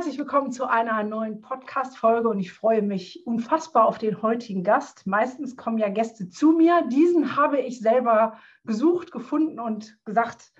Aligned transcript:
Herzlich 0.00 0.18
willkommen 0.18 0.50
zu 0.50 0.64
einer 0.64 1.02
neuen 1.02 1.42
Podcast-Folge 1.42 2.30
und 2.30 2.40
ich 2.40 2.54
freue 2.54 2.80
mich 2.80 3.26
unfassbar 3.26 3.86
auf 3.86 3.98
den 3.98 4.22
heutigen 4.22 4.64
Gast. 4.64 5.06
Meistens 5.06 5.58
kommen 5.58 5.76
ja 5.76 5.90
Gäste 5.90 6.30
zu 6.30 6.52
mir. 6.52 6.88
Diesen 6.90 7.36
habe 7.36 7.60
ich 7.60 7.80
selber 7.80 8.38
gesucht, 8.64 9.12
gefunden 9.12 9.60
und 9.60 9.98
gesagt, 10.06 10.54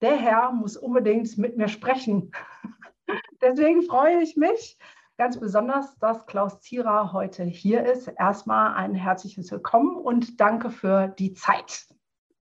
der 0.00 0.16
Herr 0.16 0.52
muss 0.52 0.78
unbedingt 0.78 1.36
mit 1.36 1.58
mir 1.58 1.68
sprechen. 1.68 2.32
Deswegen 3.42 3.82
freue 3.82 4.22
ich 4.22 4.38
mich 4.38 4.78
ganz 5.18 5.38
besonders, 5.38 5.98
dass 5.98 6.24
Klaus 6.24 6.62
Zierer 6.62 7.12
heute 7.12 7.44
hier 7.44 7.84
ist. 7.84 8.08
Erstmal 8.18 8.74
ein 8.74 8.94
herzliches 8.94 9.52
Willkommen 9.52 9.96
und 9.96 10.40
danke 10.40 10.70
für 10.70 11.08
die 11.08 11.34
Zeit. 11.34 11.84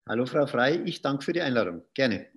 Hallo 0.09 0.27
Frau 0.27 0.47
Frei, 0.47 0.83
ich 0.87 1.03
danke 1.03 1.23
für 1.23 1.33
die 1.35 1.43
Einladung. 1.43 1.83
Gerne. 1.95 2.32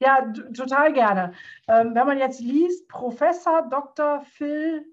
Ja, 0.00 0.32
total 0.54 0.92
gerne. 0.92 1.32
Ähm, 1.66 1.94
wenn 1.94 2.06
man 2.06 2.18
jetzt 2.18 2.40
liest, 2.40 2.88
Professor 2.88 3.68
Dr. 3.68 4.22
Phil 4.22 4.84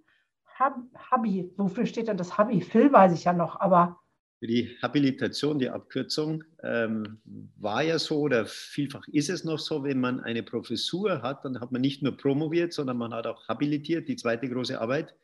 Hab 0.55 0.77
Habi, 1.11 1.51
wofür 1.57 1.85
steht 1.85 2.07
denn 2.07 2.17
das 2.17 2.37
Habi? 2.37 2.61
Phil 2.61 2.91
weiß 2.91 3.13
ich 3.13 3.25
ja 3.25 3.33
noch, 3.33 3.59
aber. 3.59 3.99
Für 4.39 4.47
die 4.47 4.75
Habilitation, 4.81 5.59
die 5.59 5.69
Abkürzung, 5.69 6.43
ähm, 6.63 7.21
war 7.57 7.83
ja 7.83 7.99
so 7.99 8.19
oder 8.19 8.45
vielfach 8.45 9.07
ist 9.07 9.29
es 9.29 9.43
noch 9.43 9.59
so, 9.59 9.83
wenn 9.83 9.99
man 9.99 10.19
eine 10.19 10.43
Professur 10.43 11.21
hat, 11.21 11.45
dann 11.45 11.61
hat 11.61 11.71
man 11.71 11.81
nicht 11.81 12.01
nur 12.01 12.17
promoviert, 12.17 12.73
sondern 12.73 12.97
man 12.97 13.13
hat 13.13 13.27
auch 13.27 13.47
habilitiert, 13.47 14.07
die 14.07 14.15
zweite 14.15 14.49
große 14.49 14.79
Arbeit. 14.79 15.15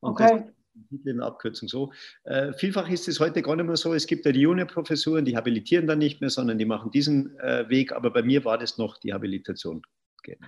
Und 0.00 0.12
okay. 0.12 0.38
Titel 0.38 0.57
in 1.04 1.20
Abkürzung 1.20 1.68
so. 1.68 1.92
Äh, 2.24 2.52
vielfach 2.52 2.88
ist 2.88 3.08
es 3.08 3.20
heute 3.20 3.42
gar 3.42 3.56
nicht 3.56 3.66
mehr 3.66 3.76
so. 3.76 3.94
Es 3.94 4.06
gibt 4.06 4.26
ja 4.26 4.32
die 4.32 4.40
Juniorprofessuren, 4.40 5.24
die 5.24 5.36
habilitieren 5.36 5.86
dann 5.86 5.98
nicht 5.98 6.20
mehr, 6.20 6.30
sondern 6.30 6.58
die 6.58 6.64
machen 6.64 6.90
diesen 6.90 7.38
äh, 7.40 7.68
Weg. 7.68 7.92
Aber 7.92 8.10
bei 8.10 8.22
mir 8.22 8.44
war 8.44 8.58
das 8.58 8.78
noch 8.78 8.98
die 8.98 9.12
Habilitation. 9.12 9.82
Genau. 10.22 10.46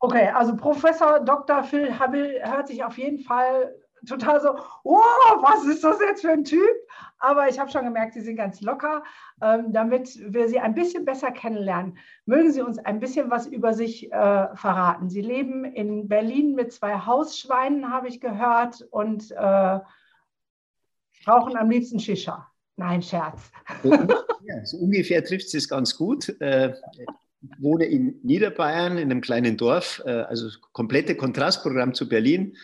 Okay, 0.00 0.28
also 0.34 0.56
Professor 0.56 1.20
Dr. 1.20 1.62
Phil 1.62 1.96
Habil 1.98 2.40
hört 2.42 2.66
sich 2.66 2.82
auf 2.82 2.98
jeden 2.98 3.20
Fall 3.20 3.72
total 4.06 4.40
so, 4.40 4.56
oh, 4.84 4.98
was 5.40 5.64
ist 5.64 5.84
das 5.84 5.98
jetzt 6.00 6.22
für 6.22 6.30
ein 6.32 6.44
Typ? 6.44 6.60
Aber 7.18 7.48
ich 7.48 7.58
habe 7.58 7.70
schon 7.70 7.84
gemerkt, 7.84 8.14
Sie 8.14 8.20
sind 8.20 8.36
ganz 8.36 8.60
locker. 8.60 9.04
Ähm, 9.40 9.72
damit 9.72 10.18
wir 10.32 10.48
Sie 10.48 10.58
ein 10.58 10.74
bisschen 10.74 11.04
besser 11.04 11.30
kennenlernen, 11.30 11.98
mögen 12.26 12.52
Sie 12.52 12.62
uns 12.62 12.78
ein 12.78 13.00
bisschen 13.00 13.30
was 13.30 13.46
über 13.46 13.74
sich 13.74 14.12
äh, 14.12 14.56
verraten. 14.56 15.08
Sie 15.08 15.20
leben 15.20 15.64
in 15.64 16.08
Berlin 16.08 16.54
mit 16.54 16.72
zwei 16.72 16.94
Hausschweinen, 16.94 17.92
habe 17.92 18.08
ich 18.08 18.20
gehört, 18.20 18.82
und 18.90 19.30
äh, 19.30 19.80
rauchen 21.26 21.56
am 21.56 21.70
liebsten 21.70 22.00
Shisha. 22.00 22.48
Nein, 22.76 23.02
Scherz. 23.02 23.50
Ja, 23.84 24.64
so 24.64 24.78
ungefähr 24.78 25.22
trifft 25.24 25.54
es 25.54 25.68
ganz 25.68 25.96
gut. 25.96 26.28
Äh, 26.40 26.74
ich 27.42 27.62
wohne 27.62 27.84
in 27.84 28.18
Niederbayern, 28.22 28.98
in 28.98 29.10
einem 29.10 29.20
kleinen 29.20 29.56
Dorf, 29.56 30.02
äh, 30.04 30.10
also 30.10 30.48
komplette 30.72 31.14
Kontrastprogramm 31.14 31.94
zu 31.94 32.08
Berlin 32.08 32.56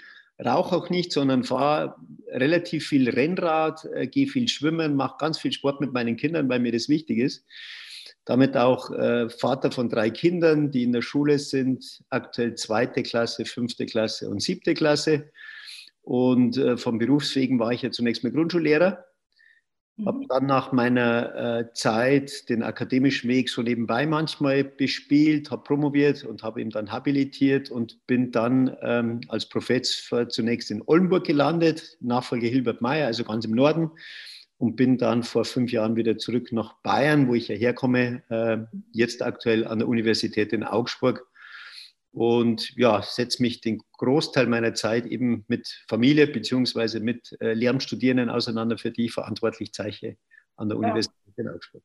rauche 0.45 0.77
auch 0.77 0.91
nicht, 0.91 1.13
sondern 1.13 1.45
fahre 1.45 1.97
relativ 2.29 2.87
viel 2.87 3.09
Rennrad, 3.09 3.85
äh, 3.95 4.07
gehe 4.07 4.27
viel 4.27 4.49
schwimmen, 4.49 4.95
mache 4.95 5.17
ganz 5.19 5.39
viel 5.39 5.53
Sport 5.53 5.81
mit 5.81 5.93
meinen 5.93 6.17
Kindern, 6.17 6.49
weil 6.49 6.61
mir 6.61 6.73
das 6.73 6.89
wichtig 6.89 7.19
ist. 7.19 7.45
Damit 8.25 8.57
auch 8.57 8.91
äh, 8.91 9.31
Vater 9.31 9.71
von 9.73 9.89
drei 9.89 10.11
Kindern, 10.11 10.71
die 10.71 10.83
in 10.83 10.93
der 10.93 11.03
Schule 11.03 11.39
sind, 11.39 12.03
aktuell 12.11 12.55
zweite 12.55 13.03
Klasse, 13.03 13.45
fünfte 13.45 13.87
Klasse 13.87 14.29
und 14.29 14.43
siebte 14.43 14.75
Klasse. 14.75 15.31
Und 16.03 16.57
äh, 16.57 16.77
vom 16.77 16.99
Berufswegen 16.99 17.59
war 17.59 17.73
ich 17.73 17.83
ja 17.83 17.91
zunächst 17.91 18.23
mal 18.25 18.33
Grundschullehrer 18.33 19.05
habe 20.07 20.19
mhm. 20.19 20.27
dann 20.29 20.47
nach 20.47 20.73
meiner 20.73 21.35
äh, 21.35 21.73
Zeit 21.73 22.49
den 22.49 22.63
akademischen 22.63 23.29
Weg 23.29 23.49
so 23.49 23.63
nebenbei 23.63 24.07
manchmal 24.07 24.65
bespielt, 24.65 25.51
habe 25.51 25.63
promoviert 25.63 26.25
und 26.25 26.43
habe 26.43 26.61
ihn 26.61 26.71
dann 26.71 26.93
habilitiert 26.93 27.71
und 27.71 28.07
bin 28.07 28.31
dann 28.31 28.77
ähm, 28.83 29.21
als 29.29 29.47
Professor 29.47 30.29
zunächst 30.29 30.71
in 30.71 30.83
Oldenburg 30.87 31.25
gelandet, 31.25 31.97
Nachfolger 32.01 32.49
Hilbert 32.49 32.81
Meyer, 32.81 33.07
also 33.07 33.25
ganz 33.25 33.45
im 33.45 33.53
Norden, 33.53 33.91
und 34.59 34.77
bin 34.77 34.99
dann 34.99 35.23
vor 35.23 35.45
fünf 35.45 35.73
Jahren 35.73 35.97
wieder 35.97 36.19
zurück 36.19 36.53
nach 36.53 36.75
Bayern, 36.83 37.29
wo 37.29 37.35
ich 37.35 37.49
ja 37.49 37.55
herkomme, 37.55 38.23
äh, 38.29 38.59
jetzt 38.93 39.23
aktuell 39.23 39.67
an 39.67 39.79
der 39.79 39.89
Universität 39.89 40.53
in 40.53 40.65
Augsburg 40.65 41.27
und 42.19 42.77
ja, 42.77 43.01
setze 43.01 43.41
mich 43.41 43.61
den 43.61 43.81
Großteil 43.93 44.49
meiner 44.49 44.75
Zeit 44.75 45.07
eben 45.07 45.45
mit 45.47 45.85
Familie 45.89 46.27
beziehungsweise 46.27 46.99
mit 46.99 47.37
äh, 47.41 47.53
Lehramtsstudierenden 47.53 48.29
auseinander, 48.29 48.77
für 48.77 48.91
die 48.91 49.05
ich 49.05 49.13
verantwortlich 49.13 49.73
zeichne 49.73 50.17
an 50.57 50.69
der 50.69 50.79
ja. 50.79 50.85
Universität 50.85 51.35
in 51.37 51.49
Augsburg. 51.49 51.83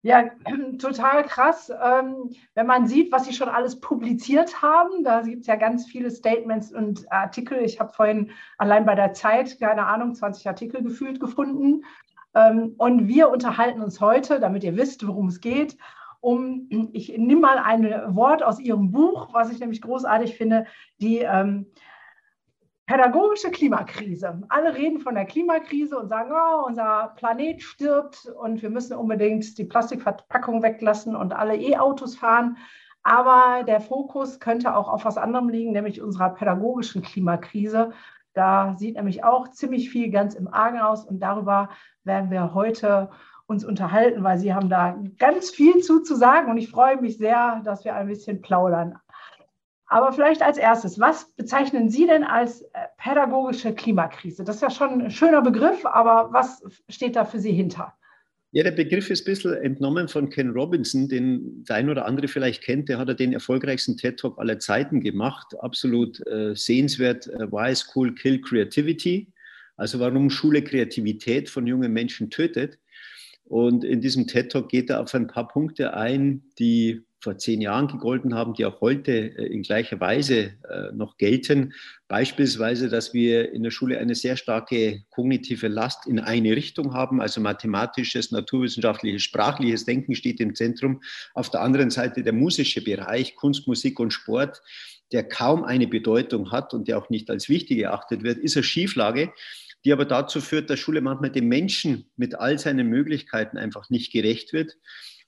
Ja, 0.00 0.30
total 0.78 1.24
krass. 1.24 1.68
Ähm, 1.68 2.34
wenn 2.54 2.66
man 2.66 2.86
sieht, 2.86 3.12
was 3.12 3.26
Sie 3.26 3.34
schon 3.34 3.50
alles 3.50 3.78
publiziert 3.78 4.62
haben, 4.62 5.04
da 5.04 5.20
gibt 5.20 5.42
es 5.42 5.48
ja 5.48 5.56
ganz 5.56 5.84
viele 5.84 6.10
Statements 6.10 6.72
und 6.72 7.12
Artikel. 7.12 7.58
Ich 7.58 7.78
habe 7.78 7.92
vorhin 7.92 8.30
allein 8.56 8.86
bei 8.86 8.94
der 8.94 9.12
Zeit, 9.12 9.60
keine 9.60 9.84
Ahnung, 9.84 10.14
20 10.14 10.48
Artikel 10.48 10.82
gefühlt 10.82 11.20
gefunden. 11.20 11.84
Ähm, 12.34 12.74
und 12.78 13.06
wir 13.06 13.28
unterhalten 13.28 13.82
uns 13.82 14.00
heute, 14.00 14.40
damit 14.40 14.64
ihr 14.64 14.78
wisst, 14.78 15.06
worum 15.06 15.28
es 15.28 15.42
geht, 15.42 15.76
um, 16.20 16.68
ich 16.92 17.16
nehme 17.16 17.40
mal 17.40 17.58
ein 17.58 18.14
Wort 18.14 18.42
aus 18.42 18.58
Ihrem 18.58 18.90
Buch, 18.90 19.28
was 19.32 19.52
ich 19.52 19.60
nämlich 19.60 19.82
großartig 19.82 20.36
finde, 20.36 20.66
die 21.00 21.18
ähm, 21.18 21.66
pädagogische 22.86 23.50
Klimakrise. 23.50 24.42
Alle 24.48 24.74
reden 24.74 25.00
von 25.00 25.14
der 25.14 25.24
Klimakrise 25.24 25.98
und 25.98 26.08
sagen, 26.08 26.30
oh, 26.32 26.66
unser 26.66 27.14
Planet 27.16 27.60
stirbt 27.60 28.26
und 28.40 28.62
wir 28.62 28.70
müssen 28.70 28.96
unbedingt 28.96 29.58
die 29.58 29.64
Plastikverpackung 29.64 30.62
weglassen 30.62 31.16
und 31.16 31.32
alle 31.32 31.56
E-Autos 31.56 32.16
fahren. 32.16 32.56
Aber 33.02 33.64
der 33.64 33.80
Fokus 33.80 34.40
könnte 34.40 34.74
auch 34.74 34.88
auf 34.88 35.04
was 35.04 35.18
anderem 35.18 35.48
liegen, 35.48 35.72
nämlich 35.72 36.00
unserer 36.00 36.30
pädagogischen 36.30 37.02
Klimakrise. 37.02 37.92
Da 38.34 38.74
sieht 38.76 38.96
nämlich 38.96 39.24
auch 39.24 39.48
ziemlich 39.48 39.90
viel 39.90 40.10
ganz 40.10 40.34
im 40.34 40.46
Argen 40.48 40.78
aus 40.78 41.04
und 41.04 41.20
darüber 41.20 41.68
werden 42.04 42.30
wir 42.30 42.54
heute 42.54 43.10
uns 43.46 43.64
unterhalten, 43.64 44.24
weil 44.24 44.38
Sie 44.38 44.52
haben 44.52 44.68
da 44.68 44.98
ganz 45.18 45.50
viel 45.50 45.78
zu, 45.78 46.00
zu 46.00 46.16
sagen 46.16 46.50
und 46.50 46.58
ich 46.58 46.70
freue 46.70 47.00
mich 47.00 47.16
sehr, 47.18 47.62
dass 47.64 47.84
wir 47.84 47.94
ein 47.94 48.08
bisschen 48.08 48.42
plaudern. 48.42 48.98
Aber 49.88 50.12
vielleicht 50.12 50.42
als 50.42 50.58
erstes, 50.58 50.98
was 50.98 51.30
bezeichnen 51.36 51.88
Sie 51.88 52.06
denn 52.06 52.24
als 52.24 52.62
äh, 52.62 52.66
pädagogische 52.98 53.72
Klimakrise? 53.72 54.42
Das 54.42 54.56
ist 54.56 54.62
ja 54.62 54.70
schon 54.70 55.00
ein 55.00 55.10
schöner 55.10 55.42
Begriff, 55.42 55.86
aber 55.86 56.32
was 56.32 56.62
steht 56.88 57.14
da 57.14 57.24
für 57.24 57.38
Sie 57.38 57.52
hinter? 57.52 57.94
Ja, 58.50 58.64
der 58.64 58.72
Begriff 58.72 59.10
ist 59.10 59.22
ein 59.22 59.30
bisschen 59.30 59.54
entnommen 59.54 60.08
von 60.08 60.28
Ken 60.30 60.50
Robinson, 60.50 61.08
den 61.08 61.64
der 61.64 61.76
ein 61.76 61.90
oder 61.90 62.06
andere 62.06 62.26
vielleicht 62.26 62.62
kennt. 62.62 62.88
Der 62.88 62.98
hat 62.98 63.08
ja 63.08 63.14
den 63.14 63.32
erfolgreichsten 63.32 63.96
TED-Talk 63.96 64.38
aller 64.38 64.58
Zeiten 64.58 65.00
gemacht. 65.00 65.54
Absolut 65.60 66.26
äh, 66.26 66.54
sehenswert. 66.54 67.26
Äh, 67.28 67.52
Why 67.52 67.74
School 67.76 68.14
Kill 68.14 68.40
Creativity? 68.40 69.32
Also 69.76 70.00
warum 70.00 70.30
Schule 70.30 70.62
Kreativität 70.62 71.50
von 71.50 71.66
jungen 71.66 71.92
Menschen 71.92 72.30
tötet. 72.30 72.78
Und 73.48 73.84
in 73.84 74.00
diesem 74.00 74.26
TED 74.26 74.52
Talk 74.52 74.68
geht 74.68 74.90
er 74.90 75.00
auf 75.00 75.14
ein 75.14 75.28
paar 75.28 75.48
Punkte 75.48 75.94
ein, 75.94 76.42
die 76.58 77.06
vor 77.20 77.38
zehn 77.38 77.60
Jahren 77.60 77.88
gegolten 77.88 78.34
haben, 78.34 78.54
die 78.54 78.64
auch 78.64 78.80
heute 78.80 79.12
äh, 79.12 79.46
in 79.46 79.62
gleicher 79.62 79.98
Weise 79.98 80.52
äh, 80.68 80.92
noch 80.92 81.16
gelten. 81.16 81.72
Beispielsweise, 82.08 82.88
dass 82.88 83.14
wir 83.14 83.52
in 83.52 83.62
der 83.64 83.70
Schule 83.70 83.98
eine 83.98 84.14
sehr 84.14 84.36
starke 84.36 85.02
kognitive 85.10 85.66
Last 85.66 86.06
in 86.06 86.20
eine 86.20 86.54
Richtung 86.54 86.94
haben, 86.94 87.20
also 87.20 87.40
mathematisches, 87.40 88.30
naturwissenschaftliches, 88.30 89.22
sprachliches 89.22 89.84
Denken 89.84 90.14
steht 90.14 90.40
im 90.40 90.54
Zentrum. 90.54 91.02
Auf 91.34 91.50
der 91.50 91.62
anderen 91.62 91.90
Seite 91.90 92.22
der 92.22 92.32
musische 92.32 92.84
Bereich, 92.84 93.34
Kunst, 93.34 93.66
Musik 93.66 93.98
und 93.98 94.12
Sport, 94.12 94.62
der 95.10 95.28
kaum 95.28 95.64
eine 95.64 95.86
Bedeutung 95.86 96.52
hat 96.52 96.74
und 96.74 96.86
der 96.86 96.98
auch 96.98 97.10
nicht 97.10 97.30
als 97.30 97.48
wichtig 97.48 97.78
erachtet 97.78 98.22
wird, 98.22 98.38
ist 98.38 98.56
eine 98.56 98.64
Schieflage 98.64 99.32
die 99.86 99.92
aber 99.92 100.04
dazu 100.04 100.40
führt, 100.40 100.68
dass 100.68 100.80
Schule 100.80 101.00
manchmal 101.00 101.30
dem 101.30 101.46
Menschen 101.46 102.10
mit 102.16 102.34
all 102.34 102.58
seinen 102.58 102.88
Möglichkeiten 102.88 103.56
einfach 103.56 103.88
nicht 103.88 104.12
gerecht 104.12 104.52
wird 104.52 104.76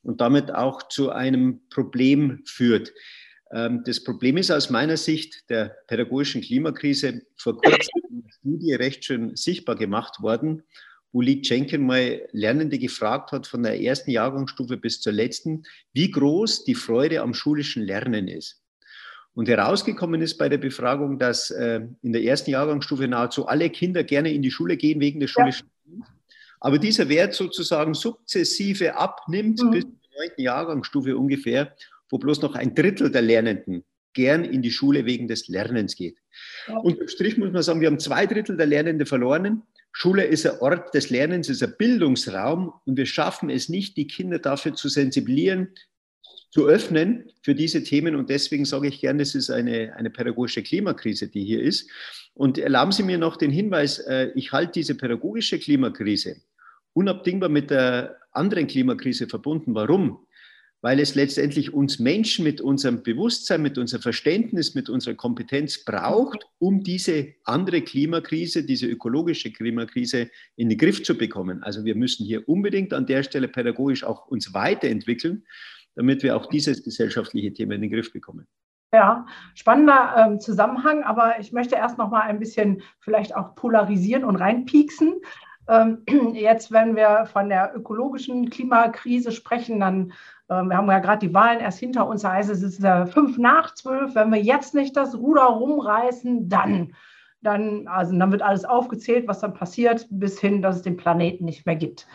und 0.02 0.20
damit 0.20 0.52
auch 0.52 0.88
zu 0.88 1.10
einem 1.10 1.60
Problem 1.70 2.42
führt. 2.44 2.92
Ähm, 3.52 3.82
das 3.84 4.02
Problem 4.02 4.36
ist 4.36 4.50
aus 4.50 4.68
meiner 4.68 4.96
Sicht 4.96 5.48
der 5.48 5.76
pädagogischen 5.86 6.42
Klimakrise 6.42 7.22
vor 7.36 7.56
kurzem 7.56 8.02
in 8.10 8.22
der 8.24 8.32
Studie 8.32 8.74
recht 8.74 9.04
schön 9.04 9.36
sichtbar 9.36 9.76
gemacht 9.76 10.20
worden, 10.22 10.64
wo 11.12 11.20
Lee 11.20 11.40
Jenkins 11.40 11.84
mal 11.84 12.28
Lernende 12.32 12.80
gefragt 12.80 13.30
hat, 13.30 13.46
von 13.46 13.62
der 13.62 13.80
ersten 13.80 14.10
Jahrgangsstufe 14.10 14.76
bis 14.76 15.00
zur 15.00 15.12
letzten, 15.12 15.62
wie 15.92 16.10
groß 16.10 16.64
die 16.64 16.74
Freude 16.74 17.22
am 17.22 17.32
schulischen 17.32 17.84
Lernen 17.84 18.26
ist. 18.26 18.60
Und 19.38 19.48
herausgekommen 19.48 20.20
ist 20.20 20.36
bei 20.36 20.48
der 20.48 20.58
Befragung, 20.58 21.16
dass 21.16 21.52
äh, 21.52 21.82
in 22.02 22.12
der 22.12 22.24
ersten 22.24 22.50
Jahrgangsstufe 22.50 23.06
nahezu 23.06 23.46
alle 23.46 23.70
Kinder 23.70 24.02
gerne 24.02 24.32
in 24.32 24.42
die 24.42 24.50
Schule 24.50 24.76
gehen 24.76 24.98
wegen 24.98 25.20
des 25.20 25.30
schulischen 25.30 25.68
ja. 25.86 26.04
Aber 26.58 26.80
dieser 26.80 27.08
Wert 27.08 27.34
sozusagen 27.34 27.94
sukzessive 27.94 28.96
abnimmt 28.96 29.62
mhm. 29.62 29.70
bis 29.70 29.84
zur 29.84 30.18
neunten 30.18 30.42
Jahrgangsstufe 30.42 31.16
ungefähr, 31.16 31.72
wo 32.10 32.18
bloß 32.18 32.42
noch 32.42 32.56
ein 32.56 32.74
Drittel 32.74 33.12
der 33.12 33.22
Lernenden 33.22 33.84
gern 34.12 34.42
in 34.42 34.60
die 34.60 34.72
Schule 34.72 35.06
wegen 35.06 35.28
des 35.28 35.46
Lernens 35.46 35.94
geht. 35.94 36.18
Ja. 36.66 36.78
Unterm 36.78 37.06
Strich 37.06 37.38
muss 37.38 37.52
man 37.52 37.62
sagen, 37.62 37.80
wir 37.80 37.86
haben 37.86 38.00
zwei 38.00 38.26
Drittel 38.26 38.56
der 38.56 38.66
Lernenden 38.66 39.06
verloren. 39.06 39.62
Schule 39.92 40.24
ist 40.24 40.48
ein 40.48 40.58
Ort 40.58 40.92
des 40.94 41.10
Lernens, 41.10 41.48
ist 41.48 41.62
ein 41.62 41.76
Bildungsraum 41.78 42.72
und 42.86 42.96
wir 42.96 43.06
schaffen 43.06 43.50
es 43.50 43.68
nicht, 43.68 43.96
die 43.98 44.08
Kinder 44.08 44.40
dafür 44.40 44.74
zu 44.74 44.88
sensibilisieren, 44.88 45.68
zu 46.50 46.66
öffnen 46.66 47.30
für 47.42 47.54
diese 47.54 47.82
Themen. 47.82 48.16
Und 48.16 48.30
deswegen 48.30 48.64
sage 48.64 48.88
ich 48.88 49.00
gerne, 49.00 49.22
es 49.22 49.34
ist 49.34 49.50
eine, 49.50 49.94
eine 49.96 50.10
pädagogische 50.10 50.62
Klimakrise, 50.62 51.28
die 51.28 51.44
hier 51.44 51.62
ist. 51.62 51.90
Und 52.34 52.58
erlauben 52.58 52.92
Sie 52.92 53.02
mir 53.02 53.18
noch 53.18 53.36
den 53.36 53.50
Hinweis, 53.50 53.98
äh, 53.98 54.30
ich 54.34 54.52
halte 54.52 54.72
diese 54.72 54.94
pädagogische 54.94 55.58
Klimakrise 55.58 56.36
unabdingbar 56.94 57.48
mit 57.48 57.70
der 57.70 58.16
anderen 58.32 58.66
Klimakrise 58.66 59.28
verbunden. 59.28 59.74
Warum? 59.74 60.18
Weil 60.80 61.00
es 61.00 61.16
letztendlich 61.16 61.74
uns 61.74 61.98
Menschen 61.98 62.44
mit 62.44 62.60
unserem 62.60 63.02
Bewusstsein, 63.02 63.62
mit 63.62 63.78
unserem 63.78 64.02
Verständnis, 64.02 64.76
mit 64.76 64.88
unserer 64.88 65.14
Kompetenz 65.14 65.84
braucht, 65.84 66.46
um 66.58 66.84
diese 66.84 67.34
andere 67.44 67.82
Klimakrise, 67.82 68.64
diese 68.64 68.86
ökologische 68.86 69.52
Klimakrise 69.52 70.30
in 70.56 70.68
den 70.68 70.78
Griff 70.78 71.02
zu 71.02 71.16
bekommen. 71.16 71.62
Also 71.64 71.84
wir 71.84 71.96
müssen 71.96 72.24
hier 72.24 72.48
unbedingt 72.48 72.92
an 72.92 73.06
der 73.06 73.24
Stelle 73.24 73.48
pädagogisch 73.48 74.04
auch 74.04 74.28
uns 74.28 74.54
weiterentwickeln 74.54 75.44
damit 75.98 76.22
wir 76.22 76.36
auch 76.36 76.46
dieses 76.46 76.84
gesellschaftliche 76.84 77.52
Thema 77.52 77.74
in 77.74 77.82
den 77.82 77.90
Griff 77.90 78.12
bekommen. 78.12 78.46
Ja, 78.92 79.26
spannender 79.54 80.14
ähm, 80.16 80.40
Zusammenhang, 80.40 81.02
aber 81.02 81.40
ich 81.40 81.52
möchte 81.52 81.74
erst 81.74 81.98
noch 81.98 82.08
mal 82.08 82.20
ein 82.20 82.38
bisschen 82.38 82.82
vielleicht 83.00 83.36
auch 83.36 83.56
polarisieren 83.56 84.24
und 84.24 84.36
reinpieksen. 84.36 85.16
Ähm, 85.68 86.04
jetzt, 86.34 86.70
wenn 86.70 86.94
wir 86.94 87.26
von 87.26 87.48
der 87.48 87.72
ökologischen 87.74 88.48
Klimakrise 88.48 89.32
sprechen, 89.32 89.80
dann, 89.80 90.12
äh, 90.48 90.62
wir 90.62 90.76
haben 90.76 90.88
ja 90.88 91.00
gerade 91.00 91.26
die 91.26 91.34
Wahlen 91.34 91.58
erst 91.58 91.80
hinter 91.80 92.06
uns, 92.06 92.22
da 92.22 92.32
heißt 92.32 92.48
es, 92.48 92.62
es 92.62 92.78
ist 92.78 92.84
äh, 92.84 93.06
fünf 93.06 93.38
nach 93.38 93.74
zwölf. 93.74 94.14
Wenn 94.14 94.30
wir 94.30 94.40
jetzt 94.40 94.76
nicht 94.76 94.96
das 94.96 95.16
Ruder 95.16 95.46
rumreißen, 95.46 96.48
dann, 96.48 96.94
dann, 97.42 97.88
also 97.88 98.16
dann 98.16 98.30
wird 98.30 98.42
alles 98.42 98.64
aufgezählt, 98.64 99.26
was 99.26 99.40
dann 99.40 99.52
passiert, 99.52 100.06
bis 100.10 100.38
hin, 100.38 100.62
dass 100.62 100.76
es 100.76 100.82
den 100.82 100.96
Planeten 100.96 101.44
nicht 101.44 101.66
mehr 101.66 101.76
gibt. 101.76 102.06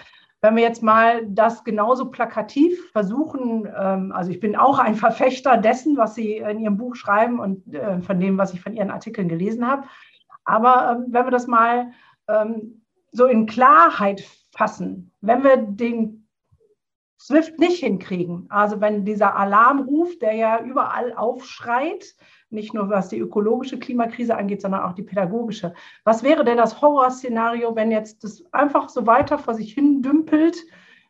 Wenn 0.44 0.58
wir 0.58 0.64
jetzt 0.64 0.84
mal 0.84 1.26
das 1.26 1.64
genauso 1.64 2.12
plakativ 2.12 2.92
versuchen, 2.92 3.66
ähm, 3.66 4.12
also 4.12 4.30
ich 4.30 4.42
bin 4.42 4.58
auch 4.58 4.78
ein 4.78 4.96
Verfechter 4.96 5.56
dessen, 5.56 5.96
was 5.96 6.16
Sie 6.16 6.36
in 6.36 6.60
Ihrem 6.60 6.76
Buch 6.76 6.96
schreiben 6.96 7.40
und 7.40 7.74
äh, 7.74 8.02
von 8.02 8.20
dem, 8.20 8.38
was 8.38 8.54
ich 8.54 8.60
von 8.60 8.74
Ihren 8.74 8.92
Artikeln 8.92 9.30
gelesen 9.30 9.66
habe. 9.66 9.88
Aber 10.44 10.98
ähm, 10.98 11.06
wenn 11.14 11.26
wir 11.26 11.32
das 11.32 11.48
mal 11.48 11.94
ähm, 12.28 12.82
so 13.14 13.26
in 13.26 13.46
Klarheit 13.46 14.22
fassen, 14.52 15.14
wenn 15.22 15.46
wir 15.46 15.56
den 15.56 16.28
SWIFT 17.22 17.58
nicht 17.60 17.80
hinkriegen, 17.80 18.48
also 18.50 18.82
wenn 18.82 19.06
dieser 19.06 19.38
Alarmruf, 19.38 20.20
der 20.20 20.34
ja 20.34 20.62
überall 20.62 21.14
aufschreit, 21.14 22.04
nicht 22.54 22.74
nur 22.74 22.90
was 22.90 23.10
die 23.10 23.20
ökologische 23.20 23.80
Klimakrise 23.80 24.36
angeht, 24.36 24.62
sondern 24.62 24.84
auch 24.84 24.94
die 24.94 25.04
pädagogische. 25.04 25.74
Was 26.04 26.24
wäre 26.24 26.44
denn 26.44 26.58
das 26.58 26.82
Horrorszenario, 26.82 27.76
wenn 27.76 27.92
jetzt 27.92 28.24
das 28.24 28.44
einfach 28.52 28.90
so 28.90 29.06
weiter 29.08 29.38
vor 29.38 29.54
sich 29.56 29.74
hin 29.74 30.02
dümpelt, 30.02 30.58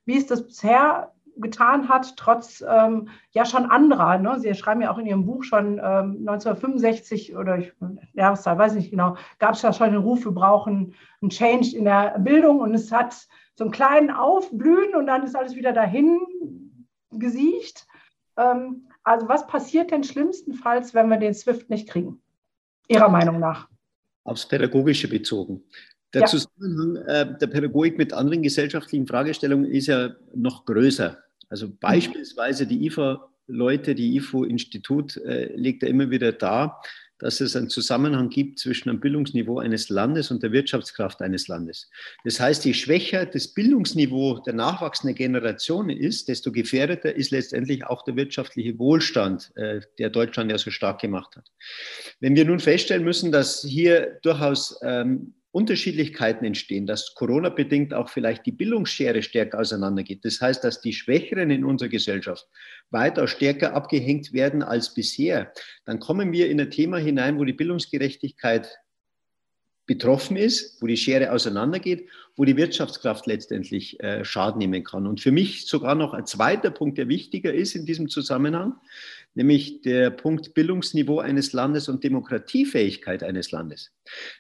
wie 0.06 0.18
es 0.18 0.25
das 0.25 0.45
bisher 0.45 1.13
getan 1.38 1.90
hat, 1.90 2.16
trotz 2.18 2.63
ähm, 2.68 3.10
ja 3.31 3.45
schon 3.45 3.66
anderer. 3.66 4.18
Ne? 4.18 4.40
Sie 4.40 4.54
schreiben 4.54 4.81
ja 4.81 4.92
auch 4.92 4.98
in 4.98 5.06
Ihrem 5.06 5.25
Buch 5.25 5.44
schon 5.44 5.80
ähm, 5.80 6.28
1965 6.28 7.36
oder 7.36 7.57
ich, 7.57 7.74
Jahreszahl, 8.13 8.57
weiß 8.57 8.75
nicht 8.75 8.92
genau, 8.92 9.16
gab 9.40 9.56
es 9.56 9.62
ja 9.62 9.74
schon 9.74 9.92
den 9.92 10.01
Ruf, 10.01 10.25
wir 10.25 10.31
brauchen 10.31 10.94
einen 11.22 11.30
Change 11.30 11.75
in 11.75 11.86
der 11.86 12.19
Bildung 12.19 12.60
und 12.60 12.74
es 12.74 12.92
hat 12.92 13.28
so 13.56 13.63
einen 13.63 13.72
kleinen 13.72 14.12
Aufblühen 14.12 14.95
und 14.95 15.07
dann 15.07 15.24
ist 15.24 15.36
alles 15.36 15.56
wieder 15.56 15.74
dahin 15.74 16.19
gesiecht. 17.12 17.88
Ähm, 18.38 18.88
also 19.03 19.27
was 19.27 19.45
passiert 19.47 19.91
denn 19.91 20.03
schlimmstenfalls, 20.03 20.94
wenn 20.94 21.09
wir 21.09 21.17
den 21.17 21.33
SWIFT 21.33 21.69
nicht 21.69 21.89
kriegen? 21.89 22.21
Ihrer 22.88 23.09
Meinung 23.09 23.39
nach? 23.39 23.67
Aufs 24.23 24.47
Pädagogische 24.47 25.07
bezogen. 25.07 25.63
Der 26.13 26.21
ja. 26.21 26.27
Zusammenhang 26.27 26.95
äh, 27.07 27.38
der 27.38 27.47
Pädagogik 27.47 27.97
mit 27.97 28.13
anderen 28.13 28.44
gesellschaftlichen 28.44 29.07
Fragestellungen 29.07 29.65
ist 29.65 29.88
ja 29.88 30.11
noch 30.35 30.65
größer. 30.65 31.17
Also 31.50 31.67
mhm. 31.67 31.77
beispielsweise 31.79 32.67
die 32.67 32.85
IFA-Leute, 32.85 33.95
die 33.95 34.15
IFO-Institut 34.17 35.17
äh, 35.17 35.56
legt 35.56 35.83
ja 35.83 35.89
immer 35.89 36.09
wieder 36.09 36.31
dar, 36.31 36.81
dass 37.23 37.39
es 37.39 37.55
einen 37.55 37.69
Zusammenhang 37.69 38.29
gibt 38.29 38.59
zwischen 38.59 38.89
dem 38.89 38.99
Bildungsniveau 38.99 39.59
eines 39.59 39.87
Landes 39.89 40.29
und 40.29 40.43
der 40.43 40.51
Wirtschaftskraft 40.51 41.21
eines 41.21 41.47
Landes. 41.47 41.89
Das 42.25 42.39
heißt, 42.39 42.65
je 42.65 42.73
schwächer 42.73 43.25
das 43.25 43.47
Bildungsniveau 43.47 44.39
der 44.39 44.53
nachwachsenden 44.53 45.15
Generation 45.15 45.89
ist, 45.89 46.27
desto 46.27 46.51
gefährdeter 46.51 47.15
ist 47.15 47.31
letztendlich 47.31 47.85
auch 47.85 48.03
der 48.03 48.17
wirtschaftliche 48.17 48.77
Wohlstand, 48.77 49.51
äh, 49.55 49.79
der 49.97 50.09
Deutschland 50.09 50.51
ja 50.51 50.57
so 50.57 50.69
stark 50.69 50.99
gemacht 50.99 51.37
hat. 51.37 51.49
Wenn 52.19 52.35
wir 52.35 52.43
nun 52.43 52.59
feststellen 52.59 53.05
müssen, 53.05 53.31
dass 53.31 53.61
hier 53.61 54.19
durchaus 54.21 54.77
ähm, 54.83 55.33
Unterschiedlichkeiten 55.53 56.45
entstehen, 56.45 56.88
dass 56.88 57.13
Corona 57.13 57.50
bedingt 57.50 57.94
auch 57.94 58.09
vielleicht 58.09 58.45
die 58.47 58.51
Bildungsschere 58.51 59.21
stärker 59.21 59.59
auseinandergeht. 59.59 60.25
Das 60.25 60.41
heißt, 60.41 60.63
dass 60.63 60.81
die 60.81 60.94
Schwächeren 60.94 61.51
in 61.51 61.63
unserer 61.63 61.89
Gesellschaft 61.89 62.47
weiter 62.89 63.27
stärker 63.27 63.75
abgehängt 63.75 64.33
werden 64.33 64.63
als 64.63 64.95
bisher. 64.95 65.53
Dann 65.85 66.00
kommen 66.00 66.31
wir 66.31 66.50
in 66.50 66.59
ein 66.59 66.71
Thema 66.71 66.97
hinein, 66.97 67.38
wo 67.38 67.45
die 67.45 67.53
Bildungsgerechtigkeit 67.53 68.67
betroffen 69.85 70.38
ist, 70.38 70.81
wo 70.81 70.88
die 70.88 70.97
Schere 70.97 71.31
auseinandergeht, 71.31 72.07
wo 72.35 72.45
die 72.45 72.57
Wirtschaftskraft 72.57 73.27
letztendlich 73.27 73.99
äh, 73.99 74.25
Schaden 74.25 74.57
nehmen 74.57 74.83
kann. 74.83 75.06
Und 75.06 75.21
für 75.21 75.31
mich 75.31 75.67
sogar 75.67 75.94
noch 75.94 76.13
ein 76.13 76.25
zweiter 76.25 76.71
Punkt, 76.71 76.97
der 76.97 77.09
wichtiger 77.09 77.53
ist 77.53 77.75
in 77.75 77.85
diesem 77.85 78.09
Zusammenhang, 78.09 78.75
nämlich 79.35 79.81
der 79.81 80.09
Punkt 80.09 80.53
Bildungsniveau 80.53 81.19
eines 81.19 81.53
Landes 81.53 81.89
und 81.89 82.03
Demokratiefähigkeit 82.03 83.24
eines 83.24 83.51
Landes. 83.51 83.91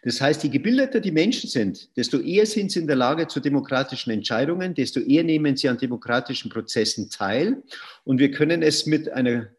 Das 0.03 0.21
heißt, 0.21 0.43
je 0.43 0.49
gebildeter 0.49 0.99
die 0.99 1.11
Menschen 1.11 1.49
sind, 1.49 1.95
desto 1.97 2.19
eher 2.19 2.45
sind 2.45 2.71
sie 2.71 2.79
in 2.79 2.87
der 2.87 2.95
Lage 2.95 3.27
zu 3.27 3.39
demokratischen 3.39 4.11
Entscheidungen, 4.11 4.73
desto 4.73 4.99
eher 4.99 5.23
nehmen 5.23 5.55
sie 5.55 5.69
an 5.69 5.77
demokratischen 5.77 6.49
Prozessen 6.49 7.09
teil. 7.09 7.63
Und 8.03 8.19
wir 8.19 8.31
können 8.31 8.61
es 8.61 8.85
mit 8.85 9.11
einer 9.11 9.49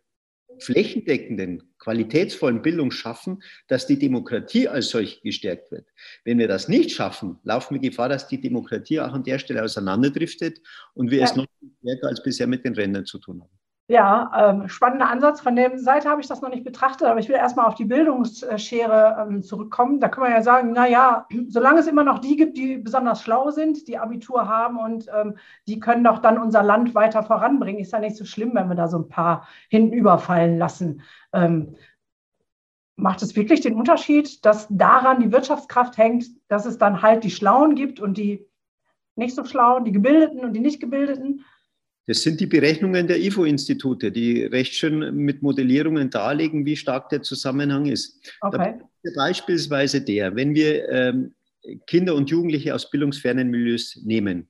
flächendeckenden, 0.58 1.74
qualitätsvollen 1.78 2.62
Bildung 2.62 2.90
schaffen, 2.90 3.42
dass 3.68 3.86
die 3.86 3.98
Demokratie 3.98 4.68
als 4.68 4.88
solch 4.90 5.20
gestärkt 5.22 5.70
wird. 5.72 5.86
Wenn 6.24 6.38
wir 6.38 6.48
das 6.48 6.68
nicht 6.68 6.92
schaffen, 6.92 7.38
laufen 7.42 7.74
wir 7.74 7.80
Gefahr, 7.80 8.08
dass 8.08 8.28
die 8.28 8.40
Demokratie 8.40 9.00
auch 9.00 9.12
an 9.12 9.24
der 9.24 9.38
Stelle 9.38 9.62
auseinanderdriftet 9.62 10.60
und 10.94 11.10
wir 11.10 11.18
ja. 11.18 11.24
es 11.24 11.36
noch 11.36 11.46
stärker 11.80 12.08
als 12.08 12.22
bisher 12.22 12.46
mit 12.46 12.64
den 12.64 12.74
Rändern 12.74 13.04
zu 13.04 13.18
tun 13.18 13.42
haben. 13.42 13.50
Ja, 13.86 14.32
ähm, 14.34 14.68
spannender 14.68 15.10
Ansatz. 15.10 15.42
Von 15.42 15.56
der 15.56 15.78
Seite 15.78 16.08
habe 16.08 16.22
ich 16.22 16.26
das 16.26 16.40
noch 16.40 16.48
nicht 16.48 16.64
betrachtet, 16.64 17.06
aber 17.06 17.20
ich 17.20 17.28
will 17.28 17.36
erstmal 17.36 17.66
auf 17.66 17.74
die 17.74 17.84
Bildungsschere 17.84 19.26
ähm, 19.28 19.42
zurückkommen. 19.42 20.00
Da 20.00 20.08
kann 20.08 20.22
man 20.22 20.32
ja 20.32 20.40
sagen, 20.40 20.72
naja, 20.72 21.26
solange 21.48 21.80
es 21.80 21.86
immer 21.86 22.02
noch 22.02 22.18
die 22.18 22.36
gibt, 22.36 22.56
die 22.56 22.78
besonders 22.78 23.20
schlau 23.20 23.50
sind, 23.50 23.86
die 23.86 23.98
Abitur 23.98 24.48
haben 24.48 24.78
und 24.78 25.08
ähm, 25.14 25.36
die 25.68 25.80
können 25.80 26.02
doch 26.02 26.20
dann 26.20 26.38
unser 26.38 26.62
Land 26.62 26.94
weiter 26.94 27.22
voranbringen, 27.22 27.80
ist 27.82 27.92
ja 27.92 27.98
nicht 27.98 28.16
so 28.16 28.24
schlimm, 28.24 28.54
wenn 28.54 28.68
wir 28.68 28.74
da 28.74 28.88
so 28.88 28.98
ein 28.98 29.08
paar 29.08 29.46
hinüberfallen 29.68 30.56
lassen. 30.56 31.02
Ähm, 31.34 31.76
macht 32.96 33.20
es 33.20 33.36
wirklich 33.36 33.60
den 33.60 33.74
Unterschied, 33.74 34.46
dass 34.46 34.66
daran 34.70 35.20
die 35.20 35.30
Wirtschaftskraft 35.30 35.98
hängt, 35.98 36.24
dass 36.48 36.64
es 36.64 36.78
dann 36.78 37.02
halt 37.02 37.22
die 37.22 37.30
Schlauen 37.30 37.74
gibt 37.74 38.00
und 38.00 38.16
die 38.16 38.46
nicht 39.14 39.34
so 39.34 39.44
Schlauen, 39.44 39.84
die 39.84 39.92
Gebildeten 39.92 40.40
und 40.40 40.54
die 40.54 40.60
nicht 40.60 40.80
Gebildeten? 40.80 41.44
Das 42.06 42.22
sind 42.22 42.40
die 42.40 42.46
Berechnungen 42.46 43.06
der 43.06 43.18
IFO-Institute, 43.20 44.12
die 44.12 44.44
recht 44.44 44.74
schön 44.74 45.14
mit 45.14 45.42
Modellierungen 45.42 46.10
darlegen, 46.10 46.66
wie 46.66 46.76
stark 46.76 47.08
der 47.08 47.22
Zusammenhang 47.22 47.86
ist. 47.86 48.30
Okay. 48.40 48.74
beispielsweise 49.14 50.02
der, 50.02 50.36
wenn 50.36 50.54
wir 50.54 50.88
ähm, 50.90 51.34
Kinder 51.86 52.14
und 52.14 52.28
Jugendliche 52.28 52.74
aus 52.74 52.90
bildungsfernen 52.90 53.50
Milieus 53.50 53.98
nehmen, 54.04 54.48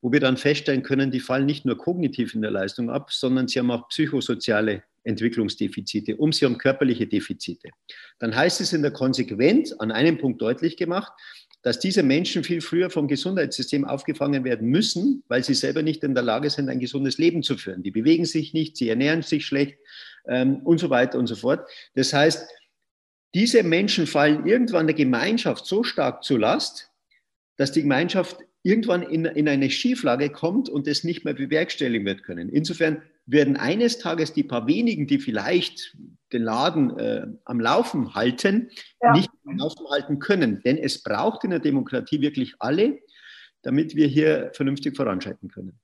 wo 0.00 0.12
wir 0.12 0.20
dann 0.20 0.36
feststellen 0.36 0.82
können, 0.82 1.10
die 1.10 1.20
fallen 1.20 1.46
nicht 1.46 1.64
nur 1.64 1.76
kognitiv 1.76 2.34
in 2.34 2.42
der 2.42 2.50
Leistung 2.50 2.90
ab, 2.90 3.12
sondern 3.12 3.48
sie 3.48 3.58
haben 3.58 3.70
auch 3.70 3.88
psychosoziale 3.88 4.84
Entwicklungsdefizite, 5.04 6.16
um 6.16 6.32
sie 6.32 6.44
haben 6.44 6.58
körperliche 6.58 7.06
Defizite. 7.06 7.70
Dann 8.18 8.34
heißt 8.34 8.60
es 8.60 8.72
in 8.72 8.82
der 8.82 8.92
Konsequenz 8.92 9.72
an 9.72 9.90
einem 9.90 10.18
Punkt 10.18 10.40
deutlich 10.40 10.76
gemacht, 10.76 11.12
dass 11.62 11.78
diese 11.78 12.02
Menschen 12.02 12.42
viel 12.42 12.60
früher 12.60 12.90
vom 12.90 13.06
Gesundheitssystem 13.06 13.84
aufgefangen 13.84 14.44
werden 14.44 14.68
müssen, 14.68 15.22
weil 15.28 15.44
sie 15.44 15.54
selber 15.54 15.82
nicht 15.82 16.02
in 16.02 16.14
der 16.14 16.24
Lage 16.24 16.50
sind, 16.50 16.68
ein 16.68 16.80
gesundes 16.80 17.18
Leben 17.18 17.42
zu 17.42 17.56
führen. 17.56 17.82
Die 17.82 17.92
bewegen 17.92 18.24
sich 18.24 18.52
nicht, 18.52 18.76
sie 18.76 18.88
ernähren 18.88 19.22
sich 19.22 19.46
schlecht 19.46 19.78
ähm, 20.26 20.56
und 20.64 20.78
so 20.78 20.90
weiter 20.90 21.18
und 21.18 21.28
so 21.28 21.36
fort. 21.36 21.68
Das 21.94 22.12
heißt, 22.12 22.48
diese 23.34 23.62
Menschen 23.62 24.06
fallen 24.06 24.46
irgendwann 24.46 24.86
der 24.86 24.96
Gemeinschaft 24.96 25.66
so 25.66 25.84
stark 25.84 26.24
zur 26.24 26.40
Last, 26.40 26.90
dass 27.56 27.72
die 27.72 27.82
Gemeinschaft 27.82 28.38
irgendwann 28.64 29.02
in, 29.02 29.24
in 29.24 29.48
eine 29.48 29.70
Schieflage 29.70 30.30
kommt 30.30 30.68
und 30.68 30.86
es 30.86 31.04
nicht 31.04 31.24
mehr 31.24 31.34
bewerkstelligen 31.34 32.06
wird 32.06 32.24
können. 32.24 32.48
Insofern 32.48 33.02
werden 33.26 33.56
eines 33.56 33.98
Tages 33.98 34.32
die 34.32 34.42
paar 34.42 34.66
wenigen, 34.66 35.06
die 35.06 35.18
vielleicht 35.18 35.96
den 36.32 36.42
Laden 36.42 36.98
äh, 36.98 37.26
am 37.44 37.60
Laufen 37.60 38.14
halten, 38.14 38.70
ja. 39.00 39.12
nicht 39.12 39.30
am 39.46 39.58
Laufen 39.58 39.86
halten 39.90 40.18
können. 40.18 40.60
Denn 40.64 40.78
es 40.78 41.02
braucht 41.02 41.44
in 41.44 41.50
der 41.50 41.60
Demokratie 41.60 42.20
wirklich 42.20 42.54
alle, 42.58 42.98
damit 43.62 43.94
wir 43.94 44.06
hier 44.06 44.50
vernünftig 44.54 44.96
voranschreiten 44.96 45.48
können. 45.48 45.78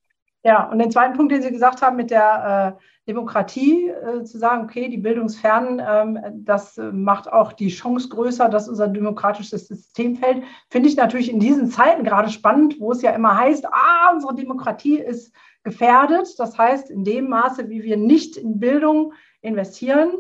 Ja, 0.45 0.71
und 0.71 0.78
den 0.78 0.90
zweiten 0.90 1.16
Punkt, 1.16 1.33
den 1.33 1.42
Sie 1.42 1.50
gesagt 1.50 1.83
haben 1.83 1.97
mit 1.97 2.11
der 2.11 2.76
äh, 2.78 2.83
Demokratie, 3.09 3.88
äh, 3.88 4.23
zu 4.23 4.38
sagen, 4.38 4.64
okay, 4.64 4.88
die 4.88 4.99
Bildungsfernen, 4.99 5.83
ähm, 5.85 6.45
das 6.45 6.80
macht 6.92 7.30
auch 7.30 7.52
die 7.52 7.71
Chance 7.71 8.09
größer, 8.09 8.49
dass 8.49 8.68
unser 8.68 8.88
demokratisches 8.88 9.66
System 9.66 10.16
fällt, 10.16 10.45
finde 10.71 10.88
ich 10.88 10.97
natürlich 10.97 11.30
in 11.30 11.40
diesen 11.40 11.68
Zeiten 11.68 12.04
gerade 12.04 12.30
spannend, 12.30 12.76
wo 12.78 12.92
es 12.92 13.02
ja 13.02 13.11
immer 13.11 13.37
heißt, 13.37 13.66
ah, 13.66 14.12
unsere 14.12 14.35
Demokratie 14.35 14.99
ist 14.99 15.33
gefährdet. 15.62 16.38
Das 16.38 16.57
heißt, 16.57 16.91
in 16.91 17.05
dem 17.05 17.29
Maße, 17.29 17.69
wie 17.69 17.83
wir 17.83 17.97
nicht 17.97 18.37
in 18.37 18.59
Bildung 18.59 19.12
investieren, 19.41 20.12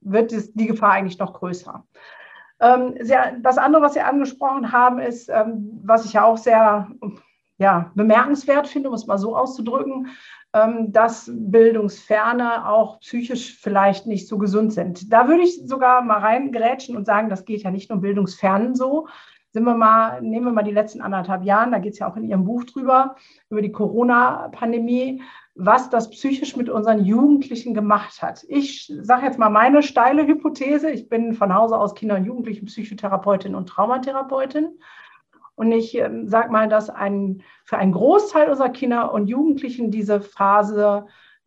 wird 0.00 0.32
die 0.54 0.66
Gefahr 0.66 0.92
eigentlich 0.92 1.18
noch 1.18 1.34
größer. 1.34 1.84
Ähm, 2.60 2.94
das 3.42 3.58
andere, 3.58 3.82
was 3.82 3.94
Sie 3.94 4.00
angesprochen 4.00 4.72
haben, 4.72 4.98
ist, 4.98 5.28
ähm, 5.28 5.80
was 5.84 6.04
ich 6.04 6.14
ja 6.14 6.24
auch 6.24 6.38
sehr 6.38 6.90
ja, 7.58 7.90
bemerkenswert 7.94 8.68
finde, 8.68 8.88
um 8.88 8.94
es 8.94 9.06
mal 9.06 9.18
so 9.18 9.36
auszudrücken, 9.36 10.08
ähm, 10.52 10.92
dass 10.92 11.30
Bildungsferne 11.32 12.68
auch 12.68 13.00
psychisch 13.00 13.58
vielleicht 13.60 14.06
nicht 14.06 14.28
so 14.28 14.38
gesund 14.38 14.72
sind. 14.72 15.12
Da 15.12 15.28
würde 15.28 15.42
ich 15.42 15.66
sogar 15.66 16.02
mal 16.02 16.18
reingerätschen 16.18 16.96
und 16.96 17.04
sagen, 17.04 17.28
das 17.28 17.44
geht 17.44 17.62
ja 17.62 17.70
nicht 17.70 17.90
nur 17.90 18.00
Bildungsfernen 18.00 18.74
so. 18.74 19.08
Sind 19.58 19.66
wir 19.66 19.74
mal, 19.74 20.22
nehmen 20.22 20.44
wir 20.44 20.52
mal 20.52 20.62
die 20.62 20.70
letzten 20.70 21.00
anderthalb 21.00 21.42
Jahre, 21.42 21.72
da 21.72 21.78
geht 21.80 21.94
es 21.94 21.98
ja 21.98 22.08
auch 22.08 22.14
in 22.14 22.22
Ihrem 22.22 22.44
Buch 22.44 22.62
drüber, 22.62 23.16
über 23.50 23.60
die 23.60 23.72
Corona-Pandemie 23.72 25.20
was 25.60 25.90
das 25.90 26.10
psychisch 26.10 26.56
mit 26.56 26.70
unseren 26.70 27.04
Jugendlichen 27.04 27.74
gemacht 27.74 28.22
hat. 28.22 28.46
Ich 28.48 28.92
sage 29.00 29.26
jetzt 29.26 29.40
mal 29.40 29.48
meine 29.48 29.82
steile 29.82 30.24
Hypothese. 30.24 30.88
Ich 30.88 31.08
bin 31.08 31.34
von 31.34 31.52
Hause 31.52 31.76
aus 31.76 31.96
Kinder- 31.96 32.14
und 32.14 32.26
Jugendlichen-Psychotherapeutin 32.26 33.56
und 33.56 33.68
Traumatherapeutin. 33.68 34.78
Und 35.56 35.72
ich 35.72 35.98
äh, 35.98 36.08
sage 36.26 36.52
mal, 36.52 36.68
dass 36.68 36.90
ein, 36.90 37.42
für 37.64 37.76
einen 37.76 37.90
Großteil 37.90 38.48
unserer 38.48 38.68
Kinder 38.68 39.12
und 39.12 39.26
Jugendlichen 39.26 39.90
diese 39.90 40.20
Phase, 40.20 41.06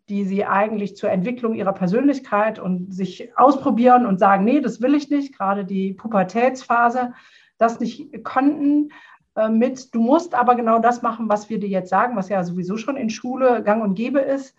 die 0.09 0.25
sie 0.25 0.43
eigentlich 0.43 0.97
zur 0.97 1.09
Entwicklung 1.09 1.55
ihrer 1.55 1.71
Persönlichkeit 1.71 2.59
und 2.59 2.93
sich 2.93 3.31
ausprobieren 3.37 4.05
und 4.05 4.19
sagen, 4.19 4.43
nee, 4.43 4.59
das 4.59 4.81
will 4.81 4.93
ich 4.93 5.09
nicht, 5.09 5.37
gerade 5.37 5.63
die 5.63 5.93
Pubertätsphase, 5.93 7.13
das 7.61 7.79
nicht 7.79 8.23
konnten, 8.23 8.89
äh, 9.35 9.49
mit, 9.49 9.93
du 9.93 10.01
musst 10.01 10.35
aber 10.35 10.55
genau 10.55 10.79
das 10.79 11.01
machen, 11.01 11.29
was 11.29 11.49
wir 11.49 11.59
dir 11.59 11.69
jetzt 11.69 11.89
sagen, 11.89 12.15
was 12.15 12.29
ja 12.29 12.43
sowieso 12.43 12.77
schon 12.77 12.97
in 12.97 13.09
Schule 13.09 13.63
gang 13.63 13.83
und 13.83 13.95
gäbe 13.95 14.19
ist, 14.19 14.55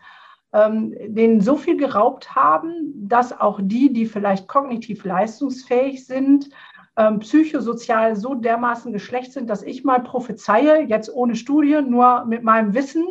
ähm, 0.52 0.94
denen 1.06 1.40
so 1.40 1.56
viel 1.56 1.76
geraubt 1.76 2.34
haben, 2.34 2.92
dass 3.08 3.38
auch 3.38 3.60
die, 3.62 3.92
die 3.92 4.06
vielleicht 4.06 4.48
kognitiv 4.48 5.04
leistungsfähig 5.04 6.06
sind, 6.06 6.50
ähm, 6.96 7.20
psychosozial 7.20 8.16
so 8.16 8.34
dermaßen 8.34 8.92
geschlecht 8.92 9.32
sind, 9.32 9.48
dass 9.48 9.62
ich 9.62 9.82
mal 9.82 10.02
prophezeie, 10.02 10.82
jetzt 10.82 11.12
ohne 11.14 11.36
Studie, 11.36 11.80
nur 11.80 12.26
mit 12.26 12.42
meinem 12.42 12.74
Wissen, 12.74 13.06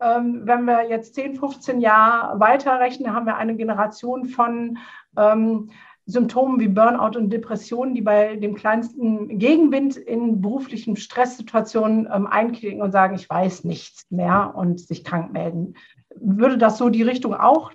ähm, 0.00 0.42
wenn 0.44 0.64
wir 0.64 0.88
jetzt 0.88 1.14
10, 1.14 1.36
15 1.36 1.80
Jahre 1.80 2.38
weiterrechnen, 2.38 3.14
haben 3.14 3.26
wir 3.26 3.36
eine 3.36 3.56
Generation 3.56 4.26
von 4.26 4.76
ähm, 5.16 5.70
Symptomen 6.06 6.60
wie 6.60 6.68
Burnout 6.68 7.18
und 7.18 7.30
Depressionen, 7.30 7.94
die 7.94 8.00
bei 8.00 8.36
dem 8.36 8.54
kleinsten 8.54 9.38
Gegenwind 9.38 9.96
in 9.96 10.40
beruflichen 10.40 10.96
Stresssituationen 10.96 12.08
ähm, 12.12 12.28
einklicken 12.28 12.80
und 12.80 12.92
sagen, 12.92 13.16
ich 13.16 13.28
weiß 13.28 13.64
nichts 13.64 14.06
mehr 14.10 14.54
und 14.56 14.78
sich 14.78 15.02
krank 15.02 15.32
melden. 15.32 15.74
Würde 16.14 16.58
das 16.58 16.78
so 16.78 16.88
die 16.90 17.02
Richtung 17.02 17.34
auch 17.34 17.72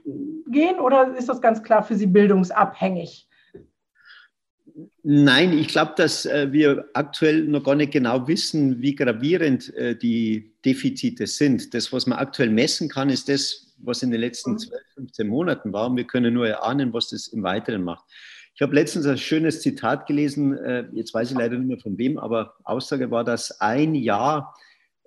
gehen 0.47 0.79
oder 0.79 1.15
ist 1.17 1.27
das 1.27 1.41
ganz 1.41 1.61
klar 1.61 1.83
für 1.83 1.95
Sie 1.95 2.07
bildungsabhängig? 2.07 3.27
Nein, 5.03 5.51
ich 5.53 5.67
glaube, 5.67 5.93
dass 5.97 6.25
äh, 6.25 6.51
wir 6.51 6.85
aktuell 6.93 7.43
noch 7.43 7.63
gar 7.63 7.75
nicht 7.75 7.91
genau 7.91 8.27
wissen, 8.27 8.81
wie 8.81 8.95
gravierend 8.95 9.73
äh, 9.75 9.95
die 9.95 10.53
Defizite 10.63 11.27
sind. 11.27 11.73
Das, 11.73 11.91
was 11.91 12.07
man 12.07 12.19
aktuell 12.19 12.49
messen 12.49 12.87
kann, 12.87 13.09
ist 13.09 13.27
das, 13.27 13.70
was 13.83 14.03
in 14.03 14.11
den 14.11 14.21
letzten 14.21 14.57
12, 14.57 14.81
mhm. 14.95 15.01
15 15.01 15.27
Monaten 15.27 15.73
war. 15.73 15.89
Und 15.89 15.97
wir 15.97 16.05
können 16.05 16.33
nur 16.33 16.47
erahnen, 16.47 16.93
was 16.93 17.09
das 17.09 17.27
im 17.27 17.43
Weiteren 17.43 17.83
macht. 17.83 18.05
Ich 18.53 18.61
habe 18.61 18.75
letztens 18.75 19.05
ein 19.05 19.17
schönes 19.17 19.61
Zitat 19.61 20.07
gelesen, 20.07 20.57
äh, 20.57 20.85
jetzt 20.91 21.13
weiß 21.13 21.31
ich 21.31 21.37
leider 21.37 21.57
nicht 21.57 21.67
mehr 21.67 21.79
von 21.79 21.97
wem, 21.97 22.17
aber 22.17 22.55
Aussage 22.63 23.09
war, 23.09 23.23
dass 23.23 23.61
ein 23.61 23.95
Jahr 23.95 24.55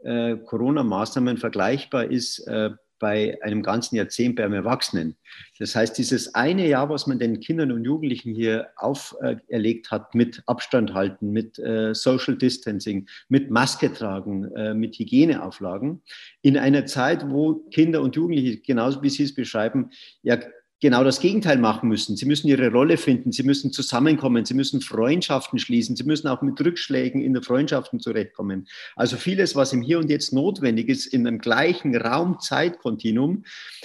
äh, 0.02 0.36
Corona-Maßnahmen 0.36 1.36
vergleichbar 1.36 2.10
ist 2.10 2.40
äh, 2.46 2.70
bei 3.04 3.36
einem 3.42 3.62
ganzen 3.62 3.96
Jahrzehnt 3.96 4.36
beim 4.36 4.54
Erwachsenen. 4.54 5.14
Das 5.58 5.76
heißt, 5.76 5.98
dieses 5.98 6.34
eine 6.34 6.66
Jahr, 6.66 6.88
was 6.88 7.06
man 7.06 7.18
den 7.18 7.38
Kindern 7.38 7.70
und 7.70 7.84
Jugendlichen 7.84 8.34
hier 8.34 8.68
auferlegt 8.76 9.90
hat, 9.90 10.14
mit 10.14 10.42
Abstand 10.46 10.94
halten, 10.94 11.30
mit 11.30 11.58
äh, 11.58 11.94
Social 11.94 12.34
Distancing, 12.34 13.06
mit 13.28 13.50
Maske 13.50 13.92
tragen, 13.92 14.50
äh, 14.56 14.72
mit 14.72 14.98
Hygieneauflagen, 14.98 16.00
in 16.40 16.56
einer 16.56 16.86
Zeit, 16.86 17.28
wo 17.28 17.56
Kinder 17.70 18.00
und 18.00 18.16
Jugendliche, 18.16 18.56
genauso 18.62 19.02
wie 19.02 19.10
Sie 19.10 19.24
es 19.24 19.34
beschreiben, 19.34 19.90
ja 20.22 20.38
genau 20.80 21.04
das 21.04 21.20
Gegenteil 21.20 21.58
machen 21.58 21.88
müssen. 21.88 22.16
Sie 22.16 22.26
müssen 22.26 22.48
ihre 22.48 22.70
Rolle 22.70 22.96
finden, 22.96 23.32
sie 23.32 23.42
müssen 23.42 23.72
zusammenkommen, 23.72 24.44
sie 24.44 24.54
müssen 24.54 24.80
Freundschaften 24.80 25.58
schließen, 25.58 25.96
sie 25.96 26.04
müssen 26.04 26.28
auch 26.28 26.42
mit 26.42 26.60
Rückschlägen 26.60 27.22
in 27.22 27.32
der 27.32 27.42
Freundschaften 27.42 28.00
zurechtkommen. 28.00 28.66
Also 28.96 29.16
vieles, 29.16 29.56
was 29.56 29.72
im 29.72 29.82
Hier 29.82 29.98
und 29.98 30.10
Jetzt 30.10 30.32
notwendig 30.32 30.88
ist, 30.88 31.06
in 31.06 31.26
einem 31.26 31.38
gleichen 31.38 31.96
Raum-Zeit-Kontinuum, 31.96 33.44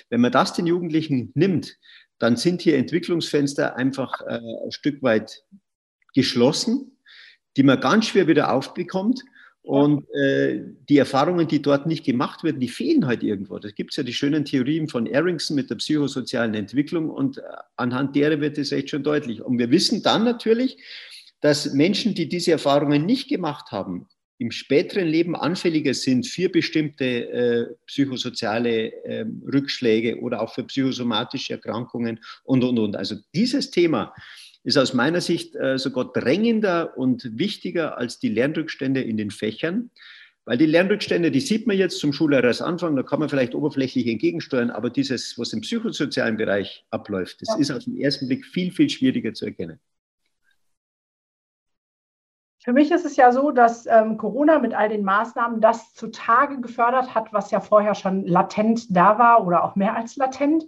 wenn 0.10 0.22
man 0.22 0.31
das 0.31 0.53
den 0.53 0.67
Jugendlichen 0.67 1.31
nimmt, 1.36 1.77
dann 2.17 2.36
sind 2.36 2.62
hier 2.62 2.77
Entwicklungsfenster 2.77 3.77
einfach 3.77 4.22
äh, 4.22 4.39
ein 4.65 4.72
Stück 4.72 5.01
weit 5.01 5.43
geschlossen, 6.13 6.98
die 7.55 7.63
man 7.63 7.79
ganz 7.79 8.08
schwer 8.08 8.27
wieder 8.27 8.53
aufbekommt. 8.53 9.22
Und 9.69 10.11
äh, 10.15 10.63
die 10.89 10.97
Erfahrungen, 10.97 11.47
die 11.47 11.61
dort 11.61 11.85
nicht 11.85 12.03
gemacht 12.03 12.43
werden, 12.43 12.59
die 12.59 12.69
fehlen 12.69 13.05
halt 13.05 13.21
irgendwo. 13.21 13.59
Da 13.59 13.69
gibt 13.69 13.91
es 13.91 13.97
ja 13.97 14.03
die 14.03 14.15
schönen 14.15 14.43
Theorien 14.43 14.88
von 14.88 15.05
Erickson 15.05 15.55
mit 15.55 15.69
der 15.69 15.75
psychosozialen 15.75 16.55
Entwicklung 16.55 17.11
und 17.11 17.38
äh, 17.38 17.41
anhand 17.75 18.15
derer 18.15 18.41
wird 18.41 18.57
es 18.57 18.71
echt 18.71 18.89
schon 18.89 19.03
deutlich. 19.03 19.43
Und 19.43 19.59
wir 19.59 19.69
wissen 19.69 20.01
dann 20.01 20.23
natürlich, 20.23 20.77
dass 21.41 21.71
Menschen, 21.71 22.15
die 22.15 22.27
diese 22.27 22.49
Erfahrungen 22.49 23.05
nicht 23.05 23.29
gemacht 23.29 23.71
haben, 23.71 24.07
im 24.39 24.49
späteren 24.49 25.07
Leben 25.07 25.35
anfälliger 25.35 25.93
sind 25.93 26.25
für 26.25 26.49
bestimmte 26.49 27.05
äh, 27.05 27.65
psychosoziale 27.85 28.91
äh, 29.03 29.25
Rückschläge 29.53 30.19
oder 30.19 30.41
auch 30.41 30.51
für 30.51 30.63
psychosomatische 30.63 31.53
Erkrankungen 31.53 32.19
und, 32.43 32.63
und, 32.63 32.79
und. 32.79 32.95
Also 32.95 33.17
dieses 33.35 33.69
Thema, 33.69 34.15
ist 34.69 34.77
aus 34.77 34.93
meiner 34.93 35.19
Sicht 35.19 35.55
äh, 35.55 35.79
sogar 35.79 36.13
drängender 36.13 36.95
und 36.95 37.38
wichtiger 37.38 37.97
als 37.97 38.19
die 38.19 38.29
Lernrückstände 38.29 39.01
in 39.01 39.17
den 39.17 39.31
Fächern. 39.31 39.89
Weil 40.45 40.57
die 40.57 40.67
Lernrückstände, 40.67 41.31
die 41.31 41.41
sieht 41.41 41.65
man 41.67 41.75
jetzt 41.75 41.99
zum 41.99 42.11
Anfang, 42.11 42.95
da 42.95 43.03
kann 43.03 43.19
man 43.19 43.29
vielleicht 43.29 43.55
oberflächlich 43.55 44.07
entgegensteuern, 44.07 44.69
aber 44.69 44.89
dieses, 44.89 45.38
was 45.38 45.53
im 45.53 45.61
psychosozialen 45.61 46.38
Bereich 46.38 46.85
abläuft, 46.91 47.41
das 47.41 47.49
ja. 47.49 47.57
ist 47.57 47.71
auf 47.71 47.83
den 47.83 47.97
ersten 47.97 48.27
Blick 48.27 48.45
viel, 48.45 48.71
viel 48.71 48.89
schwieriger 48.89 49.33
zu 49.33 49.45
erkennen. 49.45 49.79
Für 52.63 52.73
mich 52.73 52.91
ist 52.91 53.05
es 53.05 53.15
ja 53.15 53.31
so, 53.31 53.51
dass 53.51 53.88
ähm, 53.88 54.17
Corona 54.17 54.59
mit 54.59 54.75
all 54.75 54.89
den 54.89 55.03
Maßnahmen 55.03 55.61
das 55.61 55.93
zutage 55.93 56.61
gefördert 56.61 57.15
hat, 57.15 57.33
was 57.33 57.49
ja 57.49 57.59
vorher 57.59 57.95
schon 57.95 58.27
latent 58.27 58.95
da 58.95 59.17
war 59.17 59.47
oder 59.47 59.63
auch 59.63 59.75
mehr 59.75 59.95
als 59.95 60.15
latent. 60.15 60.65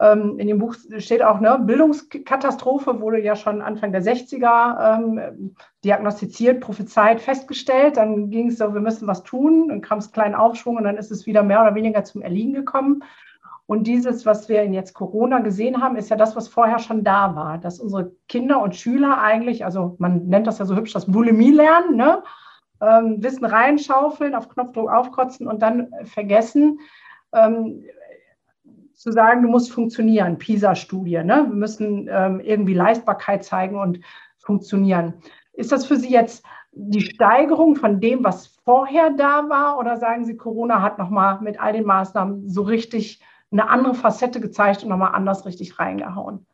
Ähm, 0.00 0.38
in 0.38 0.48
dem 0.48 0.58
Buch 0.58 0.74
steht 0.98 1.22
auch, 1.22 1.40
ne, 1.40 1.58
Bildungskatastrophe 1.60 3.00
wurde 3.00 3.22
ja 3.22 3.36
schon 3.36 3.62
Anfang 3.62 3.92
der 3.92 4.02
60er 4.02 4.98
ähm, 4.98 5.54
diagnostiziert, 5.84 6.60
prophezeit, 6.60 7.20
festgestellt. 7.20 7.96
Dann 7.96 8.30
ging 8.30 8.48
es 8.48 8.58
so, 8.58 8.74
wir 8.74 8.80
müssen 8.80 9.06
was 9.06 9.22
tun. 9.22 9.68
Dann 9.68 9.80
kam 9.80 9.98
es 9.98 10.12
kleinen 10.12 10.34
Aufschwung 10.34 10.76
und 10.76 10.84
dann 10.84 10.96
ist 10.96 11.12
es 11.12 11.26
wieder 11.26 11.42
mehr 11.42 11.62
oder 11.62 11.74
weniger 11.74 12.02
zum 12.04 12.22
Erliegen 12.22 12.54
gekommen. 12.54 13.04
Und 13.66 13.86
dieses, 13.86 14.26
was 14.26 14.48
wir 14.48 14.62
in 14.62 14.74
jetzt 14.74 14.92
Corona 14.92 15.38
gesehen 15.38 15.80
haben, 15.80 15.96
ist 15.96 16.10
ja 16.10 16.16
das, 16.16 16.36
was 16.36 16.48
vorher 16.48 16.78
schon 16.78 17.02
da 17.02 17.34
war, 17.34 17.56
dass 17.58 17.80
unsere 17.80 18.12
Kinder 18.28 18.60
und 18.60 18.76
Schüler 18.76 19.22
eigentlich, 19.22 19.64
also 19.64 19.96
man 19.98 20.26
nennt 20.26 20.46
das 20.46 20.58
ja 20.58 20.66
so 20.66 20.76
hübsch, 20.76 20.92
das 20.92 21.10
Bulimie 21.10 21.52
lernen, 21.52 21.96
ne? 21.96 22.22
Ähm, 22.82 23.22
Wissen 23.22 23.46
reinschaufeln, 23.46 24.34
auf 24.34 24.48
Knopfdruck 24.48 24.90
aufkotzen 24.90 25.46
und 25.46 25.62
dann 25.62 25.90
vergessen. 26.04 26.80
Ähm, 27.32 27.84
zu 28.94 29.12
sagen, 29.12 29.42
du 29.42 29.48
musst 29.48 29.72
funktionieren, 29.72 30.38
PISA-Studie. 30.38 31.22
Ne? 31.24 31.46
Wir 31.48 31.56
müssen 31.56 32.08
ähm, 32.10 32.40
irgendwie 32.40 32.74
Leistbarkeit 32.74 33.44
zeigen 33.44 33.78
und 33.78 34.00
funktionieren. 34.38 35.14
Ist 35.52 35.72
das 35.72 35.86
für 35.86 35.96
Sie 35.96 36.10
jetzt 36.10 36.44
die 36.72 37.00
Steigerung 37.02 37.76
von 37.76 38.00
dem, 38.00 38.24
was 38.24 38.46
vorher 38.64 39.10
da 39.10 39.48
war? 39.48 39.78
Oder 39.78 39.96
sagen 39.96 40.24
Sie, 40.24 40.36
Corona 40.36 40.82
hat 40.82 40.98
nochmal 40.98 41.40
mit 41.40 41.60
all 41.60 41.72
den 41.72 41.84
Maßnahmen 41.84 42.48
so 42.48 42.62
richtig 42.62 43.20
eine 43.50 43.68
andere 43.68 43.94
Facette 43.94 44.40
gezeigt 44.40 44.82
und 44.82 44.88
nochmal 44.88 45.14
anders 45.14 45.46
richtig 45.46 45.78
reingehauen? 45.78 46.46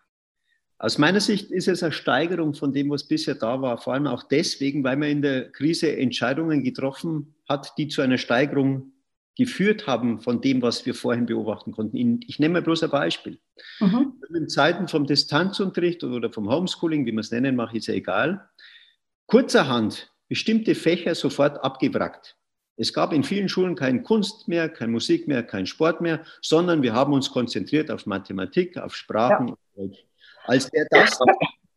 Aus 0.78 0.96
meiner 0.96 1.20
Sicht 1.20 1.50
ist 1.50 1.68
es 1.68 1.82
eine 1.82 1.92
Steigerung 1.92 2.54
von 2.54 2.72
dem, 2.72 2.88
was 2.88 3.06
bisher 3.06 3.34
da 3.34 3.60
war. 3.60 3.76
Vor 3.78 3.92
allem 3.92 4.06
auch 4.06 4.22
deswegen, 4.22 4.82
weil 4.82 4.96
man 4.96 5.10
in 5.10 5.22
der 5.22 5.52
Krise 5.52 5.94
Entscheidungen 5.94 6.62
getroffen 6.62 7.34
hat, 7.48 7.74
die 7.76 7.88
zu 7.88 8.00
einer 8.00 8.16
Steigerung 8.16 8.92
geführt 9.40 9.86
haben 9.86 10.20
von 10.20 10.42
dem, 10.42 10.60
was 10.60 10.84
wir 10.84 10.94
vorhin 10.94 11.24
beobachten 11.24 11.72
konnten. 11.72 12.20
Ich 12.26 12.38
nehme 12.38 12.52
mal 12.52 12.62
bloß 12.62 12.82
ein 12.82 12.90
Beispiel. 12.90 13.38
Mhm. 13.80 14.20
In 14.36 14.50
Zeiten 14.50 14.86
vom 14.86 15.06
Distanzunterricht 15.06 16.04
oder 16.04 16.30
vom 16.30 16.50
Homeschooling, 16.50 17.06
wie 17.06 17.12
man 17.12 17.20
es 17.20 17.30
nennen 17.30 17.56
mag, 17.56 17.74
ist 17.74 17.86
ja 17.86 17.94
egal, 17.94 18.50
kurzerhand 19.26 20.12
bestimmte 20.28 20.74
Fächer 20.74 21.14
sofort 21.14 21.64
abgewrackt. 21.64 22.36
Es 22.76 22.92
gab 22.92 23.14
in 23.14 23.24
vielen 23.24 23.48
Schulen 23.48 23.76
keine 23.76 24.02
Kunst 24.02 24.46
mehr, 24.46 24.68
keine 24.68 24.92
Musik 24.92 25.26
mehr, 25.26 25.42
keinen 25.42 25.66
Sport 25.66 26.02
mehr, 26.02 26.22
sondern 26.42 26.82
wir 26.82 26.92
haben 26.92 27.14
uns 27.14 27.30
konzentriert 27.30 27.90
auf 27.90 28.04
Mathematik, 28.04 28.76
auf 28.76 28.94
Sprachen. 28.94 29.54
Ja. 29.76 29.84
Als 30.44 30.70
wäre 30.70 30.86
das 30.90 31.18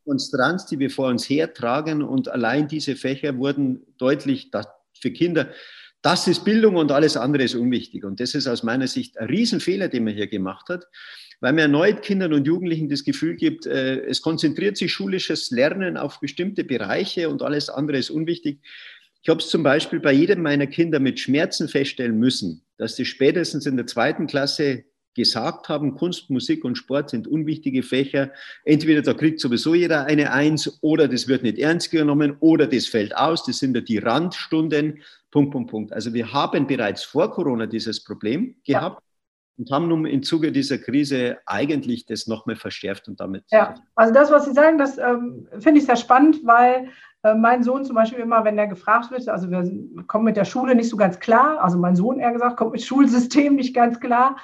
Monstranz, 0.04 0.66
die 0.66 0.80
wir 0.80 0.90
vor 0.90 1.08
uns 1.08 1.30
hertragen 1.30 2.04
und 2.04 2.28
allein 2.28 2.68
diese 2.68 2.98
Fächer 2.98 3.38
wurden 3.38 3.86
deutlich 3.98 4.52
für 5.00 5.12
Kinder 5.12 5.48
das 6.04 6.28
ist 6.28 6.44
Bildung 6.44 6.76
und 6.76 6.92
alles 6.92 7.18
andere 7.18 7.44
ist 7.44 7.56
unwichtig. 7.56 8.04
Und 8.04 8.20
das 8.20 8.36
ist 8.36 8.46
aus 8.46 8.62
meiner 8.62 8.88
Sicht 8.88 9.18
ein 9.18 9.30
Riesenfehler, 9.30 9.88
den 9.88 10.04
man 10.04 10.14
hier 10.14 10.28
gemacht 10.28 10.68
hat, 10.70 10.86
weil 11.40 11.54
man 11.54 11.60
erneut 11.60 12.02
Kindern 12.02 12.34
und 12.34 12.46
Jugendlichen 12.46 12.90
das 12.90 13.06
Gefühl 13.06 13.36
gibt, 13.38 13.66
äh, 13.66 14.02
es 14.02 14.22
konzentriert 14.22 14.78
sich 14.78 14.92
schulisches 14.92 15.50
Lernen 15.50 15.98
auf 15.98 16.20
bestimmte 16.20 16.66
Bereiche 16.66 17.30
und 17.30 17.42
alles 17.42 17.70
andere 17.70 17.98
ist 17.98 18.10
unwichtig. 18.10 18.60
Ich 19.22 19.30
habe 19.30 19.40
es 19.40 19.48
zum 19.48 19.64
Beispiel 19.64 20.02
bei 20.02 20.12
jedem 20.12 20.42
meiner 20.42 20.68
Kinder 20.68 21.00
mit 21.00 21.22
Schmerzen 21.22 21.70
feststellen 21.70 22.20
müssen, 22.20 22.66
dass 22.78 22.98
sie 22.98 23.06
spätestens 23.06 23.66
in 23.66 23.78
der 23.78 23.88
zweiten 23.88 24.28
Klasse 24.28 24.84
gesagt 25.16 25.70
haben, 25.70 25.96
Kunst, 25.96 26.30
Musik 26.30 26.66
und 26.66 26.76
Sport 26.76 27.10
sind 27.10 27.28
unwichtige 27.28 27.84
Fächer. 27.84 28.32
Entweder 28.66 29.02
da 29.02 29.14
kriegt 29.14 29.40
sowieso 29.40 29.74
jeder 29.74 30.06
eine 30.06 30.32
Eins 30.32 30.80
oder 30.82 31.08
das 31.08 31.28
wird 31.28 31.44
nicht 31.44 31.60
ernst 31.60 31.92
genommen 31.92 32.38
oder 32.40 32.68
das 32.68 32.88
fällt 32.88 33.16
aus. 33.16 33.46
Das 33.46 33.60
sind 33.60 33.76
ja 33.76 33.82
die 33.82 34.00
Randstunden. 34.00 35.02
Punkt, 35.32 35.52
Punkt, 35.52 35.72
Punkt. 35.72 35.94
Also 35.94 36.14
wir 36.14 36.32
haben 36.32 36.68
bereits 36.68 37.04
vor 37.04 37.32
Corona 37.32 37.66
dieses 37.66 38.04
Problem 38.04 38.56
gehabt. 38.66 39.02
Ja. 39.02 39.04
Und 39.56 39.70
haben 39.70 39.88
nun 39.88 40.08
im 40.08 40.24
Zuge 40.24 40.52
dieser 40.52 40.80
Krise 40.80 41.38
eigentlich 41.46 42.08
das 42.08 42.26
nochmal 42.26 42.56
verschärft 42.56 43.08
und 43.08 43.20
damit. 43.20 43.44
Ja, 43.52 43.76
also 43.94 44.12
das, 44.12 44.32
was 44.32 44.46
Sie 44.46 44.54
sagen, 44.54 44.80
das 44.80 44.98
ähm, 44.98 45.48
finde 45.60 45.80
ich 45.80 45.86
sehr 45.86 45.96
spannend, 45.96 46.40
weil 46.44 46.90
äh, 47.24 47.36
mein 47.36 47.64
Sohn 47.64 47.86
zum 47.86 47.96
Beispiel 47.96 48.20
immer, 48.20 48.44
wenn 48.44 48.58
er 48.58 48.68
gefragt 48.68 49.12
wird, 49.12 49.28
also 49.30 49.50
wir 49.50 49.64
kommen 50.08 50.26
mit 50.26 50.38
der 50.38 50.46
Schule 50.46 50.76
nicht 50.76 50.90
so 50.90 50.98
ganz 50.98 51.20
klar, 51.20 51.64
also 51.64 51.78
mein 51.78 51.96
Sohn 51.96 52.20
eher 52.20 52.32
gesagt, 52.32 52.58
kommt 52.58 52.74
mit 52.74 52.84
Schulsystem 52.84 53.56
nicht 53.56 53.74
ganz 53.74 54.00
klar. 54.00 54.38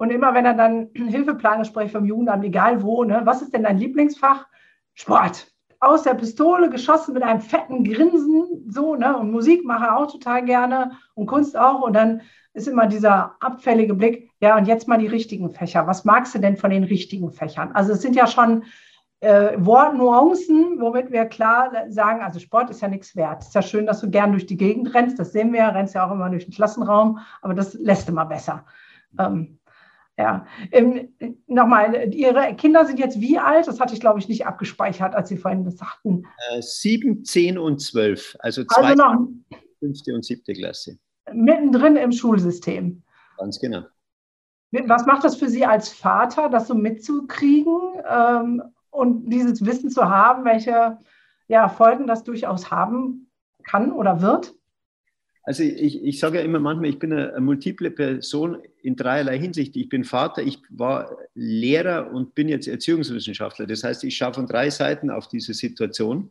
Und 0.00 0.10
immer 0.10 0.32
wenn 0.32 0.46
er 0.46 0.54
dann 0.54 0.88
Hilfeplangespräch 0.94 1.92
vom 1.92 2.06
Jugendamt, 2.06 2.42
egal 2.42 2.82
wo, 2.82 3.04
ne, 3.04 3.20
was 3.24 3.42
ist 3.42 3.52
denn 3.52 3.64
dein 3.64 3.76
Lieblingsfach? 3.76 4.46
Sport 4.94 5.52
aus 5.78 6.02
der 6.02 6.14
Pistole 6.14 6.68
geschossen 6.68 7.14
mit 7.14 7.22
einem 7.22 7.40
fetten 7.40 7.84
Grinsen, 7.84 8.66
so, 8.68 8.96
ne? 8.96 9.16
Und 9.16 9.30
Musik 9.30 9.64
mache 9.64 9.86
er 9.86 9.96
auch 9.96 10.12
total 10.12 10.44
gerne 10.44 10.92
und 11.14 11.26
Kunst 11.26 11.56
auch. 11.56 11.80
Und 11.80 11.94
dann 11.94 12.20
ist 12.52 12.68
immer 12.68 12.86
dieser 12.86 13.36
abfällige 13.40 13.94
Blick, 13.94 14.30
ja, 14.40 14.56
und 14.56 14.66
jetzt 14.66 14.88
mal 14.88 14.98
die 14.98 15.06
richtigen 15.06 15.50
Fächer. 15.50 15.86
Was 15.86 16.04
magst 16.04 16.34
du 16.34 16.38
denn 16.38 16.56
von 16.58 16.70
den 16.70 16.84
richtigen 16.84 17.30
Fächern? 17.30 17.72
Also 17.72 17.92
es 17.92 18.02
sind 18.02 18.14
ja 18.14 18.26
schon 18.26 18.64
äh, 19.20 19.52
Wortnuancen, 19.58 20.80
womit 20.80 21.12
wir 21.12 21.26
klar 21.26 21.72
sagen, 21.88 22.22
also 22.22 22.40
Sport 22.40 22.68
ist 22.70 22.82
ja 22.82 22.88
nichts 22.88 23.16
wert. 23.16 23.42
Ist 23.42 23.54
ja 23.54 23.62
schön, 23.62 23.86
dass 23.86 24.00
du 24.00 24.10
gern 24.10 24.32
durch 24.32 24.46
die 24.46 24.58
Gegend 24.58 24.94
rennst, 24.94 25.18
das 25.18 25.32
sehen 25.32 25.52
wir, 25.52 25.62
rennst 25.62 25.94
ja 25.94 26.06
auch 26.06 26.12
immer 26.12 26.28
durch 26.28 26.44
den 26.44 26.54
Klassenraum, 26.54 27.18
aber 27.40 27.54
das 27.54 27.74
lässt 27.74 28.08
immer 28.08 28.26
besser. 28.26 28.64
Ähm, 29.18 29.59
ja, 30.20 30.46
ähm, 30.70 31.08
nochmal, 31.46 32.12
Ihre 32.14 32.54
Kinder 32.56 32.84
sind 32.84 32.98
jetzt 32.98 33.20
wie 33.20 33.38
alt? 33.38 33.66
Das 33.66 33.80
hatte 33.80 33.94
ich, 33.94 34.00
glaube 34.00 34.18
ich, 34.18 34.28
nicht 34.28 34.46
abgespeichert, 34.46 35.14
als 35.14 35.28
Sie 35.28 35.36
vorhin 35.36 35.64
das 35.64 35.78
sagten. 35.78 36.24
Äh, 36.50 36.62
sieben, 36.62 37.24
zehn 37.24 37.58
und 37.58 37.80
zwölf. 37.80 38.36
Also, 38.40 38.64
zwei, 38.64 38.82
also 38.82 39.02
noch 39.02 39.28
fünfte 39.78 40.14
und 40.14 40.24
siebte 40.24 40.52
Klasse. 40.52 40.98
Mittendrin 41.32 41.96
im 41.96 42.12
Schulsystem. 42.12 43.02
Ganz 43.38 43.58
genau. 43.58 43.82
Was 44.72 45.06
macht 45.06 45.24
das 45.24 45.36
für 45.36 45.48
Sie 45.48 45.64
als 45.64 45.88
Vater, 45.88 46.48
das 46.48 46.68
so 46.68 46.74
mitzukriegen 46.74 47.76
ähm, 48.08 48.62
und 48.90 49.28
dieses 49.28 49.64
Wissen 49.64 49.90
zu 49.90 50.08
haben, 50.08 50.44
welche 50.44 50.98
ja, 51.48 51.68
Folgen 51.68 52.06
das 52.06 52.22
durchaus 52.22 52.70
haben 52.70 53.30
kann 53.64 53.90
oder 53.90 54.22
wird? 54.22 54.54
Also 55.42 55.62
ich, 55.62 56.02
ich 56.02 56.18
sage 56.18 56.38
ja 56.38 56.44
immer 56.44 56.60
manchmal, 56.60 56.90
ich 56.90 56.98
bin 56.98 57.12
eine, 57.12 57.40
multiple 57.40 57.90
Person 57.90 58.58
in 58.82 58.96
dreierlei 58.96 59.38
Hinsicht. 59.38 59.74
Ich 59.76 59.88
bin 59.88 60.04
Vater, 60.04 60.42
ich 60.42 60.58
war 60.68 61.16
Lehrer 61.34 62.12
und 62.12 62.34
bin 62.34 62.48
jetzt 62.48 62.68
Erziehungswissenschaftler. 62.68 63.66
Das 63.66 63.82
heißt, 63.82 64.04
ich 64.04 64.16
schaue 64.16 64.34
von 64.34 64.46
drei 64.46 64.70
Seiten 64.70 65.10
auf 65.10 65.28
diese 65.28 65.54
Situation. 65.54 66.30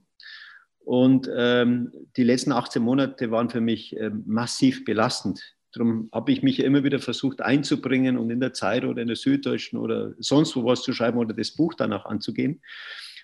Und 0.80 1.30
ähm, 1.36 1.92
die 2.18 2.24
letzten 2.24 2.52
18 2.52 2.82
Monate 2.82 3.32
waren 3.32 3.50
für 3.50 3.62
mich 3.62 3.96
äh, 3.98 4.12
massiv 4.26 4.86
belastend. 4.86 5.56
Darum 5.72 6.10
habe 6.12 6.32
ich 6.32 6.42
mich 6.42 6.60
immer 6.60 6.84
wieder 6.84 7.00
versucht 7.00 7.42
einzubringen 7.42 8.18
und 8.18 8.32
in 8.32 8.40
der 8.40 8.54
Zeit 8.54 8.86
oder 8.86 9.02
in 9.02 9.08
der 9.08 9.18
Süddeutschen 9.18 9.78
oder 9.78 10.14
sonst 10.18 10.56
wo 10.56 10.66
was 10.66 10.82
zu 10.82 10.94
schreiben 10.94 11.20
oder 11.20 11.36
das 11.36 11.52
Buch 11.52 11.76
danach 11.76 12.06
anzugehen 12.06 12.62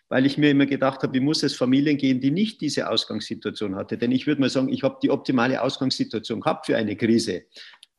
weil 0.09 0.25
ich 0.25 0.37
mir 0.37 0.51
immer 0.51 0.65
gedacht 0.65 1.01
habe, 1.03 1.13
wie 1.13 1.19
muss 1.19 1.43
es 1.43 1.55
Familien 1.55 1.97
gehen, 1.97 2.19
die 2.19 2.31
nicht 2.31 2.61
diese 2.61 2.89
Ausgangssituation 2.89 3.75
hatte. 3.75 3.97
Denn 3.97 4.11
ich 4.11 4.27
würde 4.27 4.41
mal 4.41 4.49
sagen, 4.49 4.69
ich 4.69 4.83
habe 4.83 4.97
die 5.01 5.09
optimale 5.09 5.61
Ausgangssituation 5.61 6.41
gehabt 6.41 6.67
für 6.67 6.77
eine 6.77 6.95
Krise. 6.95 7.43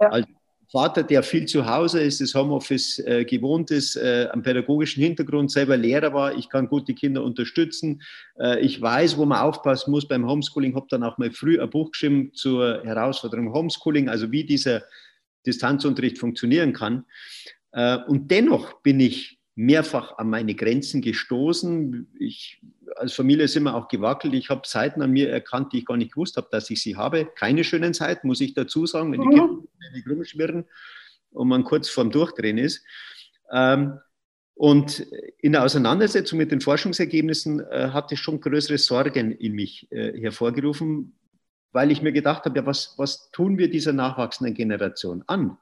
Ja. 0.00 0.08
Als 0.08 0.26
Vater, 0.70 1.04
der 1.04 1.22
viel 1.22 1.46
zu 1.46 1.66
Hause 1.66 2.00
ist, 2.00 2.20
das 2.20 2.34
Homeoffice 2.34 2.98
äh, 2.98 3.24
gewohnt 3.24 3.70
ist, 3.70 3.96
äh, 3.96 4.28
am 4.32 4.42
pädagogischen 4.42 5.02
Hintergrund 5.02 5.50
selber 5.50 5.76
Lehrer 5.76 6.12
war, 6.12 6.36
ich 6.36 6.48
kann 6.48 6.68
gut 6.68 6.88
die 6.88 6.94
Kinder 6.94 7.22
unterstützen, 7.22 8.02
äh, 8.38 8.60
ich 8.60 8.80
weiß, 8.80 9.16
wo 9.16 9.24
man 9.24 9.38
aufpassen 9.38 9.92
muss 9.92 10.08
beim 10.08 10.26
Homeschooling, 10.26 10.74
habe 10.74 10.86
dann 10.90 11.04
auch 11.04 11.18
mal 11.18 11.30
früh 11.30 11.60
ein 11.60 11.70
Buch 11.70 11.92
geschrieben 11.92 12.32
zur 12.34 12.82
Herausforderung 12.84 13.52
Homeschooling, 13.52 14.08
also 14.08 14.32
wie 14.32 14.44
dieser 14.44 14.82
Distanzunterricht 15.46 16.18
funktionieren 16.18 16.72
kann. 16.72 17.04
Äh, 17.70 17.98
und 18.08 18.30
dennoch 18.30 18.82
bin 18.82 18.98
ich 18.98 19.35
mehrfach 19.56 20.18
an 20.18 20.30
meine 20.30 20.54
Grenzen 20.54 21.00
gestoßen. 21.00 22.06
Ich, 22.20 22.62
als 22.96 23.14
Familie 23.14 23.48
sind 23.48 23.64
wir 23.64 23.74
auch 23.74 23.88
gewackelt. 23.88 24.34
Ich 24.34 24.50
habe 24.50 24.62
Seiten 24.64 25.02
an 25.02 25.10
mir 25.10 25.30
erkannt, 25.30 25.72
die 25.72 25.78
ich 25.78 25.86
gar 25.86 25.96
nicht 25.96 26.12
gewusst 26.12 26.36
habe, 26.36 26.48
dass 26.50 26.70
ich 26.70 26.80
sie 26.80 26.94
habe. 26.94 27.26
Keine 27.34 27.64
schönen 27.64 27.94
Seiten, 27.94 28.28
muss 28.28 28.40
ich 28.40 28.54
dazu 28.54 28.86
sagen, 28.86 29.12
wenn 29.12 29.22
die 29.22 29.28
Kinder 29.28 29.62
nicht 29.94 30.08
rumschwirren 30.08 30.66
und 31.30 31.48
man 31.48 31.64
kurz 31.64 31.88
vorm 31.88 32.10
Durchdrehen 32.10 32.58
ist. 32.58 32.84
Ähm, 33.50 33.98
und 34.54 35.00
in 35.38 35.52
der 35.52 35.64
Auseinandersetzung 35.64 36.38
mit 36.38 36.50
den 36.50 36.60
Forschungsergebnissen 36.60 37.60
äh, 37.60 37.90
hatte 37.92 38.16
schon 38.16 38.40
größere 38.40 38.78
Sorgen 38.78 39.32
in 39.32 39.52
mich 39.52 39.90
äh, 39.90 40.18
hervorgerufen, 40.20 41.14
weil 41.72 41.90
ich 41.90 42.02
mir 42.02 42.12
gedacht 42.12 42.44
habe, 42.44 42.58
ja, 42.58 42.66
was, 42.66 42.94
was 42.96 43.30
tun 43.30 43.58
wir 43.58 43.70
dieser 43.70 43.92
nachwachsenden 43.92 44.54
Generation 44.54 45.24
an? 45.26 45.56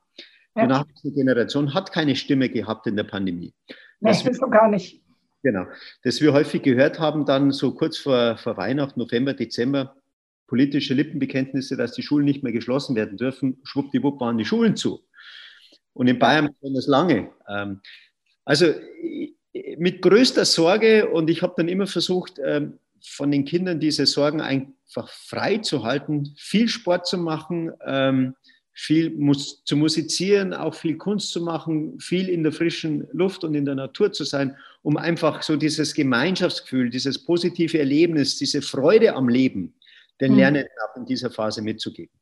Die 0.56 0.60
ja. 0.60 0.66
nachwachsende 0.66 1.16
Generation 1.16 1.74
hat 1.74 1.92
keine 1.92 2.14
Stimme 2.14 2.48
gehabt 2.48 2.86
in 2.86 2.96
der 2.96 3.02
Pandemie. 3.04 3.52
Das 4.00 4.24
nee, 4.24 4.32
wir, 4.32 4.48
gar 4.48 4.68
nicht. 4.68 5.02
Genau. 5.42 5.66
Dass 6.02 6.20
wir 6.20 6.32
häufig 6.32 6.62
gehört 6.62 6.98
haben, 6.98 7.26
dann 7.26 7.50
so 7.50 7.74
kurz 7.74 7.98
vor, 7.98 8.36
vor 8.38 8.56
Weihnachten, 8.56 8.98
November, 8.98 9.34
Dezember, 9.34 9.96
politische 10.46 10.94
Lippenbekenntnisse, 10.94 11.76
dass 11.76 11.92
die 11.92 12.02
Schulen 12.02 12.24
nicht 12.24 12.42
mehr 12.42 12.52
geschlossen 12.52 12.96
werden 12.96 13.16
dürfen. 13.16 13.60
Schwuppdiwupp 13.64 14.20
waren 14.20 14.38
die 14.38 14.44
Schulen 14.44 14.76
zu. 14.76 15.04
Und 15.92 16.08
in 16.08 16.18
Bayern 16.18 16.50
das 16.60 16.86
lange. 16.86 17.30
Ähm, 17.48 17.80
also 18.44 18.74
mit 19.78 20.02
größter 20.02 20.44
Sorge 20.44 21.08
und 21.08 21.30
ich 21.30 21.42
habe 21.42 21.54
dann 21.56 21.68
immer 21.68 21.86
versucht, 21.86 22.40
ähm, 22.44 22.78
von 23.06 23.30
den 23.30 23.44
Kindern 23.44 23.80
diese 23.80 24.06
Sorgen 24.06 24.40
einfach 24.40 25.08
frei 25.08 25.58
zu 25.58 25.84
halten, 25.84 26.34
viel 26.36 26.68
Sport 26.68 27.06
zu 27.06 27.18
machen, 27.18 27.72
ähm, 27.84 28.34
viel 28.74 29.10
mus 29.10 29.64
zu 29.64 29.76
musizieren, 29.76 30.52
auch 30.52 30.74
viel 30.74 30.96
Kunst 30.96 31.30
zu 31.30 31.40
machen, 31.40 31.98
viel 32.00 32.28
in 32.28 32.42
der 32.42 32.52
frischen 32.52 33.06
Luft 33.12 33.44
und 33.44 33.54
in 33.54 33.64
der 33.64 33.76
Natur 33.76 34.12
zu 34.12 34.24
sein, 34.24 34.56
um 34.82 34.96
einfach 34.96 35.42
so 35.42 35.56
dieses 35.56 35.94
Gemeinschaftsgefühl, 35.94 36.90
dieses 36.90 37.24
positive 37.24 37.78
Erlebnis, 37.78 38.36
diese 38.36 38.60
Freude 38.62 39.14
am 39.14 39.28
Leben 39.28 39.74
den 40.20 40.32
mhm. 40.32 40.38
Lernenden 40.38 40.72
auch 40.88 40.96
in 40.96 41.06
dieser 41.06 41.30
Phase 41.30 41.62
mitzugeben. 41.62 42.12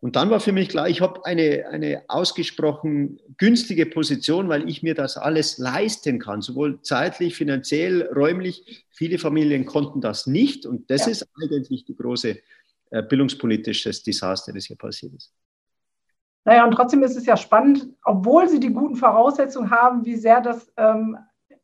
Und 0.00 0.16
dann 0.16 0.30
war 0.30 0.40
für 0.40 0.50
mich 0.50 0.68
klar, 0.68 0.88
ich 0.88 1.00
habe 1.00 1.24
eine, 1.24 1.68
eine 1.68 2.02
ausgesprochen 2.08 3.20
günstige 3.36 3.86
Position, 3.86 4.48
weil 4.48 4.68
ich 4.68 4.82
mir 4.82 4.94
das 4.94 5.16
alles 5.16 5.58
leisten 5.58 6.18
kann, 6.18 6.42
sowohl 6.42 6.82
zeitlich, 6.82 7.36
finanziell, 7.36 8.08
räumlich. 8.08 8.84
Viele 8.90 9.18
Familien 9.18 9.64
konnten 9.64 10.00
das 10.00 10.26
nicht 10.26 10.66
und 10.66 10.90
das 10.90 11.06
ja. 11.06 11.12
ist 11.12 11.28
eigentlich 11.40 11.84
die 11.84 11.94
große 11.94 12.36
äh, 12.90 13.02
bildungspolitisches 13.04 14.02
Desaster, 14.02 14.52
das 14.52 14.64
hier 14.64 14.76
passiert 14.76 15.14
ist. 15.14 15.32
Naja, 16.44 16.64
und 16.64 16.72
trotzdem 16.72 17.02
ist 17.02 17.16
es 17.16 17.26
ja 17.26 17.36
spannend, 17.36 17.88
obwohl 18.04 18.48
sie 18.48 18.58
die 18.58 18.72
guten 18.72 18.96
Voraussetzungen 18.96 19.70
haben, 19.70 20.04
wie 20.04 20.16
sehr 20.16 20.40
das 20.40 20.72
ähm, 20.76 21.16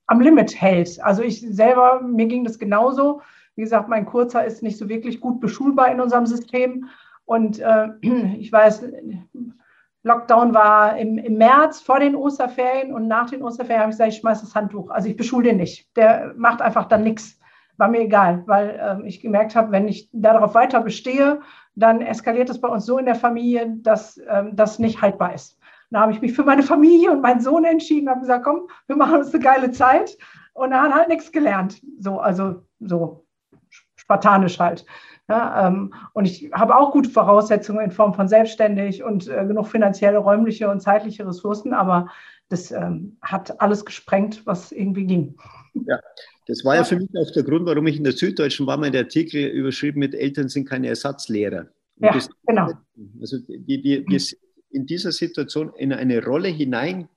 am 0.06 0.20
Limit 0.20 0.60
hält. 0.60 1.02
Also 1.02 1.22
ich 1.22 1.40
selber, 1.40 2.00
mir 2.00 2.26
ging 2.26 2.44
das 2.44 2.58
genauso. 2.58 3.20
Wie 3.56 3.62
gesagt, 3.62 3.88
mein 3.88 4.06
Kurzer 4.06 4.44
ist 4.44 4.62
nicht 4.62 4.78
so 4.78 4.88
wirklich 4.88 5.20
gut 5.20 5.40
beschulbar 5.40 5.90
in 5.90 6.00
unserem 6.00 6.26
System. 6.26 6.88
Und 7.24 7.58
äh, 7.58 7.88
ich 8.38 8.52
weiß, 8.52 8.84
Lockdown 10.04 10.54
war 10.54 10.96
im, 10.96 11.18
im, 11.18 11.36
März 11.36 11.80
vor 11.80 11.98
den 11.98 12.14
Osterferien 12.14 12.94
und 12.94 13.08
nach 13.08 13.30
den 13.30 13.42
Osterferien 13.42 13.82
habe 13.82 13.90
ich 13.90 13.98
gesagt, 13.98 14.12
ich 14.12 14.20
schmeiße 14.20 14.46
das 14.46 14.54
Handtuch. 14.54 14.90
Also 14.90 15.08
ich 15.08 15.16
beschule 15.16 15.48
den 15.48 15.58
nicht. 15.58 15.94
Der 15.96 16.34
macht 16.36 16.62
einfach 16.62 16.86
dann 16.86 17.02
nichts. 17.02 17.37
War 17.78 17.88
mir 17.88 18.00
egal, 18.00 18.42
weil 18.46 18.78
ähm, 18.80 19.06
ich 19.06 19.20
gemerkt 19.20 19.56
habe, 19.56 19.72
wenn 19.72 19.88
ich 19.88 20.10
darauf 20.12 20.54
weiter 20.54 20.80
bestehe, 20.80 21.40
dann 21.74 22.00
eskaliert 22.00 22.50
es 22.50 22.60
bei 22.60 22.68
uns 22.68 22.84
so 22.84 22.98
in 22.98 23.06
der 23.06 23.14
Familie, 23.14 23.74
dass 23.78 24.20
ähm, 24.28 24.54
das 24.54 24.78
nicht 24.78 25.00
haltbar 25.00 25.34
ist. 25.34 25.58
Da 25.90 26.00
habe 26.00 26.12
ich 26.12 26.20
mich 26.20 26.34
für 26.34 26.44
meine 26.44 26.62
Familie 26.62 27.12
und 27.12 27.22
meinen 27.22 27.40
Sohn 27.40 27.64
entschieden, 27.64 28.10
habe 28.10 28.20
gesagt, 28.20 28.44
komm, 28.44 28.68
wir 28.86 28.96
machen 28.96 29.18
uns 29.18 29.32
eine 29.32 29.42
geile 29.42 29.70
Zeit. 29.70 30.18
Und 30.52 30.72
er 30.72 30.82
hat 30.82 30.94
halt 30.94 31.08
nichts 31.08 31.32
gelernt. 31.32 31.80
So, 31.98 32.18
also 32.18 32.64
so 32.80 33.24
spartanisch 33.94 34.58
halt. 34.58 34.84
Ja, 35.28 35.66
ähm, 35.66 35.94
und 36.14 36.24
ich 36.24 36.50
habe 36.52 36.74
auch 36.74 36.90
gute 36.92 37.10
Voraussetzungen 37.10 37.84
in 37.84 37.90
Form 37.90 38.14
von 38.14 38.28
selbstständig 38.28 39.02
und 39.02 39.28
äh, 39.28 39.46
genug 39.46 39.68
finanzielle, 39.68 40.18
räumliche 40.18 40.70
und 40.70 40.80
zeitliche 40.80 41.26
Ressourcen, 41.26 41.74
aber 41.74 42.08
das 42.48 42.70
ähm, 42.70 43.18
hat 43.20 43.60
alles 43.60 43.84
gesprengt, 43.84 44.46
was 44.46 44.72
irgendwie 44.72 45.06
ging. 45.06 45.36
Ja, 45.74 45.98
das 46.48 46.64
war 46.64 46.76
ja 46.76 46.84
für 46.84 46.96
mich 46.96 47.10
auch 47.14 47.30
der 47.30 47.42
Grund, 47.42 47.66
warum 47.66 47.86
ich 47.86 47.98
in 47.98 48.04
der 48.04 48.14
Süddeutschen 48.14 48.66
war, 48.66 48.78
mein 48.78 48.96
Artikel 48.96 49.46
überschrieben 49.46 49.98
mit 50.00 50.14
Eltern 50.14 50.48
sind 50.48 50.66
keine 50.66 50.88
Ersatzlehrer. 50.88 51.68
Und 51.96 52.14
ja, 52.14 52.18
genau. 52.46 52.72
Also 53.20 53.36
wir, 53.46 53.84
wir, 53.84 54.06
wir 54.06 54.20
sind 54.20 54.40
in 54.70 54.86
dieser 54.86 55.12
Situation 55.12 55.72
in 55.76 55.92
eine 55.92 56.24
Rolle 56.24 56.48
hinein 56.48 57.08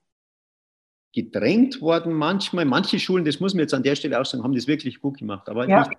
gedrängt 1.14 1.82
worden 1.82 2.14
manchmal. 2.14 2.66
Manche 2.66 3.00
Schulen, 3.00 3.26
das 3.26 3.40
muss 3.40 3.54
man 3.54 3.62
jetzt 3.62 3.74
an 3.74 3.84
der 3.84 3.96
Stelle 3.96 4.20
auch 4.20 4.26
sagen, 4.26 4.44
haben 4.44 4.56
das 4.56 4.68
wirklich 4.68 5.00
gut 5.00 5.18
gemacht, 5.18 5.48
aber 5.50 5.68
ja. 5.68 5.88
nicht. 5.88 5.98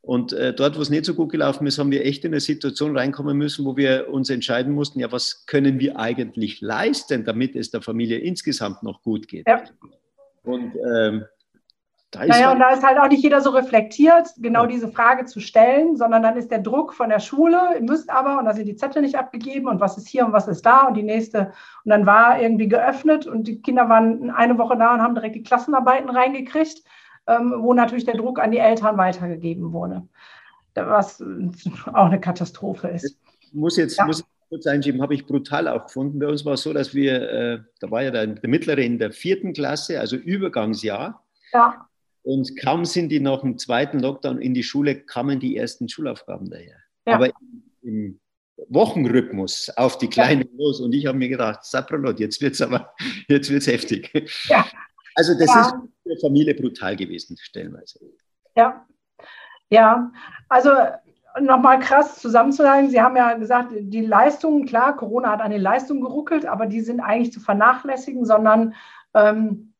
Und 0.00 0.32
äh, 0.32 0.52
dort, 0.52 0.76
wo 0.76 0.82
es 0.82 0.90
nicht 0.90 1.04
so 1.04 1.14
gut 1.14 1.30
gelaufen 1.30 1.66
ist, 1.66 1.78
haben 1.78 1.92
wir 1.92 2.04
echt 2.04 2.24
in 2.24 2.32
eine 2.32 2.40
Situation 2.40 2.96
reinkommen 2.96 3.38
müssen, 3.38 3.64
wo 3.64 3.76
wir 3.76 4.08
uns 4.08 4.30
entscheiden 4.30 4.74
mussten, 4.74 4.98
ja, 4.98 5.12
was 5.12 5.46
können 5.46 5.78
wir 5.78 5.98
eigentlich 5.98 6.60
leisten, 6.60 7.24
damit 7.24 7.54
es 7.54 7.70
der 7.70 7.82
Familie 7.82 8.18
insgesamt 8.18 8.82
noch 8.82 9.02
gut 9.02 9.28
geht. 9.28 9.46
Ja. 9.46 9.62
Und 10.42 10.72
ähm, 10.92 11.24
da 12.12 12.24
ist, 12.24 12.28
naja, 12.28 12.48
halt 12.48 12.54
und 12.54 12.60
da 12.60 12.70
ist 12.70 12.82
halt 12.84 12.98
auch 12.98 13.08
nicht 13.08 13.22
jeder 13.22 13.40
so 13.40 13.50
reflektiert, 13.50 14.28
genau 14.36 14.62
ja. 14.62 14.66
diese 14.66 14.88
Frage 14.88 15.24
zu 15.24 15.40
stellen, 15.40 15.96
sondern 15.96 16.22
dann 16.22 16.36
ist 16.36 16.50
der 16.50 16.58
Druck 16.58 16.92
von 16.92 17.08
der 17.08 17.20
Schule, 17.20 17.58
ihr 17.74 17.80
müsst 17.80 18.10
aber, 18.10 18.38
und 18.38 18.44
da 18.44 18.52
sind 18.52 18.66
die 18.66 18.76
Zettel 18.76 19.00
nicht 19.00 19.16
abgegeben 19.16 19.66
und 19.66 19.80
was 19.80 19.96
ist 19.96 20.08
hier 20.08 20.26
und 20.26 20.32
was 20.32 20.46
ist 20.46 20.60
da 20.66 20.82
und 20.82 20.94
die 20.94 21.02
nächste. 21.02 21.52
Und 21.84 21.90
dann 21.90 22.04
war 22.04 22.38
irgendwie 22.38 22.68
geöffnet 22.68 23.26
und 23.26 23.48
die 23.48 23.62
Kinder 23.62 23.88
waren 23.88 24.30
eine 24.30 24.58
Woche 24.58 24.76
da 24.76 24.92
und 24.92 25.00
haben 25.00 25.14
direkt 25.14 25.36
die 25.36 25.42
Klassenarbeiten 25.42 26.10
reingekriegt, 26.10 26.82
ähm, 27.26 27.54
wo 27.56 27.72
natürlich 27.72 28.04
der 28.04 28.18
Druck 28.18 28.40
an 28.40 28.50
die 28.50 28.58
Eltern 28.58 28.98
weitergegeben 28.98 29.72
wurde. 29.72 30.06
Was 30.74 31.24
auch 31.94 32.06
eine 32.06 32.20
Katastrophe 32.20 32.88
ist. 32.88 33.18
Ich 33.40 33.54
muss 33.54 33.78
jetzt, 33.78 33.96
ja. 33.96 34.04
muss 34.04 34.22
kurz 34.50 34.66
einschieben, 34.66 35.00
habe 35.00 35.14
ich 35.14 35.26
brutal 35.26 35.66
auch 35.66 35.86
gefunden. 35.86 36.18
Bei 36.18 36.26
uns 36.26 36.44
war 36.44 36.54
es 36.54 36.62
so, 36.62 36.74
dass 36.74 36.92
wir, 36.92 37.30
äh, 37.30 37.58
da 37.80 37.90
war 37.90 38.02
ja 38.02 38.10
der, 38.10 38.26
der 38.26 38.50
Mittlere 38.50 38.82
in 38.82 38.98
der 38.98 39.12
vierten 39.12 39.54
Klasse, 39.54 39.98
also 39.98 40.16
Übergangsjahr. 40.16 41.24
Ja. 41.54 41.88
Und 42.22 42.56
kaum 42.60 42.84
sind 42.84 43.08
die 43.08 43.20
nach 43.20 43.40
dem 43.40 43.58
zweiten 43.58 43.98
Lockdown 43.98 44.40
in 44.40 44.54
die 44.54 44.62
Schule, 44.62 44.94
kamen 44.94 45.40
die 45.40 45.56
ersten 45.56 45.88
Schulaufgaben 45.88 46.50
daher. 46.50 46.76
Ja. 47.06 47.14
Aber 47.14 47.30
im 47.82 48.20
Wochenrhythmus 48.68 49.70
auf 49.76 49.98
die 49.98 50.08
Kleinen 50.08 50.42
ja. 50.42 50.48
los. 50.56 50.80
Und 50.80 50.94
ich 50.94 51.06
habe 51.06 51.18
mir 51.18 51.28
gedacht, 51.28 51.64
Saprolot, 51.64 52.20
jetzt 52.20 52.40
wird 52.40 52.54
es 52.54 52.62
aber 52.62 52.94
jetzt 53.28 53.50
wird's 53.50 53.66
heftig. 53.66 54.10
Ja. 54.44 54.66
Also 55.14 55.34
das 55.34 55.54
ist 55.54 55.74
für 56.02 56.14
die 56.14 56.20
Familie 56.20 56.54
brutal 56.54 56.96
gewesen, 56.96 57.36
stellenweise. 57.38 58.00
Ja, 58.56 58.86
ja. 59.68 60.10
Also 60.48 60.70
nochmal 61.40 61.80
krass 61.80 62.20
zusammenzuhalten. 62.20 62.90
Sie 62.90 63.00
haben 63.00 63.16
ja 63.16 63.34
gesagt, 63.34 63.72
die 63.74 64.04
Leistungen, 64.04 64.66
klar, 64.66 64.96
Corona 64.96 65.30
hat 65.30 65.40
an 65.40 65.50
den 65.50 65.60
Leistungen 65.60 66.00
geruckelt, 66.00 66.46
aber 66.46 66.66
die 66.66 66.80
sind 66.80 67.00
eigentlich 67.00 67.32
zu 67.32 67.40
vernachlässigen, 67.40 68.24
sondern 68.24 68.74
ähm, 69.14 69.71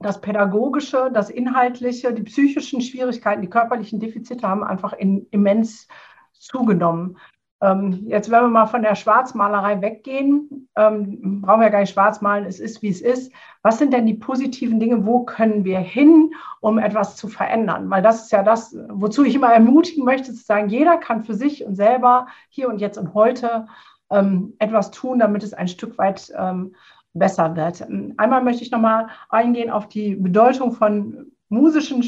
das 0.00 0.20
Pädagogische, 0.20 1.10
das 1.12 1.30
Inhaltliche, 1.30 2.12
die 2.12 2.22
psychischen 2.22 2.80
Schwierigkeiten, 2.80 3.42
die 3.42 3.50
körperlichen 3.50 3.98
Defizite 4.00 4.46
haben 4.46 4.62
einfach 4.62 4.92
in, 4.92 5.26
immens 5.30 5.88
zugenommen. 6.32 7.18
Ähm, 7.60 8.04
jetzt, 8.06 8.30
wenn 8.30 8.42
wir 8.42 8.48
mal 8.48 8.66
von 8.66 8.82
der 8.82 8.94
Schwarzmalerei 8.94 9.80
weggehen, 9.82 10.68
ähm, 10.76 11.42
brauchen 11.42 11.60
wir 11.60 11.66
ja 11.66 11.72
gar 11.72 11.80
nicht 11.80 11.92
schwarzmalen, 11.92 12.44
es 12.44 12.60
ist, 12.60 12.82
wie 12.82 12.88
es 12.88 13.00
ist. 13.00 13.32
Was 13.62 13.78
sind 13.78 13.92
denn 13.92 14.06
die 14.06 14.14
positiven 14.14 14.78
Dinge? 14.78 15.04
Wo 15.04 15.24
können 15.24 15.64
wir 15.64 15.80
hin, 15.80 16.32
um 16.60 16.78
etwas 16.78 17.16
zu 17.16 17.26
verändern? 17.26 17.90
Weil 17.90 18.02
das 18.02 18.22
ist 18.22 18.32
ja 18.32 18.44
das, 18.44 18.76
wozu 18.88 19.24
ich 19.24 19.34
immer 19.34 19.52
ermutigen 19.52 20.04
möchte, 20.04 20.32
zu 20.32 20.44
sagen, 20.44 20.68
jeder 20.68 20.98
kann 20.98 21.24
für 21.24 21.34
sich 21.34 21.64
und 21.64 21.74
selber 21.74 22.28
hier 22.48 22.68
und 22.68 22.80
jetzt 22.80 22.96
und 22.96 23.14
heute 23.14 23.66
ähm, 24.10 24.54
etwas 24.60 24.92
tun, 24.92 25.18
damit 25.18 25.42
es 25.42 25.52
ein 25.52 25.68
Stück 25.68 25.98
weit 25.98 26.32
ähm, 26.36 26.76
besser 27.18 27.56
wird. 27.56 27.82
Einmal 28.16 28.42
möchte 28.42 28.62
ich 28.62 28.70
nochmal 28.70 29.08
eingehen 29.28 29.70
auf 29.70 29.88
die 29.88 30.14
Bedeutung 30.14 30.72
von 30.72 31.32
musischen, 31.48 32.02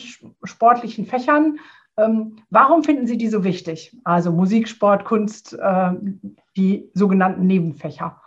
sportlichen 0.45 1.07
Fächern. 1.07 1.59
Ähm, 1.97 2.37
warum 2.51 2.85
finden 2.85 3.07
Sie 3.07 3.19
die 3.19 3.29
so 3.29 3.45
wichtig? 3.45 3.97
Also 4.05 4.33
Musik, 4.33 4.69
Sport, 4.69 5.05
Kunst, 5.05 5.55
äh, 5.55 5.93
die 6.57 6.91
sogenannten 6.95 7.47
Nebenfächer. 7.47 8.21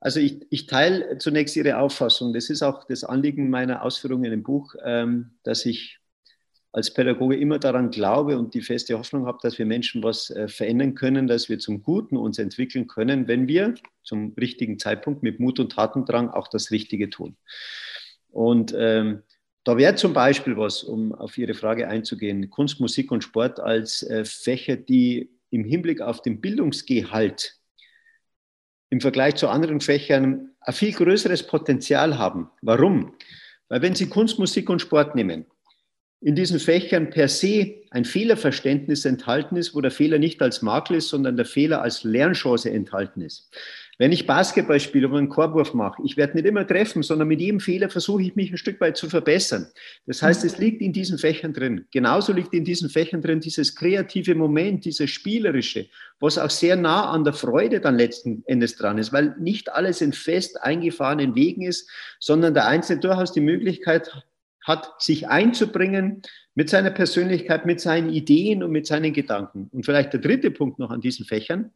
Also 0.00 0.20
ich, 0.20 0.46
ich, 0.50 0.66
teile 0.66 1.18
zunächst 1.18 1.56
Ihre 1.56 1.78
Auffassung. 1.78 2.34
Das 2.34 2.50
ist 2.50 2.62
auch 2.62 2.84
das 2.84 3.04
Anliegen 3.04 3.48
meiner 3.48 3.82
Ausführungen 3.82 4.32
im 4.32 4.42
Buch, 4.42 4.74
ähm, 4.84 5.30
dass 5.44 5.64
ich 5.64 5.98
als 6.74 6.92
Pädagoge 6.92 7.36
immer 7.36 7.60
daran 7.60 7.92
glaube 7.92 8.36
und 8.36 8.52
die 8.52 8.60
feste 8.60 8.98
Hoffnung 8.98 9.26
habe, 9.26 9.38
dass 9.42 9.58
wir 9.60 9.64
Menschen 9.64 10.02
was 10.02 10.30
äh, 10.30 10.48
verändern 10.48 10.96
können, 10.96 11.28
dass 11.28 11.48
wir 11.48 11.60
zum 11.60 11.84
Guten 11.84 12.16
uns 12.16 12.40
entwickeln 12.40 12.88
können, 12.88 13.28
wenn 13.28 13.46
wir 13.46 13.74
zum 14.02 14.34
richtigen 14.34 14.80
Zeitpunkt 14.80 15.22
mit 15.22 15.38
Mut 15.38 15.60
und 15.60 15.70
Tatendrang 15.70 16.30
auch 16.30 16.48
das 16.48 16.72
Richtige 16.72 17.10
tun. 17.10 17.36
Und 18.28 18.74
ähm, 18.76 19.22
da 19.62 19.76
wäre 19.76 19.94
zum 19.94 20.14
Beispiel 20.14 20.56
was, 20.56 20.82
um 20.82 21.14
auf 21.14 21.38
Ihre 21.38 21.54
Frage 21.54 21.86
einzugehen, 21.86 22.50
Kunst, 22.50 22.80
Musik 22.80 23.12
und 23.12 23.22
Sport 23.22 23.60
als 23.60 24.02
äh, 24.02 24.24
Fächer, 24.24 24.74
die 24.74 25.30
im 25.50 25.64
Hinblick 25.64 26.00
auf 26.00 26.22
den 26.22 26.40
Bildungsgehalt 26.40 27.56
im 28.90 29.00
Vergleich 29.00 29.36
zu 29.36 29.48
anderen 29.48 29.80
Fächern 29.80 30.50
ein 30.60 30.74
viel 30.74 30.92
größeres 30.92 31.46
Potenzial 31.46 32.18
haben. 32.18 32.50
Warum? 32.62 33.14
Weil 33.68 33.80
wenn 33.80 33.94
Sie 33.94 34.08
Kunst, 34.08 34.40
Musik 34.40 34.68
und 34.68 34.80
Sport 34.80 35.14
nehmen, 35.14 35.46
in 36.24 36.34
diesen 36.34 36.58
Fächern 36.58 37.10
per 37.10 37.28
se 37.28 37.82
ein 37.90 38.06
Fehlerverständnis 38.06 39.04
enthalten 39.04 39.56
ist, 39.56 39.74
wo 39.74 39.82
der 39.82 39.90
Fehler 39.90 40.18
nicht 40.18 40.40
als 40.40 40.62
Makel 40.62 40.96
ist, 40.96 41.10
sondern 41.10 41.36
der 41.36 41.44
Fehler 41.44 41.82
als 41.82 42.02
Lernchance 42.02 42.70
enthalten 42.70 43.20
ist. 43.20 43.50
Wenn 43.98 44.10
ich 44.10 44.26
Basketball 44.26 44.80
spiele 44.80 45.06
oder 45.06 45.18
einen 45.18 45.28
Korbwurf 45.28 45.74
mache, 45.74 46.02
ich 46.02 46.16
werde 46.16 46.34
nicht 46.34 46.46
immer 46.46 46.66
treffen, 46.66 47.02
sondern 47.02 47.28
mit 47.28 47.40
jedem 47.40 47.60
Fehler 47.60 47.90
versuche 47.90 48.22
ich 48.22 48.34
mich 48.36 48.50
ein 48.50 48.56
Stück 48.56 48.80
weit 48.80 48.96
zu 48.96 49.10
verbessern. 49.10 49.66
Das 50.06 50.22
heißt, 50.22 50.44
es 50.46 50.56
liegt 50.56 50.80
in 50.80 50.94
diesen 50.94 51.18
Fächern 51.18 51.52
drin. 51.52 51.84
Genauso 51.92 52.32
liegt 52.32 52.54
in 52.54 52.64
diesen 52.64 52.88
Fächern 52.88 53.20
drin 53.20 53.40
dieses 53.40 53.76
kreative 53.76 54.34
Moment, 54.34 54.86
dieses 54.86 55.10
spielerische, 55.10 55.88
was 56.20 56.38
auch 56.38 56.50
sehr 56.50 56.74
nah 56.74 57.10
an 57.10 57.24
der 57.24 57.34
Freude 57.34 57.80
dann 57.80 57.98
letzten 57.98 58.42
Endes 58.46 58.76
dran 58.76 58.96
ist, 58.96 59.12
weil 59.12 59.36
nicht 59.38 59.70
alles 59.70 60.00
in 60.00 60.14
fest 60.14 60.60
eingefahrenen 60.62 61.34
Wegen 61.34 61.62
ist, 61.62 61.88
sondern 62.18 62.54
der 62.54 62.66
Einzelne 62.66 63.00
durchaus 63.00 63.32
die 63.32 63.42
Möglichkeit 63.42 64.10
hat, 64.64 65.00
sich 65.00 65.28
einzubringen 65.28 66.22
mit 66.54 66.70
seiner 66.70 66.90
Persönlichkeit, 66.90 67.66
mit 67.66 67.80
seinen 67.80 68.10
Ideen 68.10 68.62
und 68.62 68.72
mit 68.72 68.86
seinen 68.86 69.12
Gedanken. 69.12 69.68
Und 69.72 69.84
vielleicht 69.84 70.12
der 70.12 70.20
dritte 70.20 70.50
Punkt 70.50 70.78
noch 70.78 70.90
an 70.90 71.00
diesen 71.00 71.24
Fächern, 71.24 71.70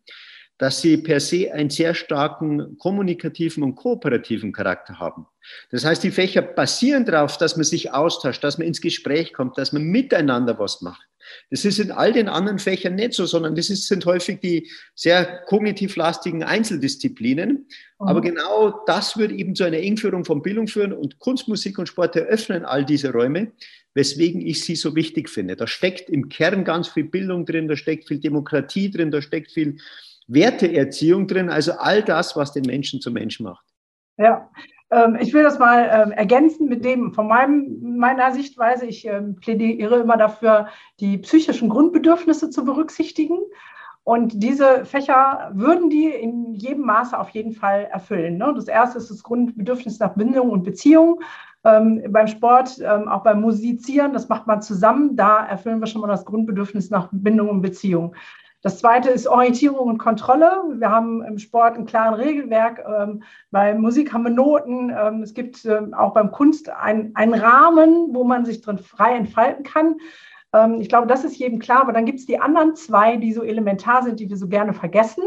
dass 0.57 0.81
sie 0.81 0.97
per 0.97 1.21
se 1.21 1.53
einen 1.53 1.71
sehr 1.71 1.95
starken 1.95 2.77
kommunikativen 2.79 3.63
und 3.63 3.77
kooperativen 3.77 4.53
Charakter 4.53 4.99
haben. 4.99 5.27
Das 5.71 5.85
heißt, 5.85 6.03
die 6.03 6.11
Fächer 6.11 6.43
basieren 6.43 7.05
darauf, 7.05 7.39
dass 7.39 7.57
man 7.57 7.65
sich 7.65 7.93
austauscht, 7.93 8.43
dass 8.43 8.59
man 8.59 8.67
ins 8.67 8.81
Gespräch 8.81 9.33
kommt, 9.33 9.57
dass 9.57 9.73
man 9.73 9.85
miteinander 9.85 10.59
was 10.59 10.83
macht. 10.83 11.07
Das 11.51 11.65
ist 11.65 11.79
in 11.79 11.91
all 11.91 12.13
den 12.13 12.29
anderen 12.29 12.59
Fächern 12.59 12.95
nicht 12.95 13.15
so, 13.15 13.27
sondern 13.27 13.55
das 13.55 13.71
ist, 13.71 13.87
sind 13.87 14.05
häufig 14.07 14.41
die 14.41 14.71
sehr 14.95 15.43
kognitiv 15.47 15.97
lastigen 15.97 16.43
Einzeldisziplinen. 16.43 17.67
Mhm. 17.99 18.09
Aber 18.09 18.21
genau 18.21 18.83
das 18.87 19.17
würde 19.17 19.35
eben 19.35 19.55
zu 19.55 19.65
einer 19.65 19.79
Engführung 19.79 20.25
von 20.25 20.43
Bildung 20.43 20.69
führen 20.69 20.93
und 20.93 21.19
Kunst, 21.19 21.49
Musik 21.49 21.79
und 21.79 21.87
Sport 21.87 22.17
eröffnen 22.17 22.65
all 22.65 22.85
diese 22.85 23.13
Räume, 23.13 23.53
weswegen 23.95 24.41
ich 24.41 24.65
sie 24.65 24.77
so 24.77 24.95
wichtig 24.95 25.29
finde. 25.29 25.57
Da 25.57 25.67
steckt 25.67 26.11
im 26.11 26.29
Kern 26.29 26.65
ganz 26.65 26.89
viel 26.89 27.05
Bildung 27.05 27.47
drin, 27.47 27.69
da 27.69 27.77
steckt 27.77 28.09
viel 28.09 28.21
Demokratie 28.21 28.91
drin, 28.91 29.11
da 29.11 29.23
steckt 29.23 29.53
viel 29.53 29.79
Werteerziehung 30.29 31.27
drin, 31.27 31.49
also 31.49 31.73
all 31.73 32.03
das, 32.03 32.37
was 32.37 32.53
den 32.53 32.65
Menschen 32.65 33.01
zum 33.01 33.15
Menschen 33.15 33.45
macht. 33.45 33.65
Ja, 34.19 34.51
ich 35.21 35.35
will 35.35 35.43
das 35.43 35.59
mal 35.59 35.89
ähm, 35.93 36.13
ergänzen 36.13 36.67
mit 36.67 36.83
dem 36.85 37.13
von 37.13 37.29
meinem, 37.29 37.99
meiner 37.99 38.33
Sichtweise. 38.33 38.87
Ich 38.87 39.07
ähm, 39.07 39.37
plädiere 39.37 39.97
immer 39.97 40.17
dafür, 40.17 40.69
die 41.01 41.19
psychischen 41.19 41.69
Grundbedürfnisse 41.69 42.49
zu 42.49 42.65
berücksichtigen. 42.65 43.39
Und 44.09 44.43
diese 44.43 44.87
Fächer 44.87 45.51
würden 45.53 45.91
die 45.91 46.07
in 46.07 46.55
jedem 46.55 46.87
Maße 46.87 47.19
auf 47.19 47.29
jeden 47.29 47.53
Fall 47.53 47.89
erfüllen. 47.93 48.39
Ne? 48.39 48.55
Das 48.57 48.67
erste 48.67 48.97
ist 48.97 49.11
das 49.11 49.23
Grundbedürfnis 49.23 49.99
nach 49.99 50.15
Bindung 50.15 50.49
und 50.49 50.63
Beziehung. 50.63 51.21
Ähm, 51.65 52.03
beim 52.09 52.27
Sport, 52.27 52.79
ähm, 52.83 53.07
auch 53.09 53.23
beim 53.23 53.43
Musizieren, 53.43 54.15
das 54.15 54.31
macht 54.31 54.47
man 54.47 54.63
zusammen. 54.63 55.15
Da 55.17 55.45
erfüllen 55.45 55.81
wir 55.81 55.87
schon 55.87 56.01
mal 56.01 56.09
das 56.09 56.25
Grundbedürfnis 56.25 56.89
nach 56.89 57.11
Bindung 57.13 57.51
und 57.51 57.61
Beziehung. 57.61 58.15
Das 58.69 58.81
zweite 58.81 59.09
ist 59.09 59.27
Orientierung 59.27 59.89
und 59.89 59.97
Kontrolle. 59.97 60.63
Wir 60.75 60.91
haben 60.91 61.25
im 61.25 61.39
Sport 61.39 61.79
ein 61.79 61.87
klares 61.87 62.19
Regelwerk. 62.19 62.85
Ähm, 62.87 63.23
bei 63.51 63.73
Musik 63.73 64.13
haben 64.13 64.25
wir 64.25 64.31
Noten. 64.31 64.91
Ähm, 64.95 65.23
es 65.23 65.33
gibt 65.33 65.65
ähm, 65.65 65.95
auch 65.95 66.13
beim 66.13 66.31
Kunst 66.31 66.69
einen 66.69 67.33
Rahmen, 67.33 68.09
wo 68.13 68.25
man 68.25 68.45
sich 68.45 68.61
drin 68.61 68.77
frei 68.77 69.17
entfalten 69.17 69.65
kann. 69.65 69.97
Ähm, 70.53 70.83
ich 70.83 70.91
glaube, 70.91 71.07
das 71.07 71.25
ist 71.25 71.39
jedem 71.39 71.61
klar, 71.61 71.81
aber 71.81 71.95
dann 71.95 72.05
gibt 72.05 72.19
es 72.19 72.27
die 72.27 72.39
anderen 72.39 72.77
zwei, 72.77 73.17
die 73.17 73.33
so 73.33 73.43
elementar 73.43 74.03
sind, 74.03 74.21
die 74.21 74.29
wir 74.29 74.37
so 74.37 74.49
gerne 74.49 74.75
vergessen. 74.75 75.25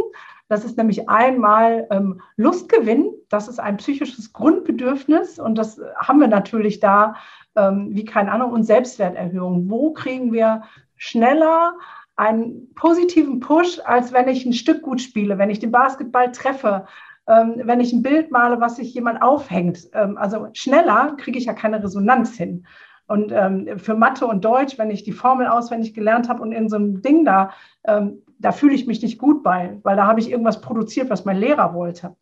Das 0.47 0.63
ist 0.63 0.77
nämlich 0.77 1.10
einmal 1.10 1.88
ähm, 1.89 2.21
Lustgewinn. 2.36 3.12
Das 3.30 3.47
ist 3.47 3.60
ein 3.60 3.77
psychisches 3.77 4.34
Grundbedürfnis 4.34 5.39
und 5.39 5.58
das 5.58 5.82
haben 5.95 6.19
wir 6.19 6.27
natürlich 6.27 6.80
da 6.80 7.15
ähm, 7.56 7.88
wie 7.89 8.06
kein 8.06 8.30
anderer. 8.30 8.51
Und 8.51 8.65
Selbstwerterhöhung. 8.65 9.67
Wo 9.67 9.93
kriegen 9.93 10.32
wir 10.32 10.62
schneller 10.95 11.73
einen 12.21 12.71
positiven 12.75 13.39
Push, 13.39 13.79
als 13.84 14.13
wenn 14.13 14.27
ich 14.27 14.45
ein 14.45 14.53
Stück 14.53 14.84
gut 14.84 15.01
spiele, 15.01 15.39
wenn 15.39 15.49
ich 15.49 15.57
den 15.57 15.71
Basketball 15.71 16.31
treffe, 16.31 16.86
ähm, 17.25 17.62
wenn 17.63 17.79
ich 17.79 17.93
ein 17.93 18.03
Bild 18.03 18.29
male, 18.29 18.62
was 18.62 18.75
sich 18.75 18.93
jemand 18.93 19.23
aufhängt. 19.23 19.89
Ähm, 19.93 20.19
also 20.19 20.47
schneller 20.53 21.15
kriege 21.17 21.39
ich 21.39 21.45
ja 21.45 21.53
keine 21.53 21.84
Resonanz 21.84 22.38
hin. 22.38 22.67
Und 23.07 23.31
ähm, 23.31 23.79
für 23.79 23.95
Mathe 23.95 24.27
und 24.27 24.45
Deutsch, 24.45 24.77
wenn 24.77 24.91
ich 24.91 25.03
die 25.03 25.13
Formel 25.13 25.47
auswendig 25.47 25.95
gelernt 25.95 26.29
habe 26.29 26.43
und 26.43 26.51
in 26.51 26.69
so 26.69 26.75
einem 26.75 27.01
Ding 27.01 27.25
da, 27.25 27.53
ähm, 27.86 28.21
da 28.38 28.51
fühle 28.51 28.75
ich 28.75 28.86
mich 28.86 29.01
nicht 29.01 29.17
gut 29.17 29.41
bei, 29.41 29.79
weil 29.81 29.95
da 29.95 30.05
habe 30.05 30.19
ich 30.19 30.29
irgendwas 30.29 30.62
produziert, 30.62 31.10
was 31.10 31.25
mein 31.25 31.38
Lehrer 31.38 31.73
wollte. 31.73 32.15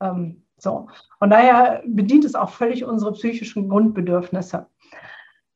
Ähm, 0.00 0.42
so. 0.56 0.88
Und 1.20 1.28
daher 1.28 1.82
bedient 1.86 2.24
es 2.24 2.34
auch 2.34 2.48
völlig 2.48 2.82
unsere 2.82 3.12
psychischen 3.12 3.68
Grundbedürfnisse. 3.68 4.66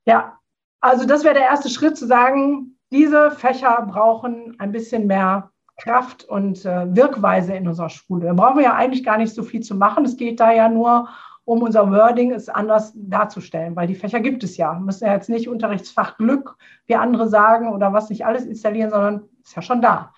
Ja, 0.04 0.38
also 0.80 1.06
das 1.06 1.24
wäre 1.24 1.34
der 1.34 1.44
erste 1.44 1.70
Schritt 1.70 1.96
zu 1.96 2.06
sagen, 2.06 2.77
diese 2.90 3.30
Fächer 3.30 3.86
brauchen 3.90 4.56
ein 4.58 4.72
bisschen 4.72 5.06
mehr 5.06 5.50
Kraft 5.78 6.24
und 6.24 6.64
äh, 6.64 6.94
Wirkweise 6.94 7.54
in 7.54 7.68
unserer 7.68 7.90
Schule. 7.90 8.26
Da 8.26 8.32
brauchen 8.32 8.56
wir 8.56 8.64
ja 8.64 8.74
eigentlich 8.74 9.04
gar 9.04 9.18
nicht 9.18 9.32
so 9.32 9.42
viel 9.42 9.60
zu 9.60 9.74
machen. 9.74 10.04
Es 10.04 10.16
geht 10.16 10.40
da 10.40 10.52
ja 10.52 10.68
nur 10.68 11.08
um 11.44 11.62
unser 11.62 11.90
Wording 11.90 12.32
es 12.32 12.48
anders 12.48 12.92
darzustellen, 12.94 13.74
weil 13.74 13.86
die 13.86 13.94
Fächer 13.94 14.20
gibt 14.20 14.44
es 14.44 14.58
ja. 14.58 14.74
Wir 14.74 14.80
müssen 14.80 15.06
ja 15.06 15.14
jetzt 15.14 15.30
nicht 15.30 15.48
Unterrichtsfach 15.48 16.18
Glück, 16.18 16.56
wie 16.86 16.94
andere 16.94 17.28
sagen, 17.28 17.72
oder 17.72 17.92
was 17.92 18.10
nicht 18.10 18.26
alles 18.26 18.44
installieren, 18.44 18.90
sondern 18.90 19.22
ist 19.42 19.56
ja 19.56 19.62
schon 19.62 19.80
da. 19.80 20.12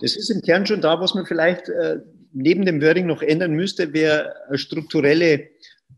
Das 0.00 0.16
ist 0.16 0.30
im 0.30 0.40
Kern 0.40 0.64
schon 0.64 0.80
da, 0.80 0.98
was 0.98 1.14
man 1.14 1.26
vielleicht 1.26 1.68
äh, 1.68 1.98
neben 2.32 2.64
dem 2.64 2.80
Wording 2.80 3.06
noch 3.06 3.22
ändern 3.22 3.52
müsste, 3.52 3.92
wäre 3.92 4.34
strukturelle 4.52 5.48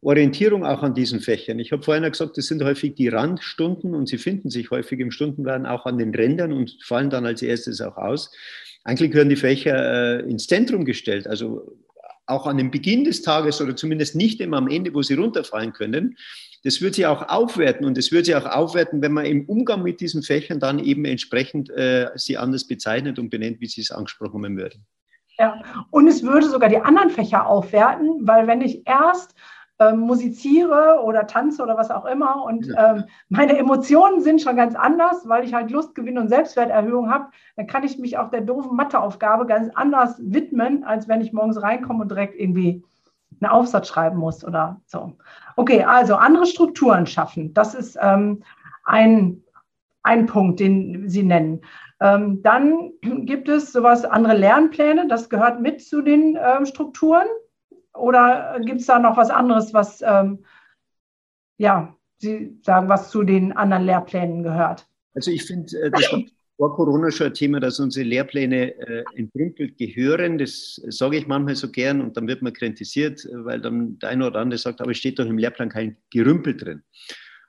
Orientierung 0.01 0.65
auch 0.65 0.83
an 0.83 0.95
diesen 0.95 1.21
Fächern. 1.21 1.59
Ich 1.59 1.73
habe 1.73 1.83
vorhin 1.83 2.05
gesagt, 2.05 2.39
das 2.39 2.47
sind 2.47 2.63
häufig 2.63 2.95
die 2.95 3.09
Randstunden 3.09 3.95
und 3.95 4.09
sie 4.09 4.19
finden 4.19 4.51
sich 4.51 4.71
häufig 4.71 5.01
im 5.01 5.11
Stundenplan 5.11 5.67
auch 5.67 5.87
an 5.87 5.99
den 5.99 6.15
Rändern 6.15 6.53
und 6.53 6.79
fallen 6.83 7.11
dann 7.11 7.27
als 7.27 7.43
erstes 7.43 7.81
auch 7.81 7.97
aus. 7.97 8.31
Eigentlich 8.85 9.11
gehören 9.11 9.29
die 9.29 9.37
Fächer 9.37 10.21
äh, 10.21 10.31
ins 10.31 10.47
Zentrum 10.47 10.85
gestellt, 10.85 11.27
also 11.27 11.77
auch 12.27 12.47
an 12.47 12.59
dem 12.59 12.71
Beginn 12.71 13.05
des 13.05 13.23
Tages 13.23 13.61
oder 13.61 13.75
zumindest 13.75 14.15
nicht 14.15 14.41
immer 14.41 14.59
am 14.59 14.69
Ende, 14.69 14.95
wo 14.95 15.03
sie 15.03 15.15
runterfallen 15.15 15.73
können. 15.73 16.17
Das 16.65 16.81
wird 16.81 16.95
sie 16.95 17.07
auch 17.07 17.29
aufwerten 17.29 17.87
und 17.87 17.97
es 17.97 18.13
wird 18.13 18.27
sie 18.27 18.35
auch 18.35 18.45
aufwerten, 18.45 19.01
wenn 19.01 19.13
man 19.13 19.25
im 19.25 19.47
Umgang 19.47 19.83
mit 19.83 20.01
diesen 20.01 20.23
Fächern 20.23 20.61
dann 20.61 20.79
eben 20.79 21.05
entsprechend 21.05 21.71
äh, 21.71 22.11
sie 22.17 22.37
anders 22.37 22.67
bezeichnet 22.67 23.19
und 23.19 23.31
benennt, 23.31 23.61
wie 23.61 23.67
sie 23.67 23.81
es 23.81 23.91
angesprochen 23.91 24.45
haben 24.45 24.57
würden. 24.59 24.85
Ja, 25.39 25.63
und 25.91 26.09
es 26.09 26.23
würde 26.25 26.49
sogar 26.49 26.69
die 26.69 26.79
anderen 26.79 27.11
Fächer 27.11 27.47
aufwerten, 27.47 28.27
weil 28.27 28.49
wenn 28.49 28.61
ich 28.61 28.83
erst 28.87 29.35
ähm, 29.81 30.01
musiziere 30.01 31.01
oder 31.05 31.27
tanze 31.27 31.63
oder 31.63 31.77
was 31.77 31.91
auch 31.91 32.05
immer. 32.05 32.45
Und 32.45 32.67
ja. 32.67 32.97
ähm, 32.97 33.05
meine 33.29 33.57
Emotionen 33.57 34.21
sind 34.21 34.43
schon 34.43 34.57
ganz 34.57 34.75
anders, 34.75 35.29
weil 35.29 35.45
ich 35.45 35.55
halt 35.55 35.71
Lustgewinn 35.71 36.19
und 36.19 36.29
Selbstwerterhöhung 36.29 37.11
habe. 37.11 37.27
Dann 37.57 37.67
kann 37.67 37.85
ich 37.85 37.99
mich 37.99 38.19
auch 38.19 38.31
der 38.31 38.41
doofen 38.41 38.77
Matheaufgabe 38.77 39.47
ganz 39.47 39.71
anders 39.75 40.17
widmen, 40.21 40.85
als 40.85 41.09
wenn 41.09 41.21
ich 41.21 41.33
morgens 41.33 41.63
reinkomme 41.63 42.03
und 42.03 42.11
direkt 42.11 42.39
irgendwie 42.39 42.83
einen 43.41 43.51
Aufsatz 43.51 43.89
schreiben 43.89 44.19
muss 44.19 44.45
oder 44.45 44.81
so. 44.87 45.13
Okay, 45.57 45.85
also 45.85 46.17
andere 46.17 46.47
Strukturen 46.47 47.07
schaffen. 47.07 47.55
Das 47.55 47.75
ist 47.75 47.97
ähm, 48.01 48.43
ein, 48.85 49.43
ein 50.03 50.27
Punkt, 50.27 50.61
den 50.61 51.09
Sie 51.09 51.23
nennen. 51.23 51.61
Ähm, 52.01 52.43
dann 52.43 52.93
gibt 53.03 53.49
es 53.49 53.73
sowas, 53.73 54.05
andere 54.05 54.37
Lernpläne, 54.37 55.09
das 55.09 55.29
gehört 55.29 55.61
mit 55.61 55.83
zu 55.83 56.03
den 56.03 56.37
ähm, 56.41 56.65
Strukturen. 56.65 57.27
Oder 57.99 58.61
gibt 58.65 58.81
es 58.81 58.87
da 58.87 58.99
noch 58.99 59.17
was 59.17 59.31
anderes, 59.31 59.75
was, 59.75 60.03
ähm, 60.03 60.45
ja, 61.59 61.95
Sie 62.21 62.59
sagen, 62.63 62.89
was 62.89 63.11
zu 63.11 63.23
den 63.23 63.53
anderen 63.53 63.85
Lehrplänen 63.85 64.43
gehört? 64.43 64.89
Also 65.15 65.31
ich 65.31 65.45
finde, 65.45 65.77
äh, 65.81 65.91
das 65.91 66.13
war 66.13 66.23
vor 66.57 66.75
Corona 66.75 67.11
schon 67.13 67.29
ein 67.29 67.35
Thema, 67.35 67.61
dass 67.61 67.79
unsere 67.79 68.05
Lehrpläne 68.05 68.75
äh, 68.75 69.05
entrümpelt 69.15 69.79
gehören. 69.79 70.39
Das 70.39 70.81
sage 70.89 71.19
ich 71.19 71.29
manchmal 71.29 71.55
so 71.55 71.71
gern 71.71 72.01
und 72.01 72.17
dann 72.17 72.27
wird 72.27 72.43
man 72.43 72.53
kritisiert, 72.53 73.27
weil 73.33 73.61
dann 73.61 73.99
der 74.01 74.09
eine 74.09 74.27
oder 74.27 74.41
andere 74.41 74.59
sagt, 74.59 74.81
aber 74.81 74.91
es 74.91 74.99
steht 74.99 75.21
doch 75.21 75.27
im 75.27 75.39
Lehrplan 75.39 75.69
kein 75.69 75.97
Gerümpel 76.11 76.57
drin. 76.57 76.83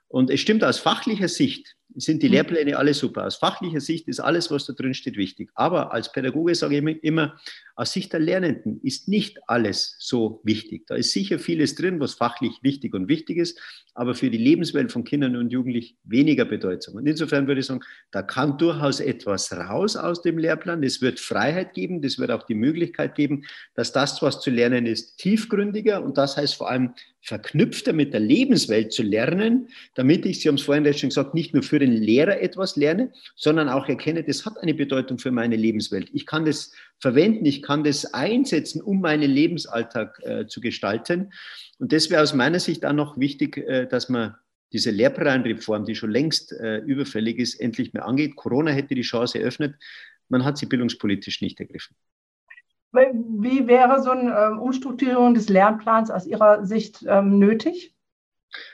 Und 0.06 0.30
es 0.30 0.40
stimmt 0.40 0.62
aus 0.62 0.78
fachlicher 0.78 1.28
Sicht, 1.28 1.76
sind 1.96 2.22
die 2.22 2.28
mhm. 2.28 2.34
Lehrpläne 2.34 2.76
alle 2.76 2.94
super. 2.94 3.26
Aus 3.26 3.36
fachlicher 3.36 3.80
Sicht 3.80 4.08
ist 4.08 4.20
alles, 4.20 4.50
was 4.50 4.66
da 4.66 4.72
drin 4.72 4.94
steht, 4.94 5.16
wichtig. 5.16 5.50
Aber 5.54 5.92
als 5.92 6.12
Pädagoge 6.12 6.54
sage 6.54 6.78
ich 6.78 7.04
immer, 7.04 7.38
aus 7.80 7.92
Sicht 7.92 8.12
der 8.12 8.20
Lernenden 8.20 8.78
ist 8.82 9.08
nicht 9.08 9.38
alles 9.48 9.96
so 9.98 10.40
wichtig. 10.44 10.86
Da 10.86 10.96
ist 10.96 11.12
sicher 11.12 11.38
vieles 11.38 11.74
drin, 11.74 11.98
was 11.98 12.14
fachlich 12.14 12.58
wichtig 12.62 12.94
und 12.94 13.08
wichtig 13.08 13.38
ist, 13.38 13.58
aber 13.94 14.14
für 14.14 14.30
die 14.30 14.38
Lebenswelt 14.38 14.92
von 14.92 15.04
Kindern 15.04 15.34
und 15.36 15.50
Jugendlichen 15.50 15.96
weniger 16.04 16.44
bedeutsam. 16.44 16.96
Und 16.96 17.06
insofern 17.06 17.46
würde 17.46 17.60
ich 17.60 17.66
sagen, 17.66 17.80
da 18.10 18.22
kann 18.22 18.58
durchaus 18.58 19.00
etwas 19.00 19.50
raus 19.52 19.96
aus 19.96 20.22
dem 20.22 20.38
Lehrplan. 20.38 20.82
Es 20.82 21.00
wird 21.00 21.18
Freiheit 21.20 21.74
geben, 21.74 22.02
das 22.02 22.18
wird 22.18 22.30
auch 22.30 22.42
die 22.42 22.54
Möglichkeit 22.54 23.14
geben, 23.14 23.44
dass 23.74 23.92
das, 23.92 24.20
was 24.20 24.40
zu 24.40 24.50
lernen 24.50 24.86
ist, 24.86 25.16
tiefgründiger 25.16 26.04
und 26.04 26.18
das 26.18 26.36
heißt 26.36 26.56
vor 26.56 26.70
allem 26.70 26.92
verknüpfter 27.22 27.92
mit 27.92 28.12
der 28.12 28.20
Lebenswelt 28.20 28.92
zu 28.92 29.02
lernen, 29.02 29.68
damit 29.94 30.24
ich, 30.24 30.40
Sie 30.40 30.48
haben 30.48 30.56
es 30.56 30.62
vorhin 30.62 30.84
schon 30.94 31.10
gesagt, 31.10 31.34
nicht 31.34 31.52
nur 31.52 31.62
für 31.62 31.78
den 31.80 31.92
Lehrer 31.92 32.40
etwas 32.40 32.76
lerne, 32.76 33.12
sondern 33.34 33.68
auch 33.68 33.88
erkenne, 33.88 34.22
das 34.22 34.46
hat 34.46 34.58
eine 34.58 34.74
Bedeutung 34.74 35.18
für 35.18 35.30
meine 35.32 35.56
Lebenswelt. 35.56 36.08
Ich 36.12 36.26
kann 36.26 36.44
das 36.44 36.72
verwenden, 36.98 37.44
ich 37.46 37.62
kann 37.62 37.82
das 37.82 38.14
einsetzen, 38.14 38.80
um 38.80 39.00
meinen 39.00 39.30
Lebensalltag 39.30 40.20
äh, 40.22 40.46
zu 40.46 40.60
gestalten. 40.60 41.32
Und 41.78 41.92
das 41.92 42.10
wäre 42.10 42.22
aus 42.22 42.34
meiner 42.34 42.60
Sicht 42.60 42.84
auch 42.86 42.92
noch 42.92 43.18
wichtig, 43.18 43.56
äh, 43.56 43.86
dass 43.86 44.08
man 44.08 44.36
diese 44.72 44.90
Lehrplanreform, 44.90 45.84
die 45.84 45.94
schon 45.94 46.10
längst 46.10 46.52
äh, 46.52 46.78
überfällig 46.78 47.38
ist, 47.38 47.60
endlich 47.60 47.92
mehr 47.92 48.06
angeht. 48.06 48.36
Corona 48.36 48.70
hätte 48.70 48.94
die 48.94 49.02
Chance 49.02 49.40
eröffnet. 49.40 49.74
Man 50.28 50.44
hat 50.44 50.58
sie 50.58 50.66
bildungspolitisch 50.66 51.40
nicht 51.40 51.58
ergriffen. 51.58 51.96
Wie 52.92 53.66
wäre 53.68 54.02
so 54.02 54.10
eine 54.10 54.34
ähm, 54.36 54.58
Umstrukturierung 54.58 55.34
des 55.34 55.48
Lernplans 55.48 56.10
aus 56.10 56.26
Ihrer 56.26 56.64
Sicht 56.66 57.04
ähm, 57.08 57.38
nötig? 57.38 57.94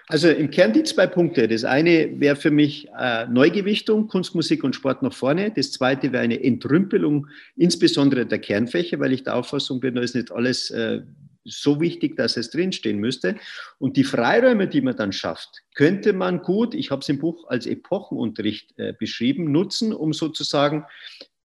Also 0.08 0.28
im 0.28 0.50
Kern 0.50 0.72
die 0.72 0.84
zwei 0.84 1.06
Punkte. 1.06 1.48
Das 1.48 1.64
eine 1.64 2.20
wäre 2.20 2.36
für 2.36 2.50
mich 2.50 2.88
äh, 2.98 3.26
Neugewichtung, 3.26 4.08
Kunst, 4.08 4.34
Musik 4.34 4.64
und 4.64 4.74
Sport 4.74 5.02
nach 5.02 5.12
vorne. 5.12 5.52
Das 5.54 5.72
zweite 5.72 6.12
wäre 6.12 6.22
eine 6.22 6.42
Entrümpelung, 6.42 7.26
insbesondere 7.56 8.26
der 8.26 8.38
Kernfächer, 8.38 8.98
weil 9.00 9.12
ich 9.12 9.24
der 9.24 9.36
Auffassung 9.36 9.80
bin, 9.80 9.94
da 9.94 10.00
ist 10.00 10.14
nicht 10.14 10.32
alles 10.32 10.70
äh, 10.70 11.02
so 11.44 11.80
wichtig, 11.80 12.16
dass 12.16 12.36
es 12.36 12.50
drinstehen 12.50 12.98
müsste. 12.98 13.36
Und 13.78 13.96
die 13.96 14.04
Freiräume, 14.04 14.68
die 14.68 14.80
man 14.80 14.96
dann 14.96 15.12
schafft, 15.12 15.62
könnte 15.74 16.12
man 16.12 16.42
gut, 16.42 16.74
ich 16.74 16.90
habe 16.90 17.02
es 17.02 17.08
im 17.08 17.18
Buch 17.18 17.48
als 17.48 17.66
Epochenunterricht 17.66 18.78
äh, 18.78 18.92
beschrieben, 18.98 19.52
nutzen, 19.52 19.92
um 19.92 20.12
sozusagen 20.12 20.84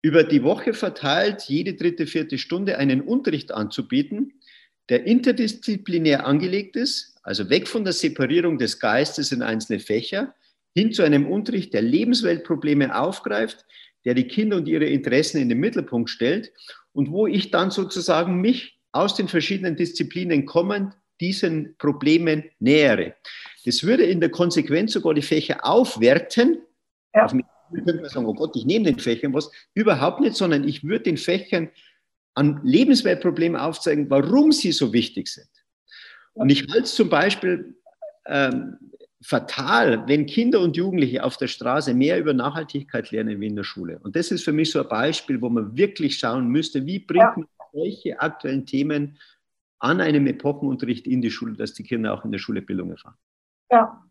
über 0.01 0.23
die 0.23 0.43
Woche 0.45 0.75
verteilt 0.75 1.43
jede 1.49 1.75
dritte, 1.75 2.07
vierte 2.07 2.39
Stunde 2.39 2.79
einen 2.79 3.01
Unterricht 3.01 3.53
anzubieten, 3.53 4.35
der 4.89 5.05
interdisziplinär 5.07 6.25
angelegt 6.27 6.77
ist, 6.77 7.18
also 7.29 7.51
weg 7.51 7.69
von 7.69 7.85
der 7.85 7.93
Separierung 7.93 8.57
des 8.57 8.81
Geistes 8.81 9.33
in 9.33 9.43
einzelne 9.43 9.81
Fächer, 9.81 10.35
hin 10.75 10.93
zu 10.93 11.03
einem 11.03 11.31
Unterricht, 11.31 11.75
der 11.75 11.83
Lebensweltprobleme 11.83 12.99
aufgreift, 12.99 13.67
der 14.07 14.15
die 14.15 14.27
Kinder 14.27 14.57
und 14.57 14.67
ihre 14.67 14.87
Interessen 14.87 15.37
in 15.37 15.51
den 15.51 15.59
Mittelpunkt 15.59 16.09
stellt 16.09 16.51
und 16.93 17.11
wo 17.11 17.27
ich 17.27 17.51
dann 17.51 17.71
sozusagen 17.71 18.41
mich 18.41 18.81
aus 18.93 19.15
den 19.15 19.29
verschiedenen 19.29 19.77
Disziplinen 19.77 20.47
kommend 20.47 20.95
diesen 21.21 21.77
Problemen 21.77 22.45
nähere. 22.61 23.15
Das 23.67 23.83
würde 23.83 24.05
in 24.05 24.21
der 24.21 24.31
Konsequenz 24.31 24.95
sogar 24.95 25.13
die 25.13 25.21
Fächer 25.21 25.67
aufwerten. 25.67 26.63
Ja. 27.15 27.27
Auf 27.27 27.33
könnte 27.33 28.01
man 28.01 28.09
sagen, 28.09 28.25
oh 28.25 28.33
Gott, 28.33 28.57
ich 28.57 28.65
nehme 28.65 28.87
den 28.87 28.99
Fächern 28.99 29.35
was. 29.35 29.51
Überhaupt 29.75 30.21
nicht, 30.21 30.35
sondern 30.35 30.67
ich 30.67 30.83
würde 30.83 31.05
den 31.05 31.19
Fächern 31.19 31.69
an 32.33 32.63
Lebensweltproblemen 32.65 33.61
aufzeigen, 33.61 34.09
warum 34.09 34.51
sie 34.51 34.73
so 34.73 34.95
wichtig 34.95 35.29
sind. 35.29 35.49
Und 36.39 36.51
ich 36.51 36.63
halte 36.69 36.85
es 36.85 36.95
zum 36.95 37.09
Beispiel 37.09 37.75
ähm, 38.27 38.77
fatal, 39.23 40.07
wenn 40.07 40.27
Kinder 40.27 40.61
und 40.61 40.77
Jugendliche 40.77 41.25
auf 41.25 41.37
der 41.37 41.49
Straße 41.49 41.95
mehr 41.95 42.19
über 42.19 42.33
Nachhaltigkeit 42.33 43.11
lernen 43.11 43.41
wie 43.41 43.47
in 43.47 43.57
der 43.57 43.65
Schule. 43.65 43.99
Und 44.03 44.15
das 44.15 44.31
ist 44.31 44.45
für 44.45 44.53
mich 44.53 44.71
so 44.71 44.81
ein 44.81 44.89
Beispiel, 44.89 45.41
wo 45.41 45.49
man 45.49 45.77
wirklich 45.77 46.19
schauen 46.19 46.49
müsste, 46.49 46.87
wie 46.87 47.01
bringt 47.01 47.23
ja. 47.23 47.35
man 47.37 47.47
solche 47.73 48.21
aktuellen 48.21 48.65
Themen 48.65 49.19
an 49.81 50.01
einem 50.01 50.27
Epochenunterricht 50.27 51.07
in 51.07 51.21
die 51.21 51.31
Schule, 51.31 51.55
dass 51.55 51.75
die 51.75 51.83
Kinder 51.83 52.15
auch 52.15 52.25
in 52.25 52.33
der 52.33 52.39
Schule 52.39 52.63
Bildung 52.63 52.91
erfahren. 52.91 53.17
Ja, 53.71 54.03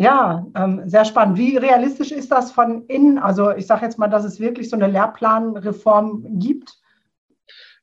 ja, 0.00 0.46
ähm, 0.56 0.88
sehr 0.88 1.04
spannend. 1.04 1.36
Wie 1.36 1.58
realistisch 1.58 2.10
ist 2.10 2.32
das 2.32 2.50
von 2.52 2.86
innen? 2.86 3.18
Also 3.18 3.50
ich 3.50 3.66
sage 3.66 3.84
jetzt 3.84 3.98
mal, 3.98 4.08
dass 4.08 4.24
es 4.24 4.40
wirklich 4.40 4.70
so 4.70 4.76
eine 4.76 4.86
Lehrplanreform 4.86 6.38
gibt. 6.38 6.72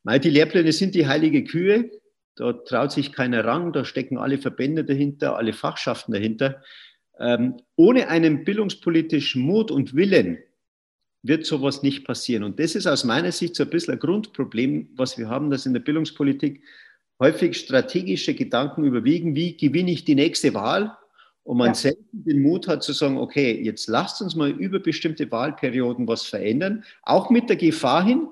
Die 0.03 0.29
Lehrpläne 0.29 0.71
sind 0.71 0.95
die 0.95 1.07
heilige 1.07 1.43
Kühe. 1.43 1.91
Da 2.37 2.53
traut 2.53 2.91
sich 2.91 3.11
keiner 3.11 3.43
ran. 3.43 3.73
Da 3.73 3.83
stecken 3.83 4.17
alle 4.17 4.37
Verbände 4.37 4.85
dahinter, 4.85 5.35
alle 5.35 5.53
Fachschaften 5.53 6.13
dahinter. 6.13 6.61
Ähm, 7.19 7.57
ohne 7.75 8.07
einen 8.09 8.43
bildungspolitischen 8.45 9.41
Mut 9.41 9.71
und 9.71 9.95
Willen 9.95 10.37
wird 11.23 11.45
sowas 11.45 11.83
nicht 11.83 12.05
passieren. 12.05 12.43
Und 12.43 12.59
das 12.59 12.75
ist 12.75 12.87
aus 12.87 13.03
meiner 13.03 13.31
Sicht 13.31 13.55
so 13.55 13.63
ein 13.63 13.69
bisschen 13.69 13.95
ein 13.95 13.99
Grundproblem, 13.99 14.89
was 14.95 15.17
wir 15.17 15.27
haben, 15.27 15.49
dass 15.49 15.65
in 15.65 15.73
der 15.73 15.81
Bildungspolitik 15.81 16.63
häufig 17.19 17.57
strategische 17.57 18.35
Gedanken 18.35 18.83
überwiegen, 18.83 19.35
wie 19.35 19.57
gewinne 19.57 19.91
ich 19.91 20.05
die 20.05 20.15
nächste 20.15 20.53
Wahl 20.53 20.95
und 21.43 21.57
man 21.57 21.69
ja. 21.69 21.73
selten 21.73 22.05
den 22.11 22.41
Mut 22.41 22.67
hat 22.67 22.83
zu 22.83 22.93
sagen, 22.93 23.17
okay, 23.17 23.59
jetzt 23.63 23.87
lasst 23.87 24.21
uns 24.21 24.35
mal 24.35 24.49
über 24.49 24.79
bestimmte 24.79 25.31
Wahlperioden 25.31 26.07
was 26.07 26.23
verändern, 26.23 26.83
auch 27.03 27.29
mit 27.29 27.49
der 27.49 27.55
Gefahr 27.55 28.05
hin, 28.05 28.27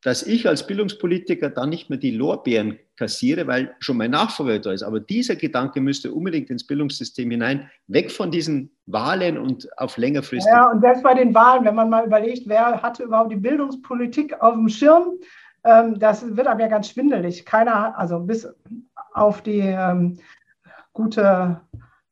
dass 0.00 0.22
ich 0.22 0.48
als 0.48 0.66
Bildungspolitiker 0.66 1.50
dann 1.50 1.70
nicht 1.70 1.90
mehr 1.90 1.98
die 1.98 2.12
Lorbeeren 2.12 2.78
kassiere, 2.96 3.46
weil 3.46 3.74
schon 3.80 3.96
mein 3.96 4.10
Nachfolger 4.10 4.58
da 4.58 4.72
ist. 4.72 4.82
Aber 4.82 5.00
dieser 5.00 5.36
Gedanke 5.36 5.80
müsste 5.80 6.12
unbedingt 6.12 6.50
ins 6.50 6.66
Bildungssystem 6.66 7.30
hinein, 7.30 7.70
weg 7.86 8.10
von 8.10 8.30
diesen 8.30 8.70
Wahlen 8.86 9.38
und 9.38 9.68
auf 9.78 9.96
längerfristig. 9.96 10.52
Ja, 10.52 10.70
und 10.70 10.80
selbst 10.80 11.02
bei 11.02 11.14
den 11.14 11.34
Wahlen, 11.34 11.64
wenn 11.64 11.74
man 11.74 11.90
mal 11.90 12.06
überlegt, 12.06 12.46
wer 12.46 12.82
hatte 12.82 13.02
überhaupt 13.02 13.32
die 13.32 13.36
Bildungspolitik 13.36 14.40
auf 14.40 14.54
dem 14.54 14.68
Schirm, 14.68 15.14
ähm, 15.64 15.98
das 15.98 16.36
wird 16.36 16.46
einem 16.46 16.60
ja 16.60 16.68
ganz 16.68 16.88
schwindelig. 16.88 17.44
Keiner, 17.44 17.98
also 17.98 18.20
bis 18.20 18.46
auf 19.12 19.42
die 19.42 19.60
ähm, 19.60 20.18
gute 20.92 21.60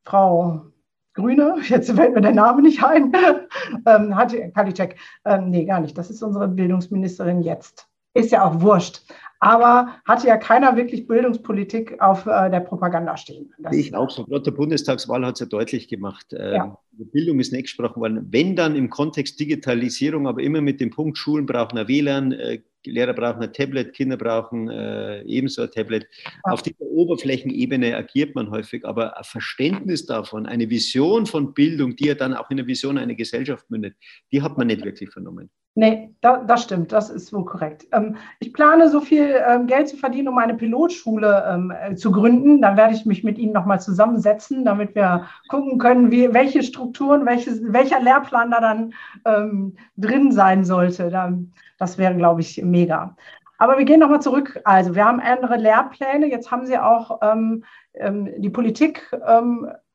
Frau 0.05 0.73
Grüne, 1.15 1.57
jetzt 1.69 1.93
fällt 1.93 2.15
mir 2.15 2.23
der 2.23 2.33
Name 2.33 2.63
nicht 2.63 2.83
ein, 2.83 3.13
ähm, 3.87 4.17
hatte 4.17 4.51
Kalitschek, 4.53 4.97
ähm, 5.25 5.51
nee, 5.51 5.65
gar 5.65 5.81
nicht, 5.81 5.97
das 5.97 6.11
ist 6.11 6.23
unsere 6.23 6.49
Bildungsministerin 6.49 7.43
jetzt. 7.43 7.89
Ist 8.15 8.31
ja 8.31 8.45
auch 8.45 8.61
wurscht. 8.61 9.03
Aber 9.43 9.97
hatte 10.05 10.29
ja 10.29 10.37
keiner 10.37 10.77
wirklich 10.77 11.09
Bildungspolitik 11.09 12.01
auf 12.01 12.27
äh, 12.27 12.49
der 12.49 12.61
Propaganda 12.61 13.17
stehen. 13.17 13.53
Das 13.59 13.75
ich 13.75 13.93
auch 13.93 14.09
so. 14.09 14.25
Gerade 14.25 14.45
der 14.45 14.53
Bundestagswahl 14.53 15.27
hat 15.27 15.35
es 15.35 15.41
ja 15.41 15.47
deutlich 15.47 15.89
gemacht. 15.89 16.27
Ähm, 16.33 16.55
ja. 16.55 16.79
Bildung 16.93 17.41
ist 17.41 17.53
nicht 17.53 17.65
gesprochen 17.65 18.01
worden. 18.01 18.29
Wenn 18.31 18.55
dann 18.55 18.77
im 18.77 18.89
Kontext 18.89 19.41
Digitalisierung, 19.41 20.29
aber 20.29 20.43
immer 20.43 20.61
mit 20.61 20.81
dem 20.81 20.91
Punkt, 20.91 21.19
Schulen 21.19 21.45
brauchen 21.45 21.77
ein 21.77 21.89
WLAN, 21.89 22.31
äh, 22.31 22.61
Lehrer 22.87 23.15
brauchen 23.15 23.43
ein 23.43 23.53
Tablet, 23.53 23.95
Kinder 23.95 24.17
brauchen 24.17 24.71
äh, 24.71 25.23
ebenso 25.23 25.63
ein 25.63 25.71
Tablet. 25.73 26.07
Ja. 26.25 26.53
Auf 26.53 26.63
dieser 26.63 26.85
Oberflächenebene 26.85 27.97
agiert 27.97 28.37
man 28.37 28.49
häufig, 28.49 28.85
aber 28.85 29.19
ein 29.19 29.25
Verständnis 29.25 30.07
davon, 30.07 30.47
eine 30.47 30.71
Vision 30.71 31.27
von 31.27 31.53
Bildung, 31.53 31.97
die 31.97 32.07
ja 32.07 32.15
dann 32.15 32.35
auch 32.35 32.49
in 32.51 32.59
der 32.59 32.69
Vision 32.69 32.97
einer 32.97 33.17
Gesellschaft 33.17 33.69
mündet, 33.73 33.97
die 34.31 34.41
hat 34.41 34.57
man 34.57 34.69
nicht 34.69 34.85
wirklich 34.85 35.11
vernommen. 35.11 35.51
Nee, 35.75 36.15
da, 36.21 36.37
das 36.37 36.65
stimmt, 36.65 36.93
das 36.93 37.09
ist 37.09 37.33
wohl 37.33 37.47
korrekt. 37.47 37.87
Ähm, 37.93 38.17
ich 38.41 38.53
plane 38.53 38.91
so 38.91 39.01
viel 39.01 39.43
ähm, 39.49 39.67
Geld 39.67 39.89
zu 39.89 39.97
verdienen, 39.97 40.29
um 40.29 40.37
eine 40.37 40.53
Pilotschule 40.55 41.47
ähm, 41.49 41.71
äh, 41.71 41.95
zu 41.95 42.13
gründen. 42.13 42.61
Dann 42.61 42.77
werde 42.77 42.95
ich 42.95 43.07
mich 43.07 43.25
mit 43.25 43.39
Ihnen 43.39 43.55
nochmal 43.55 43.81
zusammensetzen, 43.81 44.67
damit 44.67 44.95
wir 44.95 45.29
gucken 45.49 45.79
können, 45.79 46.11
wie, 46.11 46.35
welche 46.35 46.63
Strukturen, 46.63 47.25
welches, 47.25 47.63
welcher 47.73 48.01
Lehrplan 48.01 48.51
da 48.51 48.61
dann 48.61 48.93
ähm, 49.25 49.77
drin 49.97 50.31
sein 50.31 50.67
sollte. 50.67 51.09
Da, 51.09 51.33
das 51.79 51.97
wäre, 51.97 52.17
glaube 52.17 52.43
ich, 52.43 52.63
mega. 52.63 53.17
Aber 53.57 53.79
wir 53.79 53.87
gehen 53.87 54.01
nochmal 54.01 54.21
zurück. 54.21 54.61
Also 54.65 54.95
wir 54.95 55.07
haben 55.07 55.21
andere 55.21 55.57
Lehrpläne. 55.57 56.27
Jetzt 56.27 56.51
haben 56.51 56.67
Sie 56.67 56.77
auch 56.77 57.21
ähm, 57.23 57.65
ähm, 57.95 58.29
die 58.37 58.51
Politik 58.51 59.11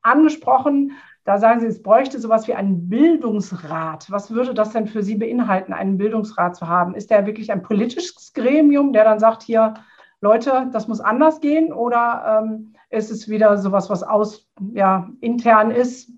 angesprochen. 0.02 0.94
Da 1.28 1.40
sagen 1.40 1.60
Sie, 1.60 1.68
es 1.68 1.84
bräuchte 1.84 2.22
sowas 2.22 2.48
wie 2.48 2.54
einen 2.54 2.88
Bildungsrat. 2.88 4.10
Was 4.10 4.32
würde 4.32 4.54
das 4.54 4.72
denn 4.72 4.88
für 4.88 5.04
Sie 5.04 5.16
beinhalten, 5.16 5.74
einen 5.74 5.98
Bildungsrat 5.98 6.56
zu 6.56 6.70
haben? 6.70 6.96
Ist 6.96 7.12
der 7.12 7.26
wirklich 7.26 7.52
ein 7.52 7.64
politisches 7.64 8.32
Gremium, 8.32 8.94
der 8.94 9.04
dann 9.04 9.20
sagt, 9.20 9.44
hier, 9.44 9.74
Leute, 10.22 10.70
das 10.72 10.88
muss 10.88 11.02
anders 11.02 11.42
gehen? 11.42 11.74
Oder 11.74 12.46
ähm, 12.46 12.76
ist 12.90 13.12
es 13.12 13.28
wieder 13.28 13.58
sowas, 13.58 13.90
was 13.90 14.04
aus, 14.04 14.48
ja, 14.74 15.10
intern 15.20 15.70
ist? 15.70 16.14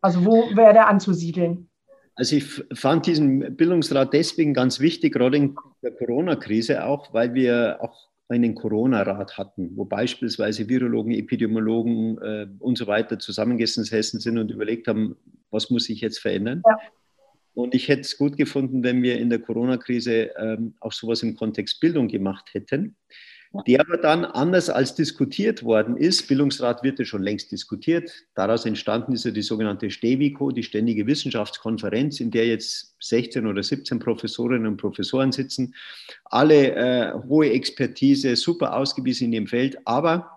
Also 0.00 0.24
wo 0.24 0.56
wäre 0.56 0.72
der 0.72 0.88
anzusiedeln? 0.88 1.70
Also 2.16 2.34
ich 2.34 2.64
fand 2.74 3.06
diesen 3.06 3.56
Bildungsrat 3.56 4.12
deswegen 4.12 4.54
ganz 4.54 4.80
wichtig, 4.80 5.14
gerade 5.14 5.36
in 5.36 5.54
der 5.82 5.92
Corona-Krise 5.92 6.84
auch, 6.84 7.14
weil 7.14 7.32
wir 7.34 7.78
auch 7.80 8.08
einen 8.28 8.54
Corona-Rat 8.54 9.38
hatten, 9.38 9.76
wo 9.76 9.84
beispielsweise 9.84 10.68
Virologen, 10.68 11.12
Epidemiologen 11.12 12.18
äh, 12.18 12.46
und 12.58 12.76
so 12.76 12.86
weiter 12.86 13.18
zusammengesessen 13.18 14.20
sind 14.20 14.38
und 14.38 14.50
überlegt 14.50 14.88
haben, 14.88 15.16
was 15.50 15.70
muss 15.70 15.84
sich 15.84 16.00
jetzt 16.00 16.18
verändern. 16.18 16.62
Ja. 16.68 16.78
Und 17.54 17.74
ich 17.74 17.88
hätte 17.88 18.02
es 18.02 18.18
gut 18.18 18.36
gefunden, 18.36 18.82
wenn 18.82 19.02
wir 19.02 19.18
in 19.18 19.30
der 19.30 19.38
Corona-Krise 19.38 20.30
ähm, 20.38 20.74
auch 20.80 20.92
sowas 20.92 21.22
im 21.22 21.36
Kontext 21.36 21.80
Bildung 21.80 22.08
gemacht 22.08 22.52
hätten 22.52 22.96
der 23.66 23.80
aber 23.80 23.96
dann 23.96 24.24
anders 24.24 24.68
als 24.70 24.94
diskutiert 24.94 25.62
worden 25.62 25.96
ist. 25.96 26.28
Bildungsrat 26.28 26.82
wird 26.82 26.98
ja 26.98 27.04
schon 27.04 27.22
längst 27.22 27.52
diskutiert. 27.52 28.10
Daraus 28.34 28.66
entstanden 28.66 29.12
ist 29.12 29.24
ja 29.24 29.30
die 29.30 29.42
sogenannte 29.42 29.90
STEWICO, 29.90 30.50
die 30.50 30.62
Ständige 30.62 31.06
Wissenschaftskonferenz, 31.06 32.20
in 32.20 32.30
der 32.30 32.46
jetzt 32.46 32.94
16 33.00 33.46
oder 33.46 33.62
17 33.62 33.98
Professorinnen 33.98 34.66
und 34.66 34.76
Professoren 34.76 35.32
sitzen. 35.32 35.74
Alle 36.24 36.74
äh, 36.74 37.12
hohe 37.28 37.50
Expertise, 37.50 38.36
super 38.36 38.76
ausgewiesen 38.76 39.26
in 39.26 39.32
ihrem 39.32 39.46
Feld. 39.46 39.78
Aber 39.84 40.36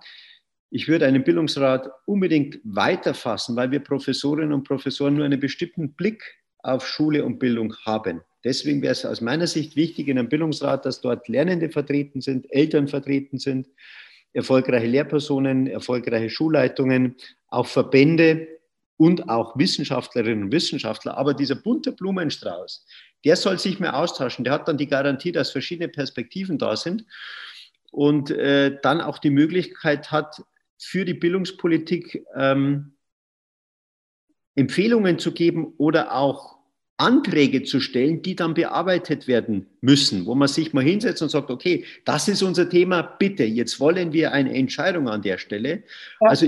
ich 0.71 0.87
würde 0.87 1.07
einen 1.07 1.23
Bildungsrat 1.23 1.89
unbedingt 2.05 2.59
weiterfassen, 2.63 3.55
weil 3.55 3.71
wir 3.71 3.79
Professorinnen 3.79 4.53
und 4.53 4.67
Professoren 4.67 5.15
nur 5.15 5.25
einen 5.25 5.39
bestimmten 5.39 5.93
Blick 5.93 6.23
auf 6.59 6.87
Schule 6.87 7.25
und 7.25 7.39
Bildung 7.39 7.75
haben. 7.85 8.21
Deswegen 8.43 8.81
wäre 8.81 8.93
es 8.93 9.05
aus 9.05 9.21
meiner 9.21 9.47
Sicht 9.47 9.75
wichtig 9.75 10.07
in 10.07 10.17
einem 10.17 10.29
Bildungsrat, 10.29 10.85
dass 10.85 11.01
dort 11.01 11.27
Lernende 11.27 11.69
vertreten 11.69 12.21
sind, 12.21 12.51
Eltern 12.51 12.87
vertreten 12.87 13.37
sind, 13.37 13.67
erfolgreiche 14.33 14.87
Lehrpersonen, 14.87 15.67
erfolgreiche 15.67 16.29
Schulleitungen, 16.29 17.15
auch 17.47 17.67
Verbände 17.67 18.47
und 18.97 19.29
auch 19.29 19.57
Wissenschaftlerinnen 19.57 20.45
und 20.45 20.51
Wissenschaftler. 20.51 21.17
Aber 21.17 21.33
dieser 21.33 21.55
bunte 21.55 21.91
Blumenstrauß, 21.91 22.85
der 23.25 23.35
soll 23.35 23.59
sich 23.59 23.79
mehr 23.79 23.97
austauschen. 23.97 24.43
Der 24.43 24.53
hat 24.53 24.67
dann 24.67 24.77
die 24.77 24.87
Garantie, 24.87 25.31
dass 25.31 25.51
verschiedene 25.51 25.89
Perspektiven 25.89 26.57
da 26.57 26.75
sind 26.75 27.05
und 27.91 28.29
äh, 28.31 28.77
dann 28.81 29.01
auch 29.01 29.17
die 29.17 29.31
Möglichkeit 29.31 30.11
hat, 30.11 30.43
für 30.77 31.03
die 31.03 31.13
Bildungspolitik 31.13 32.25
ähm, 32.35 32.93
Empfehlungen 34.55 35.19
zu 35.19 35.33
geben 35.33 35.73
oder 35.77 36.15
auch 36.15 36.58
Anträge 36.99 37.63
zu 37.63 37.79
stellen, 37.79 38.21
die 38.21 38.35
dann 38.35 38.53
bearbeitet 38.53 39.27
werden 39.27 39.67
müssen, 39.81 40.25
wo 40.25 40.35
man 40.35 40.47
sich 40.49 40.73
mal 40.73 40.83
hinsetzt 40.83 41.21
und 41.21 41.29
sagt, 41.29 41.49
okay, 41.49 41.85
das 42.03 42.27
ist 42.27 42.43
unser 42.43 42.69
Thema, 42.69 43.01
bitte, 43.01 43.45
jetzt 43.45 43.79
wollen 43.79 44.11
wir 44.11 44.33
eine 44.33 44.53
Entscheidung 44.53 45.07
an 45.07 45.21
der 45.21 45.37
Stelle. 45.37 45.83
Ja. 46.21 46.29
Also 46.29 46.45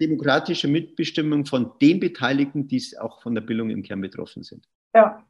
demokratische 0.00 0.68
Mitbestimmung 0.68 1.44
von 1.44 1.72
den 1.80 2.00
Beteiligten, 2.00 2.66
die 2.66 2.82
auch 2.98 3.20
von 3.22 3.34
der 3.34 3.42
Bildung 3.42 3.68
im 3.68 3.82
Kern 3.82 4.00
betroffen 4.00 4.42
sind. 4.42 4.66
Ja, 4.94 5.22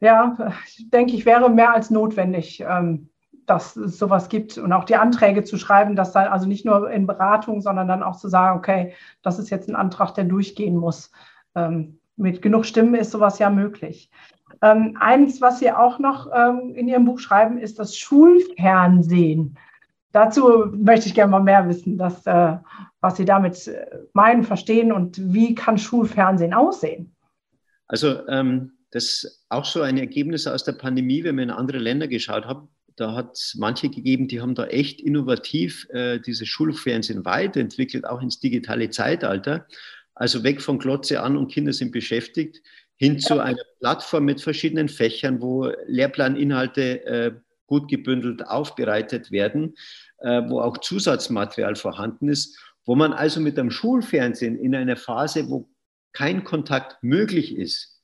ja, 0.00 0.36
denke 0.92 1.14
ich, 1.14 1.26
wäre 1.26 1.50
mehr 1.50 1.74
als 1.74 1.90
notwendig, 1.90 2.60
ähm, 2.60 3.08
dass 3.46 3.74
es 3.76 3.98
sowas 3.98 4.28
gibt 4.28 4.58
und 4.58 4.72
auch 4.72 4.84
die 4.84 4.96
Anträge 4.96 5.42
zu 5.42 5.56
schreiben, 5.56 5.96
dass 5.96 6.12
dann 6.12 6.28
also 6.28 6.46
nicht 6.46 6.66
nur 6.66 6.90
in 6.90 7.06
Beratung, 7.06 7.62
sondern 7.62 7.88
dann 7.88 8.02
auch 8.02 8.16
zu 8.16 8.28
sagen, 8.28 8.58
okay, 8.58 8.92
das 9.22 9.38
ist 9.38 9.48
jetzt 9.48 9.68
ein 9.68 9.74
Antrag, 9.74 10.14
der 10.14 10.24
durchgehen 10.24 10.76
muss. 10.76 11.10
Mit 12.18 12.42
genug 12.42 12.66
Stimmen 12.66 12.94
ist 12.94 13.12
sowas 13.12 13.38
ja 13.38 13.48
möglich. 13.48 14.10
Ähm, 14.60 14.96
eins, 15.00 15.40
was 15.40 15.60
Sie 15.60 15.70
auch 15.70 15.98
noch 15.98 16.28
ähm, 16.34 16.74
in 16.74 16.88
Ihrem 16.88 17.04
Buch 17.04 17.20
schreiben, 17.20 17.58
ist 17.58 17.78
das 17.78 17.96
Schulfernsehen. 17.96 19.56
Dazu 20.12 20.66
möchte 20.72 21.06
ich 21.06 21.14
gerne 21.14 21.30
mal 21.30 21.42
mehr 21.42 21.68
wissen, 21.68 21.96
dass, 21.96 22.26
äh, 22.26 22.56
was 23.00 23.16
Sie 23.16 23.24
damit 23.24 23.68
äh, 23.68 23.86
meinen, 24.14 24.42
verstehen 24.42 24.90
und 24.90 25.32
wie 25.32 25.54
kann 25.54 25.78
Schulfernsehen 25.78 26.54
aussehen? 26.54 27.14
Also 27.86 28.26
ähm, 28.28 28.72
das 28.90 29.04
ist 29.04 29.46
auch 29.48 29.64
so 29.64 29.82
ein 29.82 29.98
Ergebnis 29.98 30.46
aus 30.46 30.64
der 30.64 30.72
Pandemie, 30.72 31.24
wenn 31.24 31.36
wir 31.36 31.44
in 31.44 31.50
andere 31.50 31.78
Länder 31.78 32.08
geschaut 32.08 32.46
haben. 32.46 32.68
Da 32.96 33.14
hat 33.14 33.32
es 33.34 33.54
manche 33.56 33.90
gegeben, 33.90 34.26
die 34.26 34.40
haben 34.40 34.56
da 34.56 34.66
echt 34.66 35.00
innovativ 35.00 35.86
äh, 35.90 36.18
dieses 36.18 36.48
Schulfernsehen 36.48 37.24
weiterentwickelt, 37.24 38.04
auch 38.04 38.20
ins 38.20 38.40
digitale 38.40 38.90
Zeitalter. 38.90 39.66
Also 40.18 40.42
weg 40.42 40.60
von 40.60 40.78
Glotze 40.80 41.22
an 41.22 41.36
und 41.36 41.52
Kinder 41.52 41.72
sind 41.72 41.92
beschäftigt, 41.92 42.60
hin 42.96 43.20
zu 43.20 43.38
einer 43.38 43.62
Plattform 43.78 44.24
mit 44.24 44.40
verschiedenen 44.40 44.88
Fächern, 44.88 45.40
wo 45.40 45.70
Lehrplaninhalte 45.86 47.04
äh, 47.06 47.32
gut 47.66 47.88
gebündelt 47.88 48.44
aufbereitet 48.44 49.30
werden, 49.30 49.76
äh, 50.18 50.42
wo 50.48 50.60
auch 50.60 50.78
Zusatzmaterial 50.78 51.76
vorhanden 51.76 52.28
ist, 52.28 52.58
wo 52.84 52.96
man 52.96 53.12
also 53.12 53.40
mit 53.40 53.56
dem 53.56 53.70
Schulfernsehen 53.70 54.58
in 54.58 54.74
einer 54.74 54.96
Phase, 54.96 55.48
wo 55.48 55.70
kein 56.12 56.42
Kontakt 56.42 57.00
möglich 57.02 57.56
ist, 57.56 58.02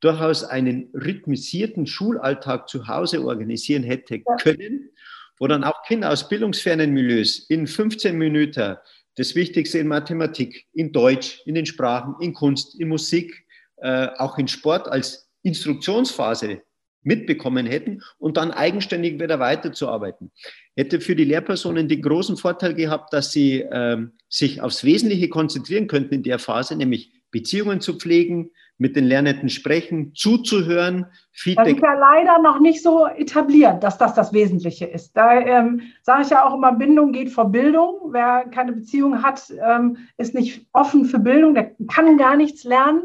durchaus 0.00 0.42
einen 0.42 0.90
rhythmisierten 0.92 1.86
Schulalltag 1.86 2.68
zu 2.68 2.88
Hause 2.88 3.24
organisieren 3.24 3.84
hätte 3.84 4.22
können, 4.42 4.90
wo 5.38 5.46
dann 5.46 5.62
auch 5.62 5.82
Kinder 5.86 6.10
aus 6.10 6.28
bildungsfernen 6.28 6.90
Milieus 6.90 7.38
in 7.38 7.68
15 7.68 8.18
Minuten 8.18 8.76
das 9.16 9.34
Wichtigste 9.34 9.78
in 9.78 9.88
Mathematik, 9.88 10.66
in 10.72 10.92
Deutsch, 10.92 11.40
in 11.46 11.54
den 11.54 11.66
Sprachen, 11.66 12.16
in 12.20 12.32
Kunst, 12.32 12.78
in 12.80 12.88
Musik, 12.88 13.46
äh, 13.76 14.08
auch 14.18 14.38
in 14.38 14.48
Sport 14.48 14.88
als 14.88 15.30
Instruktionsphase 15.42 16.62
mitbekommen 17.02 17.66
hätten 17.66 18.02
und 18.18 18.36
dann 18.36 18.50
eigenständig 18.50 19.20
wieder 19.20 19.38
weiterzuarbeiten. 19.38 20.32
Hätte 20.74 21.00
für 21.00 21.14
die 21.14 21.24
Lehrpersonen 21.24 21.88
den 21.88 22.02
großen 22.02 22.36
Vorteil 22.36 22.74
gehabt, 22.74 23.12
dass 23.12 23.30
sie 23.30 23.60
äh, 23.60 23.98
sich 24.28 24.60
aufs 24.60 24.84
Wesentliche 24.84 25.28
konzentrieren 25.28 25.86
könnten 25.86 26.14
in 26.14 26.22
der 26.22 26.38
Phase, 26.38 26.76
nämlich 26.76 27.12
Beziehungen 27.30 27.80
zu 27.80 27.98
pflegen, 27.98 28.50
mit 28.78 28.96
den 28.96 29.04
Lernenden 29.04 29.48
sprechen, 29.48 30.14
zuzuhören, 30.14 31.06
Feedback. 31.30 31.64
Das 31.66 31.74
ist 31.74 31.82
ja 31.82 31.94
leider 31.94 32.38
noch 32.40 32.58
nicht 32.58 32.82
so 32.82 33.06
etabliert, 33.06 33.82
dass 33.84 33.98
das 33.98 34.14
das 34.14 34.32
Wesentliche 34.32 34.84
ist. 34.84 35.16
Da 35.16 35.40
ähm, 35.40 35.82
sage 36.02 36.22
ich 36.22 36.30
ja 36.30 36.44
auch 36.44 36.54
immer, 36.54 36.72
Bindung 36.72 37.12
geht 37.12 37.30
vor 37.30 37.50
Bildung. 37.50 38.12
Wer 38.12 38.46
keine 38.50 38.72
Beziehung 38.72 39.22
hat, 39.22 39.52
ähm, 39.64 39.98
ist 40.16 40.34
nicht 40.34 40.66
offen 40.72 41.04
für 41.04 41.18
Bildung, 41.20 41.54
der 41.54 41.72
kann 41.92 42.18
gar 42.18 42.36
nichts 42.36 42.64
lernen. 42.64 43.02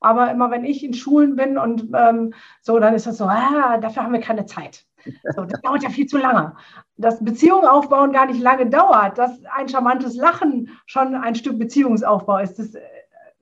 Aber 0.00 0.32
immer 0.32 0.50
wenn 0.50 0.64
ich 0.64 0.82
in 0.82 0.94
Schulen 0.94 1.36
bin 1.36 1.56
und 1.56 1.88
ähm, 1.94 2.34
so, 2.60 2.80
dann 2.80 2.94
ist 2.94 3.06
das 3.06 3.18
so, 3.18 3.24
ah, 3.24 3.78
dafür 3.78 4.02
haben 4.02 4.12
wir 4.12 4.20
keine 4.20 4.46
Zeit. 4.46 4.84
So, 5.36 5.44
das 5.44 5.60
dauert 5.62 5.82
ja 5.82 5.90
viel 5.90 6.06
zu 6.06 6.18
lange. 6.18 6.54
Dass 6.96 7.24
Beziehungen 7.24 7.66
aufbauen 7.66 8.12
gar 8.12 8.26
nicht 8.26 8.40
lange 8.40 8.66
dauert, 8.66 9.18
dass 9.18 9.44
ein 9.56 9.68
charmantes 9.68 10.16
Lachen 10.16 10.70
schon 10.86 11.14
ein 11.14 11.34
Stück 11.34 11.58
Beziehungsaufbau 11.58 12.38
ist, 12.38 12.58
das, 12.58 12.74
äh, 12.74 12.80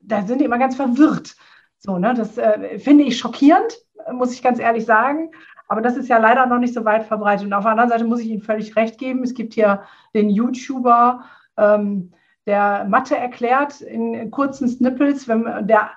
da 0.01 0.21
sind 0.23 0.39
die 0.39 0.45
immer 0.45 0.59
ganz 0.59 0.75
verwirrt. 0.75 1.35
So, 1.83 1.97
ne, 1.97 2.13
das 2.13 2.37
äh, 2.37 2.77
finde 2.77 3.03
ich 3.05 3.17
schockierend, 3.17 3.75
muss 4.13 4.33
ich 4.33 4.43
ganz 4.43 4.59
ehrlich 4.59 4.85
sagen. 4.85 5.31
Aber 5.67 5.81
das 5.81 5.97
ist 5.97 6.09
ja 6.09 6.19
leider 6.19 6.45
noch 6.45 6.59
nicht 6.59 6.75
so 6.75 6.85
weit 6.85 7.05
verbreitet. 7.05 7.47
Und 7.47 7.53
auf 7.53 7.63
der 7.63 7.71
anderen 7.71 7.89
Seite 7.89 8.03
muss 8.03 8.19
ich 8.19 8.27
Ihnen 8.27 8.43
völlig 8.43 8.75
recht 8.75 8.99
geben. 8.99 9.23
Es 9.23 9.33
gibt 9.33 9.55
hier 9.55 9.81
den 10.13 10.29
YouTuber, 10.29 11.23
ähm, 11.57 12.13
der 12.45 12.85
Mathe 12.87 13.17
erklärt 13.17 13.81
in 13.81 14.29
kurzen 14.29 14.67
Snippets, 14.67 15.27
wenn 15.27 15.67
der 15.67 15.91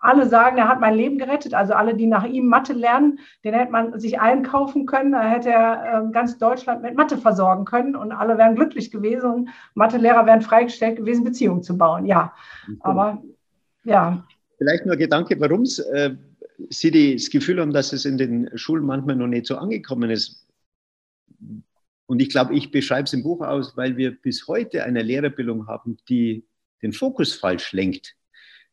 alle 0.00 0.26
sagen, 0.28 0.58
er 0.58 0.68
hat 0.68 0.80
mein 0.80 0.94
Leben 0.94 1.16
gerettet. 1.16 1.54
Also 1.54 1.72
alle, 1.74 1.94
die 1.94 2.06
nach 2.06 2.24
ihm 2.24 2.46
Mathe 2.46 2.72
lernen, 2.72 3.20
den 3.44 3.54
hätte 3.54 3.72
man 3.72 3.98
sich 3.98 4.20
einkaufen 4.20 4.84
können. 4.84 5.12
Da 5.12 5.22
hätte 5.22 5.50
er 5.50 6.02
äh, 6.02 6.12
ganz 6.12 6.36
Deutschland 6.38 6.82
mit 6.82 6.96
Mathe 6.96 7.16
versorgen 7.16 7.64
können 7.64 7.96
und 7.96 8.12
alle 8.12 8.36
wären 8.36 8.56
glücklich 8.56 8.90
gewesen 8.90 9.30
und 9.30 9.50
Mathelehrer 9.74 10.26
wären 10.26 10.42
freigestellt 10.42 10.96
gewesen, 10.96 11.24
Beziehungen 11.24 11.62
zu 11.62 11.78
bauen. 11.78 12.04
Ja, 12.04 12.34
aber 12.80 13.22
ja. 13.84 14.24
Vielleicht 14.60 14.84
nur 14.84 14.92
ein 14.92 14.98
Gedanke, 14.98 15.40
warum 15.40 15.64
äh, 15.64 16.10
Sie 16.68 17.14
das 17.16 17.30
Gefühl 17.30 17.60
haben, 17.60 17.72
dass 17.72 17.94
es 17.94 18.04
in 18.04 18.18
den 18.18 18.50
Schulen 18.58 18.84
manchmal 18.84 19.16
noch 19.16 19.26
nicht 19.26 19.46
so 19.46 19.56
angekommen 19.56 20.10
ist. 20.10 20.46
Und 22.04 22.20
ich 22.20 22.28
glaube, 22.28 22.54
ich 22.54 22.70
beschreibe 22.70 23.04
es 23.04 23.14
im 23.14 23.22
Buch 23.22 23.40
aus, 23.40 23.74
weil 23.78 23.96
wir 23.96 24.10
bis 24.10 24.46
heute 24.48 24.84
eine 24.84 25.02
Lehrerbildung 25.02 25.66
haben, 25.66 25.96
die 26.10 26.44
den 26.82 26.92
Fokus 26.92 27.32
falsch 27.32 27.72
lenkt. 27.72 28.16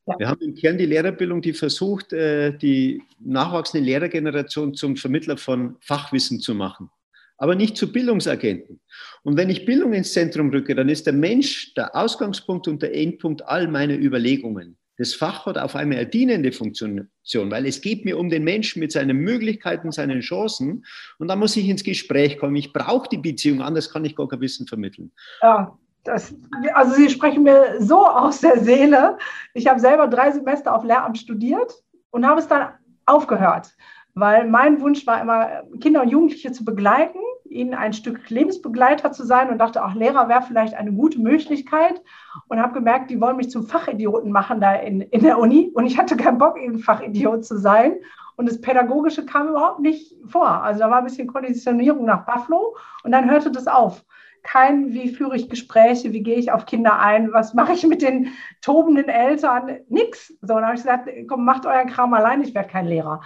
Ja. 0.07 0.19
Wir 0.19 0.27
haben 0.27 0.41
im 0.41 0.55
Kern 0.55 0.77
die 0.77 0.85
Lehrerbildung, 0.85 1.41
die 1.41 1.53
versucht, 1.53 2.11
äh, 2.11 2.57
die 2.57 3.01
nachwachsende 3.21 3.85
Lehrergeneration 3.85 4.73
zum 4.73 4.97
Vermittler 4.97 5.37
von 5.37 5.77
Fachwissen 5.79 6.41
zu 6.41 6.53
machen, 6.53 6.89
aber 7.37 7.55
nicht 7.55 7.77
zu 7.77 7.93
Bildungsagenten. 7.93 8.81
Und 9.23 9.37
wenn 9.37 9.49
ich 9.49 9.65
Bildung 9.65 9.93
ins 9.93 10.11
Zentrum 10.11 10.49
rücke, 10.49 10.75
dann 10.75 10.89
ist 10.89 11.05
der 11.05 11.13
Mensch 11.13 11.73
der 11.75 11.95
Ausgangspunkt 11.95 12.67
und 12.67 12.81
der 12.81 12.93
Endpunkt 12.93 13.45
all 13.45 13.69
meiner 13.69 13.97
Überlegungen. 13.97 14.76
Das 14.97 15.13
Fach 15.13 15.45
hat 15.45 15.57
auf 15.57 15.75
einmal 15.75 15.99
eine 15.99 16.07
dienende 16.07 16.51
Funktion, 16.51 17.07
weil 17.33 17.65
es 17.67 17.81
geht 17.81 18.03
mir 18.03 18.17
um 18.17 18.29
den 18.29 18.43
Menschen 18.43 18.79
mit 18.79 18.91
seinen 18.91 19.17
Möglichkeiten, 19.17 19.91
seinen 19.91 20.21
Chancen. 20.21 20.85
Und 21.19 21.27
da 21.27 21.35
muss 21.35 21.55
ich 21.55 21.69
ins 21.69 21.83
Gespräch 21.83 22.39
kommen. 22.39 22.55
Ich 22.55 22.73
brauche 22.73 23.07
die 23.07 23.17
Beziehung, 23.17 23.61
anders 23.61 23.91
kann 23.91 24.05
ich 24.05 24.15
gar 24.15 24.27
kein 24.27 24.41
Wissen 24.41 24.65
vermitteln. 24.65 25.11
Ja, 25.41 25.77
das, 26.03 26.33
also 26.73 26.93
Sie 26.93 27.09
sprechen 27.09 27.43
mir 27.43 27.75
so 27.79 28.07
aus 28.07 28.41
der 28.41 28.59
Seele. 28.59 29.17
Ich 29.53 29.67
habe 29.67 29.79
selber 29.79 30.07
drei 30.07 30.31
Semester 30.31 30.73
auf 30.73 30.83
Lehramt 30.83 31.17
studiert 31.17 31.73
und 32.11 32.25
habe 32.25 32.39
es 32.39 32.47
dann 32.47 32.69
aufgehört, 33.05 33.75
weil 34.15 34.47
mein 34.47 34.81
Wunsch 34.81 35.05
war 35.05 35.21
immer, 35.21 35.63
Kinder 35.79 36.01
und 36.01 36.09
Jugendliche 36.09 36.51
zu 36.51 36.65
begleiten, 36.65 37.19
ihnen 37.51 37.73
ein 37.73 37.93
Stück 37.93 38.29
Lebensbegleiter 38.29 39.11
zu 39.11 39.25
sein 39.25 39.49
und 39.49 39.57
dachte, 39.57 39.83
auch 39.83 39.93
Lehrer 39.93 40.29
wäre 40.29 40.41
vielleicht 40.41 40.73
eine 40.73 40.91
gute 40.91 41.19
Möglichkeit 41.19 42.01
und 42.47 42.61
habe 42.61 42.73
gemerkt, 42.73 43.09
die 43.09 43.19
wollen 43.19 43.37
mich 43.37 43.49
zum 43.49 43.65
Fachidioten 43.65 44.31
machen 44.31 44.61
da 44.61 44.73
in, 44.73 45.01
in 45.01 45.23
der 45.23 45.39
Uni 45.39 45.71
und 45.73 45.85
ich 45.85 45.97
hatte 45.97 46.17
keinen 46.17 46.37
Bock, 46.37 46.57
eben 46.59 46.79
Fachidiot 46.79 47.45
zu 47.45 47.57
sein 47.57 47.95
und 48.37 48.47
das 48.47 48.61
Pädagogische 48.61 49.25
kam 49.25 49.49
überhaupt 49.49 49.79
nicht 49.79 50.15
vor. 50.27 50.47
Also 50.47 50.79
da 50.79 50.89
war 50.89 50.99
ein 50.99 51.03
bisschen 51.03 51.27
Konditionierung 51.27 52.05
nach 52.05 52.25
Buffalo 52.25 52.77
und 53.03 53.11
dann 53.11 53.29
hörte 53.29 53.51
das 53.51 53.67
auf. 53.67 54.05
Kein, 54.43 54.93
wie 54.93 55.09
führe 55.09 55.35
ich 55.35 55.49
Gespräche, 55.49 56.13
wie 56.13 56.21
gehe 56.21 56.37
ich 56.37 56.51
auf 56.51 56.65
Kinder 56.67 56.99
ein, 56.99 57.33
was 57.33 57.53
mache 57.53 57.73
ich 57.73 57.85
mit 57.85 58.01
den 58.01 58.29
tobenden 58.61 59.09
Eltern, 59.09 59.79
nix. 59.89 60.29
So, 60.41 60.53
dann 60.53 60.65
habe 60.65 60.75
ich 60.75 60.83
gesagt, 60.83 61.09
komm, 61.27 61.43
macht 61.43 61.65
euren 61.65 61.89
Kram 61.89 62.13
allein, 62.13 62.41
ich 62.41 62.53
werde 62.53 62.69
kein 62.69 62.85
Lehrer. 62.85 63.21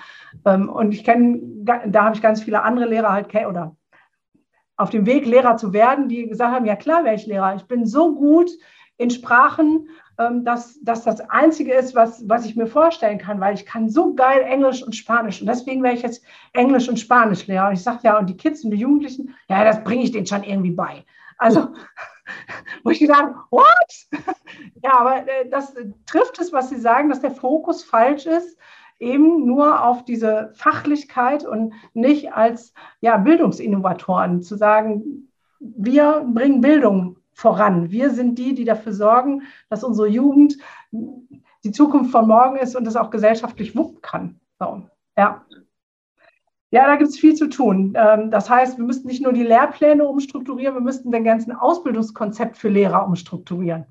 Ähm, 0.46 0.70
und 0.70 0.94
ich 0.94 1.04
kenne, 1.04 1.40
da 1.64 2.06
habe 2.06 2.16
ich 2.16 2.22
ganz 2.22 2.42
viele 2.42 2.64
andere 2.64 2.88
Lehrer 2.88 3.12
halt, 3.12 3.36
oder 3.36 3.76
auf 4.82 4.90
dem 4.90 5.06
Weg, 5.06 5.26
Lehrer 5.26 5.58
zu 5.58 5.74
werden, 5.74 6.10
die 6.10 6.28
gesagt 6.28 6.54
haben, 6.54 6.66
ja 6.66 6.76
klar 6.76 7.04
wäre 7.04 7.16
ich 7.16 7.28
Lehrer. 7.28 7.56
Ich 7.56 7.66
bin 7.66 7.86
so 7.86 8.16
gut 8.16 8.50
in 8.98 9.12
Sprachen, 9.12 9.88
ähm, 10.18 10.44
dass, 10.44 10.80
dass 10.82 11.04
das 11.04 11.22
Einzige 11.30 11.74
ist, 11.74 11.94
was, 11.94 12.28
was 12.28 12.46
ich 12.46 12.56
mir 12.56 12.66
vorstellen 12.66 13.20
kann, 13.20 13.40
weil 13.40 13.54
ich 13.54 13.66
kann 13.66 13.90
so 13.90 14.16
geil 14.16 14.42
Englisch 14.42 14.82
und 14.82 14.96
Spanisch. 14.96 15.40
Und 15.40 15.48
deswegen 15.48 15.84
wäre 15.84 15.94
ich 15.94 16.02
jetzt 16.02 16.24
Englisch 16.54 16.90
und 16.90 17.00
Spanisch 17.00 17.46
Lehrer. 17.46 17.68
Und 17.68 17.74
ich 17.74 17.84
sage 17.84 18.00
ja, 18.04 18.18
und 18.18 18.28
die 18.28 18.38
Kids 18.38 18.64
und 18.64 18.72
die 18.72 18.78
Jugendlichen, 18.78 19.36
ja, 19.50 19.64
das 19.64 19.84
bringe 19.84 20.04
ich 20.04 20.12
denen 20.12 20.26
schon 20.26 20.44
irgendwie 20.44 20.72
bei. 20.72 21.06
Also, 21.38 21.70
wo 22.84 22.90
ich 22.90 23.00
gedacht 23.00 23.22
habe, 23.22 23.36
what? 23.52 23.66
ja, 24.84 25.00
aber 25.00 25.28
äh, 25.28 25.48
das 25.50 25.76
trifft 26.08 26.40
es, 26.40 26.52
was 26.52 26.70
Sie 26.70 26.80
sagen, 26.80 27.10
dass 27.10 27.22
der 27.22 27.32
Fokus 27.32 27.84
falsch 27.84 28.26
ist 28.26 28.58
eben 29.02 29.46
nur 29.46 29.84
auf 29.84 30.06
diese 30.06 30.52
Fachlichkeit 30.54 31.46
und 31.46 31.74
nicht 31.94 32.34
als 32.34 32.74
ja, 33.02 33.18
Bildungsinnovatoren 33.18 34.42
zu 34.42 34.56
sagen, 34.56 35.28
wir 35.60 36.26
bringen 36.34 36.62
Bildung 36.62 37.18
voran. 37.34 37.92
Wir 37.92 38.12
sind 38.12 38.38
die, 38.38 38.54
die 38.54 38.66
dafür 38.66 38.94
sorgen, 38.94 39.44
dass 39.70 39.84
unsere 39.84 40.08
Jugend 40.08 40.58
die 41.64 41.72
Zukunft 41.72 42.12
von 42.12 42.28
morgen 42.28 42.58
ist 42.58 42.76
und 42.76 42.86
das 42.86 42.96
auch 42.96 43.10
gesellschaftlich 43.10 43.76
wuppen 43.76 44.02
kann. 44.02 44.40
So, 44.60 44.84
ja. 45.18 45.46
Ja, 46.74 46.88
da 46.88 46.96
gibt 46.96 47.10
es 47.10 47.20
viel 47.20 47.36
zu 47.36 47.48
tun. 47.48 47.94
Ähm, 47.98 48.32
das 48.32 48.50
heißt, 48.50 48.78
wir 48.78 48.86
müssten 48.86 49.08
nicht 49.08 49.22
nur 49.22 49.34
die 49.34 49.44
Lehrpläne 49.44 50.06
umstrukturieren, 50.06 50.76
wir 50.76 50.82
müssten 50.82 51.12
den 51.12 51.26
ganzen 51.26 51.52
Ausbildungskonzept 51.52 52.56
für 52.56 52.70
Lehrer 52.70 53.06
umstrukturieren. 53.06 53.86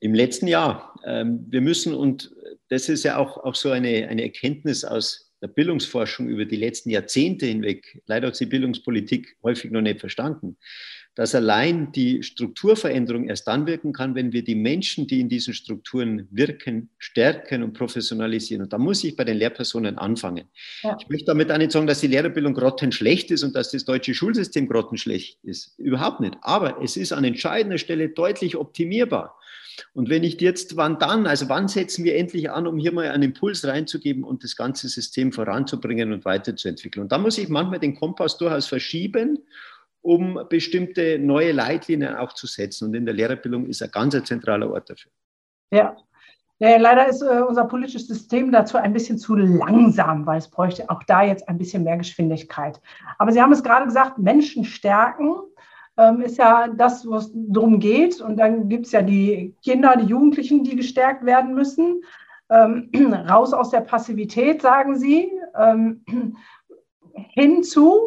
Im 0.00 0.12
letzten 0.12 0.48
Jahr. 0.48 0.94
Ähm, 1.04 1.46
wir 1.48 1.60
müssen, 1.60 1.94
und 1.94 2.34
das 2.68 2.88
ist 2.88 3.04
ja 3.04 3.16
auch, 3.16 3.38
auch 3.38 3.54
so 3.54 3.70
eine, 3.70 4.08
eine 4.08 4.22
Erkenntnis 4.22 4.84
aus 4.84 5.28
der 5.40 5.48
Bildungsforschung 5.48 6.28
über 6.28 6.44
die 6.44 6.56
letzten 6.56 6.90
Jahrzehnte 6.90 7.46
hinweg, 7.46 8.02
leider 8.06 8.28
hat 8.28 8.40
die 8.40 8.46
Bildungspolitik 8.46 9.36
häufig 9.42 9.70
noch 9.70 9.80
nicht 9.80 10.00
verstanden, 10.00 10.56
dass 11.14 11.34
allein 11.34 11.90
die 11.92 12.22
Strukturveränderung 12.22 13.28
erst 13.28 13.46
dann 13.48 13.66
wirken 13.66 13.92
kann, 13.92 14.14
wenn 14.14 14.32
wir 14.32 14.42
die 14.44 14.54
Menschen, 14.54 15.06
die 15.06 15.20
in 15.20 15.28
diesen 15.28 15.54
Strukturen 15.54 16.28
wirken, 16.30 16.90
stärken 16.98 17.62
und 17.62 17.72
professionalisieren. 17.72 18.62
Und 18.62 18.72
da 18.72 18.78
muss 18.78 19.02
ich 19.04 19.16
bei 19.16 19.24
den 19.24 19.36
Lehrpersonen 19.36 19.98
anfangen. 19.98 20.46
Ja. 20.82 20.96
Ich 21.00 21.08
möchte 21.08 21.26
damit 21.26 21.50
auch 21.50 21.58
nicht 21.58 21.72
sagen, 21.72 21.86
dass 21.86 22.00
die 22.00 22.06
Lehrerbildung 22.06 22.54
grottenschlecht 22.54 23.30
ist 23.30 23.42
und 23.42 23.54
dass 23.54 23.70
das 23.70 23.84
deutsche 23.84 24.14
Schulsystem 24.14 24.68
grottenschlecht 24.68 25.38
ist. 25.42 25.76
Überhaupt 25.78 26.20
nicht. 26.20 26.36
Aber 26.42 26.80
es 26.82 26.96
ist 26.96 27.12
an 27.12 27.24
entscheidender 27.24 27.78
Stelle 27.78 28.10
deutlich 28.10 28.56
optimierbar. 28.56 29.36
Und 29.94 30.08
wenn 30.08 30.24
ich 30.24 30.40
jetzt, 30.40 30.76
wann 30.76 30.98
dann, 30.98 31.26
also 31.26 31.48
wann 31.48 31.68
setzen 31.68 32.04
wir 32.04 32.16
endlich 32.16 32.50
an, 32.50 32.66
um 32.66 32.78
hier 32.78 32.92
mal 32.92 33.08
einen 33.08 33.22
Impuls 33.24 33.66
reinzugeben 33.66 34.24
und 34.24 34.44
das 34.44 34.56
ganze 34.56 34.88
System 34.88 35.32
voranzubringen 35.32 36.12
und 36.12 36.24
weiterzuentwickeln? 36.24 37.04
Und 37.04 37.12
da 37.12 37.18
muss 37.18 37.38
ich 37.38 37.48
manchmal 37.48 37.78
den 37.78 37.94
Kompass 37.94 38.38
durchaus 38.38 38.66
verschieben, 38.66 39.38
um 40.02 40.40
bestimmte 40.48 41.18
neue 41.18 41.52
Leitlinien 41.52 42.14
auch 42.14 42.32
zu 42.32 42.46
setzen. 42.46 42.88
Und 42.88 42.94
in 42.94 43.04
der 43.04 43.14
Lehrerbildung 43.14 43.66
ist 43.66 43.82
ein 43.82 43.90
ganz 43.90 44.16
zentraler 44.24 44.70
Ort 44.70 44.90
dafür. 44.90 45.12
Ja. 45.70 45.96
Ja, 46.60 46.76
leider 46.76 47.06
ist 47.06 47.22
äh, 47.22 47.40
unser 47.40 47.66
politisches 47.66 48.08
System 48.08 48.50
dazu 48.50 48.78
ein 48.78 48.92
bisschen 48.92 49.16
zu 49.16 49.36
langsam, 49.36 50.26
weil 50.26 50.38
es 50.38 50.48
bräuchte 50.48 50.90
auch 50.90 51.04
da 51.04 51.22
jetzt 51.22 51.48
ein 51.48 51.56
bisschen 51.56 51.84
mehr 51.84 51.96
Geschwindigkeit. 51.96 52.80
Aber 53.18 53.30
Sie 53.30 53.40
haben 53.40 53.52
es 53.52 53.62
gerade 53.62 53.84
gesagt, 53.84 54.18
Menschen 54.18 54.64
stärken 54.64 55.36
ähm, 55.98 56.20
ist 56.20 56.38
ja 56.38 56.68
das, 56.68 57.08
was 57.10 57.30
darum 57.34 57.80
geht. 57.80 58.20
Und 58.20 58.36
dann 58.36 58.68
gibt 58.68 58.86
es 58.86 58.92
ja 58.92 59.02
die 59.02 59.54
Kinder, 59.62 59.96
die 59.96 60.06
Jugendlichen, 60.06 60.62
die 60.62 60.76
gestärkt 60.76 61.26
werden 61.26 61.54
müssen. 61.54 62.02
Ähm, 62.48 62.90
raus 63.28 63.52
aus 63.52 63.70
der 63.70 63.80
Passivität, 63.80 64.62
sagen 64.62 64.96
Sie. 64.96 65.30
Ähm, 65.58 66.04
hinzu 67.34 67.98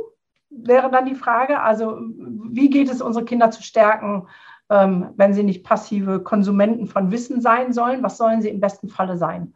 wäre 0.50 0.90
dann 0.90 1.06
die 1.06 1.16
Frage, 1.16 1.62
also 1.62 2.00
wie 2.00 2.70
geht 2.70 2.90
es, 2.90 3.02
unsere 3.02 3.26
Kinder 3.26 3.52
zu 3.52 3.62
stärken, 3.62 4.28
ähm, 4.70 5.10
wenn 5.18 5.34
sie 5.34 5.44
nicht 5.44 5.64
passive 5.64 6.22
Konsumenten 6.22 6.88
von 6.88 7.12
Wissen 7.12 7.42
sein 7.42 7.74
sollen? 7.74 8.04
Was 8.04 8.18
sollen 8.18 8.42
sie 8.42 8.50
im 8.50 8.62
besten 8.62 8.88
Falle 8.88 9.18
sein? 9.18 9.54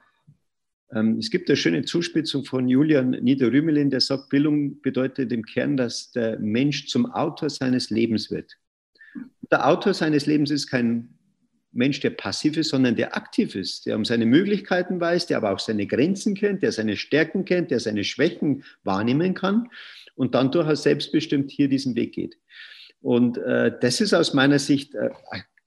Ähm, 0.93 1.17
es 1.19 1.29
gibt 1.29 1.49
eine 1.49 1.57
schöne 1.57 1.83
Zuspitzung 1.83 2.45
von 2.45 2.67
Julian 2.67 3.11
Niederrümelin, 3.11 3.89
der 3.89 4.01
sagt, 4.01 4.29
Bildung 4.29 4.81
bedeutet 4.81 5.31
im 5.31 5.43
Kern, 5.43 5.77
dass 5.77 6.11
der 6.11 6.39
Mensch 6.39 6.87
zum 6.87 7.05
Autor 7.11 7.49
seines 7.49 7.89
Lebens 7.89 8.31
wird. 8.31 8.57
Der 9.51 9.67
Autor 9.67 9.93
seines 9.93 10.25
Lebens 10.25 10.51
ist 10.51 10.67
kein 10.67 11.09
Mensch, 11.71 11.99
der 11.99 12.11
passiv 12.11 12.57
ist, 12.57 12.69
sondern 12.69 12.95
der 12.95 13.15
aktiv 13.15 13.53
ist, 13.53 13.85
der 13.85 13.95
um 13.95 14.05
seine 14.05 14.25
Möglichkeiten 14.25 14.99
weiß, 14.99 15.27
der 15.27 15.37
aber 15.37 15.51
auch 15.51 15.59
seine 15.59 15.85
Grenzen 15.85 16.33
kennt, 16.33 16.63
der 16.63 16.71
seine 16.71 16.95
Stärken 16.95 17.43
kennt, 17.45 17.69
der 17.71 17.79
seine 17.79 18.03
Schwächen 18.03 18.63
wahrnehmen 18.83 19.33
kann 19.33 19.69
und 20.15 20.35
dann 20.35 20.51
durchaus 20.51 20.83
selbstbestimmt 20.83 21.51
hier 21.51 21.67
diesen 21.67 21.95
Weg 21.95 22.13
geht. 22.13 22.37
Und 23.01 23.37
äh, 23.37 23.73
das 23.79 24.01
ist 24.01 24.13
aus 24.13 24.33
meiner 24.33 24.57
Sicht 24.57 24.95
äh, 24.95 25.09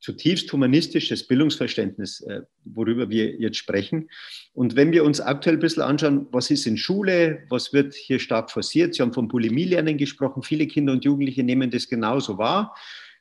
zutiefst 0.01 0.53
humanistisches 0.53 1.27
Bildungsverständnis, 1.27 2.21
äh, 2.21 2.43
worüber 2.65 3.11
wir 3.11 3.37
jetzt 3.37 3.57
sprechen. 3.57 4.09
Und 4.53 4.77
wenn 4.77 4.93
wir 4.93 5.05
uns 5.05 5.21
aktuell 5.21 5.57
ein 5.57 5.61
bisschen 5.61 5.83
anschauen, 5.83 6.27
was 6.31 6.51
ist 6.51 6.67
in 6.67 6.77
Schule, 6.77 7.43
was 7.49 7.73
wird 7.73 7.95
hier 7.95 8.19
stark 8.19 8.51
forciert, 8.51 8.95
Sie 8.95 9.03
haben 9.03 9.13
vom 9.13 9.29
Bulimie-Lernen 9.29 9.97
gesprochen, 9.97 10.43
viele 10.43 10.67
Kinder 10.67 10.93
und 10.93 11.05
Jugendliche 11.05 11.43
nehmen 11.43 11.71
das 11.71 11.89
genauso 11.89 12.39
wahr. 12.39 12.75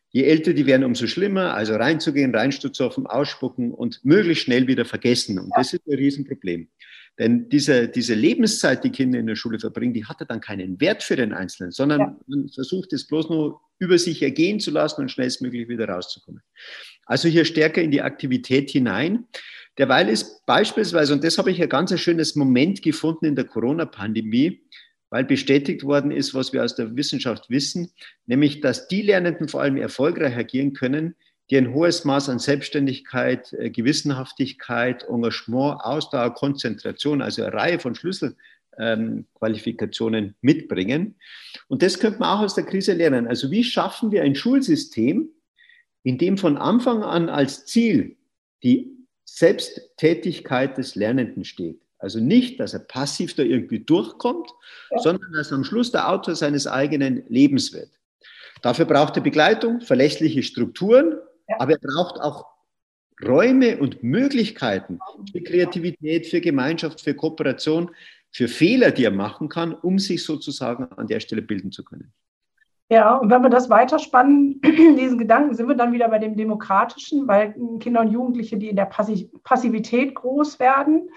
Je 0.10 0.24
älter 0.24 0.54
die 0.54 0.66
werden, 0.66 0.84
umso 0.84 1.06
schlimmer. 1.08 1.54
Also 1.54 1.76
reinzugehen, 1.76 2.34
reinstürzen, 2.34 3.08
ausspucken 3.08 3.72
und 3.74 4.04
möglichst 4.06 4.46
schnell 4.46 4.68
wieder 4.68 4.86
vergessen. 4.86 5.38
Und 5.38 5.52
das 5.56 5.74
ist 5.74 5.86
ein 5.88 5.96
Riesenproblem. 5.96 6.70
Denn 7.20 7.50
diese, 7.50 7.88
diese 7.88 8.14
Lebenszeit, 8.14 8.84
die 8.84 8.92
Kinder 8.92 9.18
in 9.18 9.26
der 9.26 9.36
Schule 9.36 9.60
verbringen, 9.60 9.94
die 9.94 10.06
hatte 10.06 10.26
dann 10.26 10.40
keinen 10.40 10.80
Wert 10.80 11.02
für 11.02 11.16
den 11.16 11.34
Einzelnen, 11.34 11.72
sondern 11.72 12.00
ja. 12.00 12.20
man 12.28 12.50
versucht 12.50 12.94
es 12.94 13.08
bloß 13.08 13.30
nur 13.30 13.60
über 13.80 13.98
sich 13.98 14.22
ergehen 14.22 14.60
zu 14.60 14.70
lassen 14.70 15.02
und 15.02 15.12
schnellstmöglich 15.12 15.68
wieder 15.68 15.90
rauszukommen. 15.90 16.42
Also 17.06 17.28
hier 17.28 17.46
stärker 17.46 17.82
in 17.82 17.92
die 17.92 18.02
Aktivität 18.02 18.70
hinein. 18.70 19.26
Derweil 19.78 20.10
ist 20.10 20.46
beispielsweise, 20.46 21.14
und 21.14 21.24
das 21.24 21.38
habe 21.38 21.52
ich 21.52 21.62
ein 21.62 21.70
ganz 21.70 21.98
schönes 22.00 22.36
Moment 22.36 22.82
gefunden 22.82 23.26
in 23.26 23.36
der 23.36 23.46
Corona-Pandemie, 23.46 24.62
weil 25.10 25.24
bestätigt 25.24 25.84
worden 25.84 26.12
ist, 26.12 26.34
was 26.34 26.54
wir 26.54 26.64
aus 26.64 26.76
der 26.76 26.96
Wissenschaft 26.96 27.50
wissen, 27.50 27.92
nämlich, 28.26 28.60
dass 28.60 28.88
die 28.88 29.02
Lernenden 29.02 29.48
vor 29.48 29.62
allem 29.62 29.78
erfolgreich 29.78 30.36
agieren 30.36 30.74
können, 30.74 31.16
die 31.50 31.58
ein 31.58 31.74
hohes 31.74 32.06
Maß 32.06 32.30
an 32.30 32.40
Selbstständigkeit, 32.40 33.52
äh, 33.54 33.70
Gewissenhaftigkeit, 33.70 35.06
Engagement, 35.10 35.82
Ausdauer, 35.82 36.34
Konzentration, 36.34 37.22
also 37.22 37.44
eine 37.44 37.54
Reihe 37.54 37.80
von 37.80 37.96
Schlüsselqualifikationen 37.96 40.26
ähm, 40.26 40.36
mitbringen. 40.42 41.16
Und 41.68 41.84
das 41.84 42.00
könnte 42.00 42.20
man 42.20 42.38
auch 42.38 42.44
aus 42.44 42.56
der 42.56 42.66
Krise 42.66 42.94
lernen. 42.94 43.28
Also 43.28 43.52
wie 43.52 43.64
schaffen 43.64 44.12
wir 44.12 44.24
ein 44.24 44.36
Schulsystem, 44.36 45.30
in 46.04 46.18
dem 46.18 46.38
von 46.38 46.58
Anfang 46.58 47.04
an 47.04 47.30
als 47.30 47.66
Ziel 47.66 48.18
die 48.64 48.92
Selbsttätigkeit 49.26 50.78
des 50.78 50.96
Lernenden 50.96 51.46
steht? 51.46 51.80
Also 52.00 52.20
nicht, 52.20 52.60
dass 52.60 52.74
er 52.74 52.80
passiv 52.80 53.36
da 53.36 53.44
irgendwie 53.44 53.80
durchkommt, 53.80 54.50
ja. 54.92 55.00
sondern 55.00 55.32
dass 55.34 55.52
er 55.52 55.58
am 55.58 55.64
Schluss 55.64 55.92
der 55.92 56.12
Autor 56.12 56.36
seines 56.36 56.68
eigenen 56.68 57.24
Lebens 57.28 57.74
wird. 57.74 57.90
Dafür 58.62 58.86
braucht 58.86 59.16
er 59.16 59.24
Begleitung, 59.24 59.82
verlässliche 59.82 60.44
Strukturen 60.44 61.16
aber 61.60 61.74
er 61.74 61.80
braucht 61.80 62.20
auch 62.20 62.46
Räume 63.26 63.78
und 63.78 64.04
Möglichkeiten 64.04 65.00
für 65.32 65.42
Kreativität, 65.42 66.28
für 66.28 66.42
Gemeinschaft, 66.42 67.02
für 67.02 67.16
Kooperation, 67.16 67.92
für 68.32 68.48
Fehler, 68.48 68.92
die 68.92 69.06
er 69.06 69.12
machen 69.12 69.50
kann, 69.50 69.74
um 69.74 69.98
sich 69.98 70.24
sozusagen 70.24 70.92
an 70.92 71.08
der 71.08 71.20
Stelle 71.20 71.42
bilden 71.42 71.72
zu 71.72 71.84
können. 71.84 72.14
Ja, 72.90 73.16
und 73.16 73.30
wenn 73.30 73.42
wir 73.42 73.50
das 73.50 73.70
weiterspannen, 73.70 74.62
diesen 74.64 75.18
Gedanken, 75.18 75.56
sind 75.56 75.68
wir 75.68 75.76
dann 75.76 75.92
wieder 75.92 76.08
bei 76.08 76.20
dem 76.20 76.38
Demokratischen, 76.38 77.28
weil 77.28 77.54
Kinder 77.80 78.02
und 78.02 78.12
Jugendliche, 78.12 78.58
die 78.58 78.70
in 78.70 78.76
der 78.76 78.86
Passivität 78.86 80.16
groß 80.16 80.60
werden, 80.60 81.10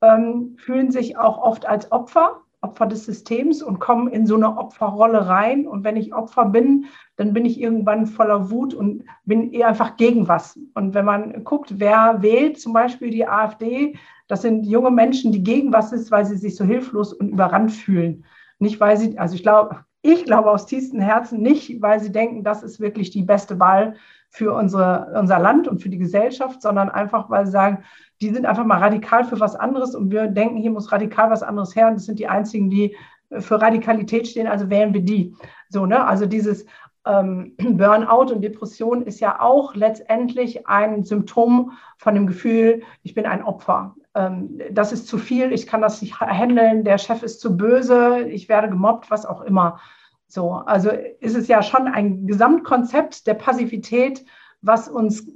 ähm, 0.00 0.56
fühlen 0.58 0.90
sich 0.90 1.18
auch 1.18 1.38
oft 1.38 1.66
als 1.66 1.92
Opfer 1.92 2.40
Opfer 2.62 2.86
des 2.86 3.06
Systems 3.06 3.62
und 3.62 3.78
komme 3.78 4.10
in 4.10 4.26
so 4.26 4.36
eine 4.36 4.58
Opferrolle 4.58 5.26
rein. 5.26 5.66
Und 5.66 5.84
wenn 5.84 5.96
ich 5.96 6.14
Opfer 6.14 6.44
bin, 6.44 6.86
dann 7.16 7.32
bin 7.32 7.44
ich 7.44 7.60
irgendwann 7.60 8.06
voller 8.06 8.50
Wut 8.50 8.74
und 8.74 9.04
bin 9.24 9.52
eher 9.52 9.68
einfach 9.68 9.96
gegen 9.96 10.28
was. 10.28 10.58
Und 10.74 10.94
wenn 10.94 11.04
man 11.04 11.44
guckt, 11.44 11.78
wer 11.78 12.22
wählt 12.22 12.60
zum 12.60 12.72
Beispiel 12.72 13.10
die 13.10 13.26
AfD, 13.26 13.96
das 14.28 14.42
sind 14.42 14.66
junge 14.66 14.90
Menschen, 14.90 15.32
die 15.32 15.42
gegen 15.42 15.72
was 15.72 15.92
ist, 15.92 16.10
weil 16.10 16.24
sie 16.24 16.36
sich 16.36 16.56
so 16.56 16.64
hilflos 16.64 17.12
und 17.12 17.30
überrannt 17.30 17.72
fühlen. 17.72 18.24
Nicht, 18.58 18.78
weil 18.78 18.96
sie, 18.96 19.18
also 19.18 19.34
ich 19.34 19.42
glaube, 19.42 19.84
ich 20.02 20.24
glaube 20.24 20.50
aus 20.50 20.66
tiefstem 20.66 21.00
Herzen 21.00 21.40
nicht, 21.42 21.82
weil 21.82 22.00
sie 22.00 22.12
denken, 22.12 22.44
das 22.44 22.62
ist 22.62 22.80
wirklich 22.80 23.10
die 23.10 23.22
beste 23.22 23.58
Wahl 23.58 23.96
für 24.30 24.54
unsere, 24.54 25.12
unser 25.18 25.38
Land 25.38 25.68
und 25.68 25.82
für 25.82 25.88
die 25.88 25.98
Gesellschaft, 25.98 26.62
sondern 26.62 26.88
einfach, 26.88 27.28
weil 27.28 27.46
sie 27.46 27.52
sagen, 27.52 27.84
die 28.20 28.30
sind 28.30 28.46
einfach 28.46 28.64
mal 28.64 28.78
radikal 28.78 29.24
für 29.24 29.40
was 29.40 29.56
anderes 29.56 29.94
und 29.94 30.10
wir 30.10 30.28
denken, 30.28 30.56
hier 30.56 30.70
muss 30.70 30.92
radikal 30.92 31.30
was 31.30 31.42
anderes 31.42 31.74
her 31.74 31.88
und 31.88 31.94
das 31.94 32.06
sind 32.06 32.18
die 32.18 32.28
einzigen, 32.28 32.70
die 32.70 32.96
äh, 33.30 33.40
für 33.40 33.60
Radikalität 33.60 34.28
stehen, 34.28 34.46
also 34.46 34.70
wählen 34.70 34.94
wir 34.94 35.02
die. 35.02 35.34
So, 35.68 35.84
ne? 35.84 36.04
Also 36.06 36.26
dieses 36.26 36.64
ähm, 37.04 37.54
Burnout 37.58 38.32
und 38.32 38.42
Depression 38.42 39.02
ist 39.02 39.20
ja 39.20 39.40
auch 39.40 39.74
letztendlich 39.74 40.66
ein 40.68 41.04
Symptom 41.04 41.72
von 41.96 42.14
dem 42.14 42.26
Gefühl, 42.26 42.82
ich 43.02 43.14
bin 43.14 43.26
ein 43.26 43.42
Opfer. 43.42 43.96
Ähm, 44.14 44.60
das 44.70 44.92
ist 44.92 45.08
zu 45.08 45.18
viel, 45.18 45.52
ich 45.52 45.66
kann 45.66 45.82
das 45.82 46.00
nicht 46.02 46.20
handeln, 46.20 46.84
der 46.84 46.98
Chef 46.98 47.22
ist 47.22 47.40
zu 47.40 47.56
böse, 47.56 48.20
ich 48.28 48.48
werde 48.48 48.68
gemobbt, 48.68 49.10
was 49.10 49.26
auch 49.26 49.40
immer. 49.42 49.80
So, 50.30 50.52
also 50.52 50.90
ist 50.90 51.36
es 51.36 51.48
ja 51.48 51.62
schon 51.62 51.88
ein 51.88 52.26
Gesamtkonzept 52.26 53.26
der 53.26 53.34
Passivität, 53.34 54.24
was 54.62 54.88
uns 54.88 55.26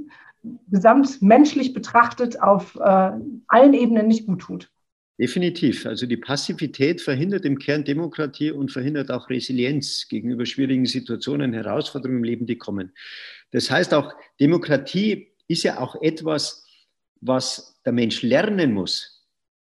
gesamtmenschlich 0.71 1.73
betrachtet 1.73 2.41
auf 2.41 2.77
äh, 2.77 3.13
allen 3.49 3.75
Ebenen 3.75 4.07
nicht 4.07 4.27
gut 4.27 4.43
tut. 4.43 4.71
Definitiv. 5.19 5.87
Also 5.87 6.07
die 6.07 6.17
Passivität 6.17 7.01
verhindert 7.01 7.45
im 7.45 7.59
Kern 7.59 7.85
Demokratie 7.85 8.51
und 8.51 8.73
verhindert 8.73 9.11
auch 9.11 9.31
Resilienz 9.31 10.09
gegenüber 10.09 10.45
schwierigen 10.45 10.87
Situationen, 10.87 11.53
Herausforderungen 11.53 12.19
im 12.19 12.25
Leben, 12.25 12.47
die 12.47 12.59
kommen. 12.59 12.93
Das 13.53 13.71
heißt 13.71 13.95
auch, 13.95 14.13
Demokratie 14.41 15.29
ist 15.47 15.63
ja 15.63 15.79
auch 15.79 16.01
etwas, 16.03 16.67
was 17.21 17.81
der 17.85 17.93
Mensch 17.93 18.23
lernen 18.23 18.73
muss. 18.73 19.14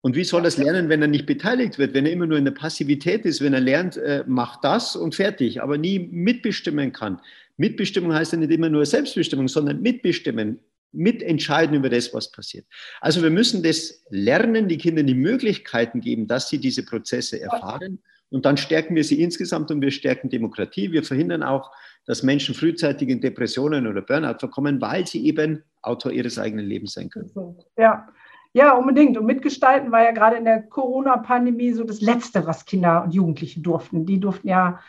Und 0.02 0.16
wie 0.16 0.24
soll 0.24 0.42
das 0.42 0.58
lernen, 0.58 0.88
wenn 0.88 1.00
er 1.00 1.08
nicht 1.08 1.26
beteiligt 1.26 1.78
wird, 1.78 1.94
wenn 1.94 2.06
er 2.06 2.12
immer 2.12 2.26
nur 2.26 2.36
in 2.36 2.44
der 2.44 2.52
Passivität 2.52 3.24
ist, 3.24 3.40
wenn 3.40 3.54
er 3.54 3.60
lernt, 3.60 3.96
äh, 3.96 4.24
macht 4.26 4.64
das 4.64 4.96
und 4.96 5.14
fertig, 5.14 5.62
aber 5.62 5.78
nie 5.78 6.00
mitbestimmen 6.00 6.92
kann? 6.92 7.20
Mitbestimmung 7.56 8.12
heißt 8.12 8.32
ja 8.32 8.38
nicht 8.38 8.50
immer 8.50 8.68
nur 8.68 8.84
Selbstbestimmung, 8.84 9.46
sondern 9.46 9.80
mitbestimmen, 9.80 10.58
mitentscheiden 10.90 11.76
über 11.76 11.88
das, 11.88 12.12
was 12.12 12.32
passiert. 12.32 12.66
Also 13.00 13.22
wir 13.22 13.30
müssen 13.30 13.62
das 13.62 14.04
lernen, 14.10 14.68
die 14.68 14.76
Kindern 14.76 15.06
die 15.06 15.14
Möglichkeiten 15.14 16.00
geben, 16.00 16.26
dass 16.26 16.48
sie 16.48 16.58
diese 16.58 16.84
Prozesse 16.84 17.40
erfahren. 17.40 18.00
Und 18.30 18.44
dann 18.44 18.56
stärken 18.56 18.96
wir 18.96 19.04
sie 19.04 19.22
insgesamt 19.22 19.70
und 19.70 19.80
wir 19.82 19.90
stärken 19.90 20.30
Demokratie. 20.30 20.90
Wir 20.90 21.04
verhindern 21.04 21.42
auch, 21.42 21.70
dass 22.06 22.22
Menschen 22.22 22.54
frühzeitig 22.54 23.08
in 23.08 23.20
Depressionen 23.20 23.86
oder 23.86 24.02
Burnout 24.02 24.38
verkommen, 24.40 24.80
weil 24.80 25.06
sie 25.06 25.24
eben 25.26 25.62
Autor 25.82 26.12
ihres 26.12 26.38
eigenen 26.38 26.66
Lebens 26.66 26.94
sein 26.94 27.10
können. 27.10 27.30
Ja. 27.76 28.08
Ja, 28.54 28.74
unbedingt. 28.74 29.16
Und 29.16 29.26
mitgestalten 29.26 29.92
war 29.92 30.02
ja 30.02 30.10
gerade 30.10 30.36
in 30.36 30.44
der 30.44 30.62
Corona-Pandemie 30.62 31.72
so 31.72 31.84
das 31.84 32.00
Letzte, 32.00 32.46
was 32.46 32.66
Kinder 32.66 33.04
und 33.04 33.14
Jugendliche 33.14 33.60
durften. 33.60 34.04
Die 34.04 34.20
durften 34.20 34.48
ja 34.48 34.80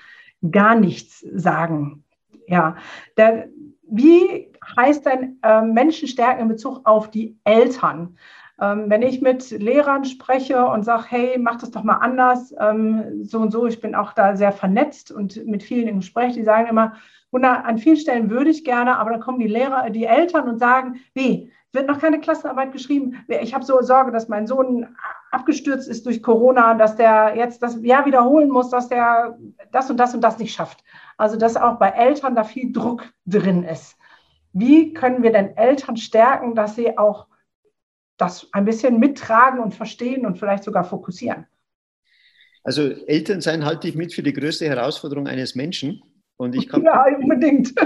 gar 0.52 0.76
nichts 0.76 1.26
sagen 1.34 2.04
ja. 2.48 2.76
Der, 3.18 3.50
wie 3.90 4.52
heißt 4.78 5.06
denn 5.06 5.40
äh, 5.44 5.62
Menschen 5.62 6.08
stärken 6.08 6.42
in 6.42 6.48
Bezug 6.48 6.82
auf 6.86 7.12
die 7.12 7.38
Eltern? 7.44 8.18
Ähm, 8.62 8.86
wenn 8.88 9.02
ich 9.02 9.22
mit 9.22 9.50
Lehrern 9.52 10.06
spreche 10.06 10.66
und 10.66 10.84
sage, 10.84 11.06
hey, 11.10 11.38
mach 11.40 11.58
das 11.58 11.72
doch 11.72 11.84
mal 11.84 11.98
anders, 11.98 12.54
ähm, 12.60 13.24
so 13.24 13.40
und 13.40 13.52
so, 13.52 13.66
ich 13.66 13.82
bin 13.82 13.96
auch 13.96 14.14
da 14.14 14.36
sehr 14.36 14.52
vernetzt 14.52 15.12
und 15.12 15.46
mit 15.48 15.64
vielen 15.64 15.88
im 15.88 16.00
Gespräch, 16.00 16.34
die 16.34 16.44
sagen 16.44 16.68
immer, 16.68 16.94
an 17.32 17.80
vielen 17.80 17.98
Stellen 17.98 18.30
würde 18.30 18.52
ich 18.52 18.64
gerne, 18.64 18.98
aber 18.98 19.10
dann 19.10 19.20
kommen 19.20 19.40
die 19.40 19.48
Lehrer, 19.48 19.90
die 19.90 20.06
Eltern 20.06 20.48
und 20.48 20.60
sagen, 20.60 21.00
nee, 21.16 21.52
wird 21.72 21.88
noch 21.88 22.00
keine 22.00 22.20
Klassenarbeit 22.20 22.72
geschrieben. 22.72 23.26
Ich 23.28 23.56
habe 23.56 23.66
so 23.66 23.82
Sorge, 23.82 24.12
dass 24.12 24.30
mein 24.30 24.46
Sohn 24.46 24.96
abgestürzt 25.32 25.90
ist 25.90 26.06
durch 26.06 26.22
Corona, 26.22 26.76
dass 26.76 26.96
der 26.96 27.34
jetzt 27.36 27.64
das 27.64 27.82
Jahr 27.82 28.06
wiederholen 28.06 28.50
muss, 28.50 28.70
dass 28.70 28.88
der 28.88 29.40
das 29.72 29.90
und 29.90 29.98
das 29.98 30.14
und 30.14 30.22
das 30.22 30.38
nicht 30.38 30.54
schafft. 30.54 30.84
Also 31.18 31.36
dass 31.36 31.58
auch 31.58 31.80
bei 31.80 31.90
Eltern 31.90 32.36
da 32.36 32.44
viel 32.44 32.72
Druck 32.72 33.06
drin 33.26 33.64
ist. 33.64 33.98
Wie 34.54 34.94
können 34.94 35.24
wir 35.24 35.32
denn 35.32 35.58
Eltern 35.58 35.98
stärken, 35.98 36.54
dass 36.54 36.76
sie 36.76 36.96
auch 37.00 37.26
das 38.24 38.48
ein 38.52 38.66
bisschen 38.66 39.00
mittragen 39.00 39.60
und 39.60 39.74
verstehen 39.74 40.26
und 40.26 40.38
vielleicht 40.38 40.64
sogar 40.64 40.84
fokussieren? 40.84 41.46
Also 42.64 42.84
Elternsein 42.84 43.66
halte 43.66 43.88
ich 43.88 43.96
mit 43.96 44.14
für 44.14 44.24
die 44.24 44.34
größte 44.34 44.66
Herausforderung 44.66 45.28
eines 45.28 45.56
Menschen. 45.56 46.02
Und 46.38 46.56
ich 46.56 46.68
kann 46.68 46.84
ja, 46.84 47.06
unbedingt. 47.20 47.74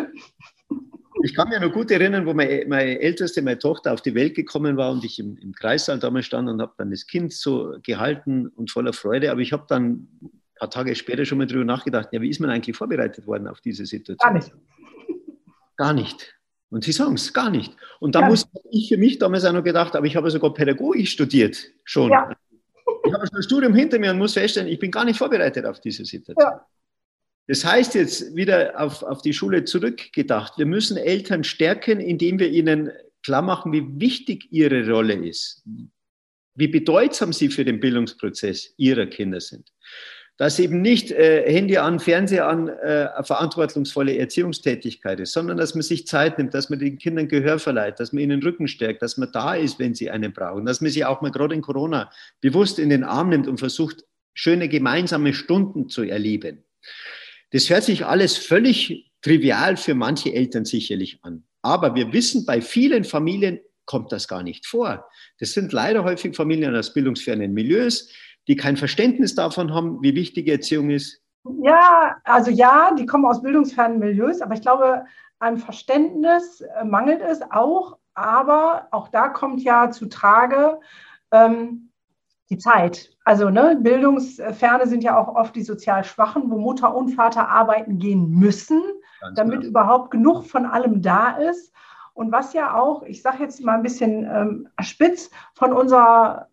Ich 1.24 1.34
kann 1.34 1.50
mich 1.50 1.60
noch 1.60 1.74
gut 1.74 1.90
erinnern, 1.90 2.28
wo 2.28 2.36
meine, 2.36 2.64
meine 2.68 3.00
älteste, 3.00 3.42
meine 3.42 3.58
Tochter 3.58 3.92
auf 3.92 4.04
die 4.04 4.14
Welt 4.14 4.36
gekommen 4.36 4.78
war 4.78 4.92
und 4.92 5.04
ich 5.04 5.18
im, 5.18 5.36
im 5.38 5.52
Kreissaal 5.52 5.98
damals 5.98 6.28
stand 6.28 6.48
und 6.48 6.62
habe 6.62 6.74
dann 6.78 6.92
das 6.92 7.08
Kind 7.08 7.34
so 7.34 7.76
gehalten 7.82 8.48
und 8.50 8.70
voller 8.70 8.94
Freude. 8.94 9.32
Aber 9.32 9.42
ich 9.42 9.52
habe 9.52 9.66
dann 9.68 10.08
paar 10.58 10.70
Tage 10.70 10.96
später 10.96 11.26
schon 11.26 11.38
mal 11.38 11.48
drüber 11.48 11.66
nachgedacht, 11.66 12.10
ja, 12.12 12.22
wie 12.22 12.30
ist 12.30 12.40
man 12.40 12.50
eigentlich 12.50 12.76
vorbereitet 12.76 13.26
worden 13.28 13.48
auf 13.48 13.62
diese 13.62 13.86
Situation? 13.86 14.18
Gar 14.18 14.34
nicht. 14.34 14.52
Gar 15.78 15.94
nicht. 15.94 16.37
Und 16.70 16.84
Sie 16.84 16.92
sagen 16.92 17.14
es, 17.14 17.34
gar 17.34 17.50
nicht. 17.50 17.76
Und 18.00 18.16
da 18.16 18.22
ja. 18.22 18.28
muss 18.28 18.48
ich 18.72 18.90
für 18.90 18.98
mich 18.98 19.20
damals 19.20 19.46
auch 19.46 19.54
noch 19.54 19.64
gedacht, 19.64 19.96
aber 19.96 20.06
ich 20.06 20.16
habe 20.16 20.30
sogar 20.30 20.54
Pädagogik 20.54 21.08
studiert 21.08 21.58
schon. 21.86 22.12
Ja. 22.12 22.30
Ich 23.06 23.14
habe 23.14 23.26
schon 23.26 23.38
ein 23.38 23.44
Studium 23.44 23.74
hinter 23.74 24.00
mir 24.00 24.12
und 24.12 24.18
muss 24.18 24.34
feststellen, 24.34 24.68
ich 24.68 24.80
bin 24.80 24.92
gar 24.92 25.06
nicht 25.06 25.18
vorbereitet 25.18 25.66
auf 25.66 25.80
diese 25.80 26.04
Situation. 26.04 26.52
Ja. 26.52 26.66
Das 27.48 27.64
heißt 27.64 27.96
jetzt 27.96 28.36
wieder 28.36 28.74
auf, 28.78 29.04
auf 29.04 29.22
die 29.22 29.34
Schule 29.34 29.64
zurückgedacht, 29.64 30.58
wir 30.58 30.66
müssen 30.66 30.98
Eltern 30.98 31.46
stärken, 31.46 32.02
indem 32.02 32.40
wir 32.40 32.50
ihnen 32.50 32.92
klar 33.24 33.42
machen, 33.42 33.72
wie 33.72 33.86
wichtig 34.00 34.48
ihre 34.52 34.90
Rolle 34.90 35.14
ist, 35.14 35.64
wie 36.56 36.68
bedeutsam 36.68 37.32
sie 37.32 37.50
für 37.50 37.64
den 37.64 37.80
Bildungsprozess 37.80 38.74
ihrer 38.76 39.06
Kinder 39.06 39.40
sind. 39.40 39.72
Dass 40.38 40.60
eben 40.60 40.82
nicht 40.82 41.12
äh, 41.12 41.52
Handy 41.52 41.78
an, 41.78 42.00
Fernseher 42.00 42.48
an, 42.48 42.68
äh, 42.68 43.24
verantwortungsvolle 43.24 44.18
Erziehungstätigkeit 44.18 45.20
ist, 45.20 45.34
sondern 45.34 45.58
dass 45.58 45.74
man 45.74 45.82
sich 45.82 46.06
Zeit 46.06 46.38
nimmt, 46.38 46.54
dass 46.54 46.70
man 46.70 46.78
den 46.78 47.00
Kindern 47.00 47.28
Gehör 47.28 47.58
verleiht, 47.58 48.00
dass 48.00 48.14
man 48.14 48.22
ihnen 48.22 48.40
den 48.40 48.44
Rücken 48.44 48.68
stärkt, 48.68 49.02
dass 49.02 49.18
man 49.18 49.32
da 49.32 49.56
ist, 49.56 49.80
wenn 49.80 49.96
sie 49.96 50.12
einen 50.12 50.34
brauchen, 50.34 50.66
dass 50.66 50.80
man 50.80 50.92
sie 50.92 51.06
auch 51.06 51.22
mal 51.22 51.32
gerade 51.32 51.56
in 51.56 51.62
Corona 51.62 52.12
bewusst 52.40 52.78
in 52.78 52.90
den 52.90 53.04
Arm 53.04 53.30
nimmt 53.30 53.48
und 53.48 53.58
versucht, 53.58 54.04
schöne 54.36 54.70
gemeinsame 54.70 55.34
Stunden 55.34 55.90
zu 55.90 56.04
erleben. 56.04 56.64
Das 57.52 57.70
hört 57.70 57.84
sich 57.84 58.06
alles 58.06 58.38
völlig 58.38 59.12
trivial 59.22 59.78
für 59.78 59.96
manche 59.96 60.34
Eltern 60.34 60.66
sicherlich 60.66 61.20
an. 61.24 61.44
Aber 61.64 61.96
wir 61.96 62.14
wissen, 62.14 62.46
bei 62.46 62.62
vielen 62.62 63.04
Familien 63.04 63.60
kommt 63.86 64.12
das 64.12 64.28
gar 64.28 64.44
nicht 64.44 64.68
vor. 64.68 65.10
Das 65.40 65.54
sind 65.54 65.74
leider 65.74 66.04
häufig 66.04 66.36
Familien 66.36 66.76
aus 66.76 66.94
bildungsfernen 66.94 67.54
Milieus, 67.54 68.12
die 68.48 68.56
kein 68.56 68.78
Verständnis 68.78 69.36
davon 69.36 69.74
haben, 69.74 70.02
wie 70.02 70.16
wichtig 70.16 70.48
Erziehung 70.48 70.90
ist. 70.90 71.22
Ja, 71.62 72.18
also 72.24 72.52
ja, 72.52 72.94
die 72.98 73.06
kommen 73.06 73.26
aus 73.26 73.42
bildungsfernen 73.42 74.00
Milieus, 74.00 74.42
aber 74.42 74.54
ich 74.54 74.62
glaube, 74.62 75.06
an 75.40 75.58
Verständnis 75.58 76.62
äh, 76.62 76.84
mangelt 76.84 77.22
es 77.22 77.42
auch. 77.52 77.98
Aber 78.14 78.88
auch 78.92 79.10
da 79.10 79.30
kommt 79.30 79.62
ja 79.62 79.92
zu 79.92 80.08
Trage 80.08 80.80
ähm, 81.32 81.92
die 82.50 82.58
Zeit. 82.58 83.12
Also 83.24 83.50
ne, 83.50 83.78
Bildungsferne 83.80 84.88
sind 84.88 85.04
ja 85.04 85.18
auch 85.18 85.36
oft 85.36 85.56
die 85.56 85.64
sozial 85.64 86.04
Schwachen, 86.04 86.50
wo 86.50 86.58
Mutter 86.58 86.96
und 86.96 87.10
Vater 87.10 87.48
arbeiten 87.48 88.00
gehen 88.00 88.30
müssen, 88.32 88.82
Ganz 89.22 89.36
damit 89.36 89.62
genau. 89.62 89.70
überhaupt 89.70 90.12
genug 90.12 90.46
von 90.46 90.66
allem 90.66 91.02
da 91.02 91.38
ist. 91.38 91.74
Und 92.14 92.32
was 92.32 92.54
ja 92.54 92.74
auch, 92.74 93.04
ich 93.04 93.22
sage 93.22 93.44
jetzt 93.44 93.64
mal 93.64 93.76
ein 93.76 93.84
bisschen 93.84 94.26
ähm, 94.26 94.70
spitz, 94.82 95.30
von 95.54 95.74
unserer 95.74 96.48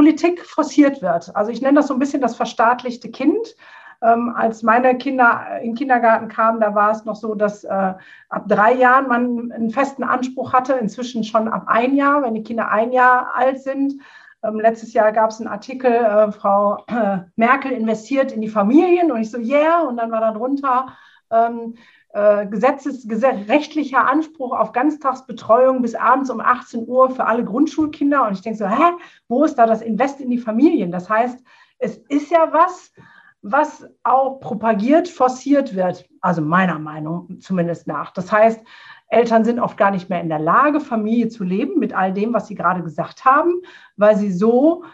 Politik 0.00 0.46
forciert 0.46 1.02
wird. 1.02 1.36
Also 1.36 1.52
ich 1.52 1.60
nenne 1.60 1.76
das 1.76 1.88
so 1.88 1.92
ein 1.92 1.98
bisschen 1.98 2.22
das 2.22 2.34
verstaatlichte 2.34 3.10
Kind. 3.10 3.54
Ähm, 4.00 4.32
als 4.34 4.62
meine 4.62 4.96
Kinder 4.96 5.58
in 5.60 5.72
den 5.72 5.74
Kindergarten 5.74 6.28
kamen, 6.28 6.58
da 6.58 6.74
war 6.74 6.90
es 6.90 7.04
noch 7.04 7.16
so, 7.16 7.34
dass 7.34 7.64
äh, 7.64 7.92
ab 8.30 8.44
drei 8.48 8.72
Jahren 8.72 9.08
man 9.08 9.52
einen 9.52 9.68
festen 9.68 10.02
Anspruch 10.02 10.54
hatte, 10.54 10.72
inzwischen 10.72 11.22
schon 11.22 11.48
ab 11.48 11.64
ein 11.66 11.94
Jahr, 11.94 12.22
wenn 12.22 12.32
die 12.32 12.42
Kinder 12.42 12.70
ein 12.70 12.92
Jahr 12.92 13.34
alt 13.34 13.60
sind. 13.60 14.00
Ähm, 14.42 14.58
letztes 14.58 14.94
Jahr 14.94 15.12
gab 15.12 15.32
es 15.32 15.38
einen 15.38 15.50
Artikel, 15.50 15.92
äh, 15.92 16.32
Frau 16.32 16.82
äh, 16.86 17.18
Merkel 17.36 17.72
investiert 17.72 18.32
in 18.32 18.40
die 18.40 18.48
Familien 18.48 19.12
und 19.12 19.20
ich 19.20 19.30
so, 19.30 19.36
yeah, 19.36 19.82
und 19.82 19.98
dann 19.98 20.10
war 20.10 20.22
da 20.22 20.32
drunter, 20.32 20.96
ähm, 21.30 21.74
äh, 22.12 22.48
rechtlicher 23.48 24.06
Anspruch 24.06 24.56
auf 24.56 24.72
Ganztagsbetreuung 24.72 25.82
bis 25.82 25.94
abends 25.94 26.30
um 26.30 26.40
18 26.40 26.86
Uhr 26.86 27.10
für 27.10 27.26
alle 27.26 27.44
Grundschulkinder. 27.44 28.26
Und 28.26 28.32
ich 28.32 28.42
denke 28.42 28.58
so, 28.58 28.68
hä, 28.68 28.92
wo 29.28 29.44
ist 29.44 29.56
da 29.56 29.66
das 29.66 29.82
Invest 29.82 30.20
in 30.20 30.30
die 30.30 30.38
Familien? 30.38 30.90
Das 30.90 31.08
heißt, 31.08 31.42
es 31.78 31.96
ist 32.08 32.30
ja 32.30 32.52
was, 32.52 32.92
was 33.42 33.88
auch 34.02 34.40
propagiert, 34.40 35.08
forciert 35.08 35.74
wird, 35.74 36.08
also 36.20 36.42
meiner 36.42 36.78
Meinung 36.78 37.40
zumindest 37.40 37.86
nach. 37.86 38.12
Das 38.12 38.30
heißt, 38.30 38.60
Eltern 39.08 39.44
sind 39.44 39.58
oft 39.58 39.76
gar 39.76 39.90
nicht 39.90 40.08
mehr 40.08 40.20
in 40.20 40.28
der 40.28 40.38
Lage, 40.38 40.80
Familie 40.80 41.28
zu 41.28 41.42
leben 41.42 41.78
mit 41.78 41.92
all 41.92 42.12
dem, 42.12 42.32
was 42.32 42.46
Sie 42.46 42.54
gerade 42.54 42.82
gesagt 42.82 43.24
haben, 43.24 43.62
weil 43.96 44.16
sie 44.16 44.30
so, 44.30 44.84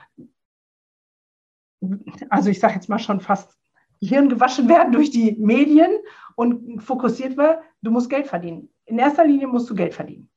also 2.31 2.49
ich 2.49 2.61
sage 2.61 2.75
jetzt 2.75 2.89
mal 2.89 2.99
schon 2.99 3.21
fast 3.21 3.57
Hirn 4.01 4.29
gewaschen 4.29 4.69
werden 4.69 4.93
durch 4.93 5.11
die 5.11 5.37
Medien 5.39 5.91
und 6.37 6.80
fokussiert 6.80 7.37
wird, 7.37 7.59
du 7.82 7.91
musst 7.91 8.09
Geld 8.09 8.28
verdienen. 8.28 8.68
In 8.84 8.99
erster 8.99 9.26
Linie 9.26 9.49
musst 9.49 9.68
du 9.68 9.74
Geld 9.74 9.95
verdienen. 9.95 10.28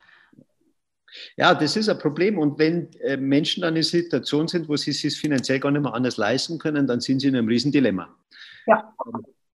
Ja, 1.37 1.53
das 1.53 1.75
ist 1.75 1.89
ein 1.89 1.99
Problem. 1.99 2.37
Und 2.37 2.57
wenn 2.59 2.91
äh, 3.01 3.17
Menschen 3.17 3.61
dann 3.61 3.73
in 3.73 3.77
einer 3.77 3.83
Situation 3.83 4.47
sind, 4.47 4.67
wo 4.67 4.75
sie 4.75 4.91
es 4.91 5.01
sich 5.01 5.17
finanziell 5.17 5.59
gar 5.59 5.71
nicht 5.71 5.81
mehr 5.81 5.93
anders 5.93 6.17
leisten 6.17 6.57
können, 6.57 6.87
dann 6.87 6.99
sind 6.99 7.19
sie 7.19 7.27
in 7.27 7.35
einem 7.35 7.47
Riesendilemma. 7.47 8.15
Ja. 8.67 8.93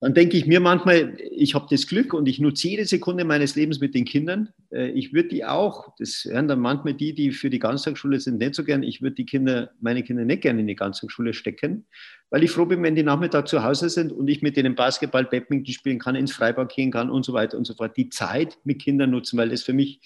Dann 0.01 0.13
denke 0.13 0.37
ich 0.37 0.45
mir 0.45 0.59
manchmal, 0.59 1.17
ich 1.31 1.55
habe 1.55 1.67
das 1.69 1.87
Glück 1.87 2.13
und 2.13 2.27
ich 2.27 2.39
nutze 2.39 2.67
jede 2.67 2.85
Sekunde 2.85 3.23
meines 3.23 3.55
Lebens 3.55 3.79
mit 3.79 3.95
den 3.95 4.05
Kindern. 4.05 4.49
Äh, 4.71 4.89
ich 4.89 5.13
würde 5.13 5.29
die 5.29 5.45
auch, 5.45 5.95
das 5.97 6.25
hören 6.25 6.47
dann 6.47 6.59
manchmal 6.59 6.93
die, 6.93 7.13
die 7.13 7.31
für 7.31 7.49
die 7.49 7.59
Ganztagsschule 7.59 8.19
sind, 8.19 8.37
nicht 8.37 8.55
so 8.55 8.63
gern. 8.63 8.83
Ich 8.83 9.01
würde 9.01 9.15
die 9.15 9.25
Kinder, 9.25 9.71
meine 9.79 10.03
Kinder 10.03 10.25
nicht 10.25 10.41
gerne 10.41 10.59
in 10.61 10.67
die 10.67 10.75
Ganztagsschule 10.75 11.33
stecken, 11.33 11.87
weil 12.29 12.43
ich 12.43 12.51
froh 12.51 12.65
bin, 12.65 12.83
wenn 12.83 12.95
die 12.95 13.03
Nachmittag 13.03 13.47
zu 13.47 13.63
Hause 13.63 13.89
sind 13.89 14.11
und 14.11 14.27
ich 14.27 14.41
mit 14.41 14.57
denen 14.57 14.75
Basketball, 14.75 15.25
Badminton 15.25 15.73
spielen 15.73 15.99
kann, 15.99 16.15
ins 16.15 16.31
Freibad 16.31 16.73
gehen 16.73 16.91
kann 16.91 17.09
und 17.09 17.23
so 17.23 17.33
weiter 17.33 17.57
und 17.57 17.65
so 17.65 17.73
fort. 17.73 17.95
Die 17.97 18.09
Zeit 18.09 18.57
mit 18.63 18.81
Kindern 18.81 19.11
nutzen, 19.11 19.37
weil 19.37 19.49
das 19.49 19.63
für 19.63 19.73
mich 19.73 19.99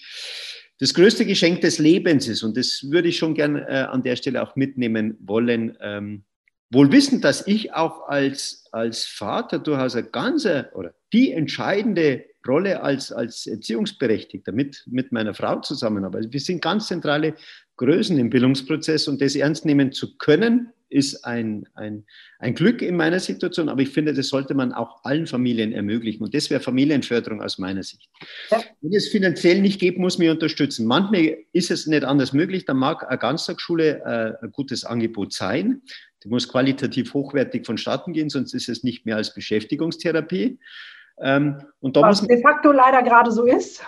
das 0.78 0.94
größte 0.94 1.26
Geschenk 1.26 1.60
des 1.60 1.78
Lebens 1.78 2.26
ist. 2.26 2.42
Und 2.42 2.56
das 2.56 2.86
würde 2.90 3.08
ich 3.08 3.18
schon 3.18 3.34
gern 3.34 3.56
äh, 3.56 3.86
an 3.90 4.02
der 4.02 4.16
Stelle 4.16 4.42
auch 4.42 4.56
mitnehmen 4.56 5.16
wollen. 5.20 5.76
Ähm, 5.80 6.24
wohl 6.70 6.90
wissend, 6.92 7.24
dass 7.24 7.46
ich 7.46 7.74
auch 7.74 8.08
als, 8.08 8.64
als 8.72 9.04
Vater 9.04 9.58
durchaus 9.58 9.94
eine 9.94 10.06
ganze 10.06 10.70
oder 10.74 10.94
die 11.12 11.32
entscheidende 11.32 12.24
Rolle 12.46 12.82
als, 12.82 13.12
als 13.12 13.46
Erziehungsberechtigter 13.46 14.52
mit, 14.52 14.84
mit 14.86 15.12
meiner 15.12 15.34
Frau 15.34 15.60
zusammen 15.60 16.04
habe. 16.04 16.18
Also 16.18 16.32
wir 16.32 16.40
sind 16.40 16.62
ganz 16.62 16.86
zentrale 16.86 17.34
Größen 17.80 18.18
im 18.18 18.28
Bildungsprozess 18.28 19.08
und 19.08 19.22
das 19.22 19.34
ernst 19.34 19.64
nehmen 19.64 19.90
zu 19.90 20.18
können, 20.18 20.70
ist 20.90 21.24
ein, 21.24 21.66
ein, 21.74 22.04
ein 22.38 22.54
Glück 22.54 22.82
in 22.82 22.94
meiner 22.94 23.20
Situation, 23.20 23.70
aber 23.70 23.80
ich 23.80 23.88
finde, 23.88 24.12
das 24.12 24.28
sollte 24.28 24.52
man 24.52 24.74
auch 24.74 25.02
allen 25.02 25.26
Familien 25.26 25.72
ermöglichen. 25.72 26.22
Und 26.22 26.34
das 26.34 26.50
wäre 26.50 26.60
Familienförderung 26.60 27.40
aus 27.40 27.56
meiner 27.56 27.82
Sicht. 27.82 28.10
Ja. 28.50 28.60
Wenn 28.82 28.92
es 28.92 29.08
finanziell 29.08 29.62
nicht 29.62 29.80
geht, 29.80 29.98
muss 29.98 30.18
man 30.18 30.28
unterstützen. 30.28 30.86
Manchmal 30.86 31.38
ist 31.52 31.70
es 31.70 31.86
nicht 31.86 32.04
anders 32.04 32.34
möglich, 32.34 32.66
dann 32.66 32.76
mag 32.76 33.08
eine 33.08 33.16
Ganztagsschule 33.16 34.02
äh, 34.04 34.44
ein 34.44 34.52
gutes 34.52 34.84
Angebot 34.84 35.32
sein. 35.32 35.80
Die 36.22 36.28
muss 36.28 36.48
qualitativ 36.48 37.14
hochwertig 37.14 37.64
vonstatten 37.64 38.12
gehen, 38.12 38.28
sonst 38.28 38.52
ist 38.52 38.68
es 38.68 38.84
nicht 38.84 39.06
mehr 39.06 39.16
als 39.16 39.32
Beschäftigungstherapie. 39.32 40.58
Ähm, 41.22 41.62
und 41.80 41.96
da 41.96 42.02
Was 42.02 42.20
muss 42.20 42.28
de 42.28 42.42
facto 42.42 42.72
leider 42.72 43.02
gerade 43.02 43.30
so 43.30 43.46
ist. 43.46 43.82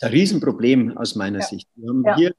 Ein 0.00 0.10
Riesenproblem 0.10 0.96
aus 0.96 1.16
meiner 1.16 1.40
ja. 1.40 1.44
Sicht. 1.44 1.68
Wir 1.74 1.88
haben 1.88 2.04
ja. 2.04 2.16
hier 2.16 2.34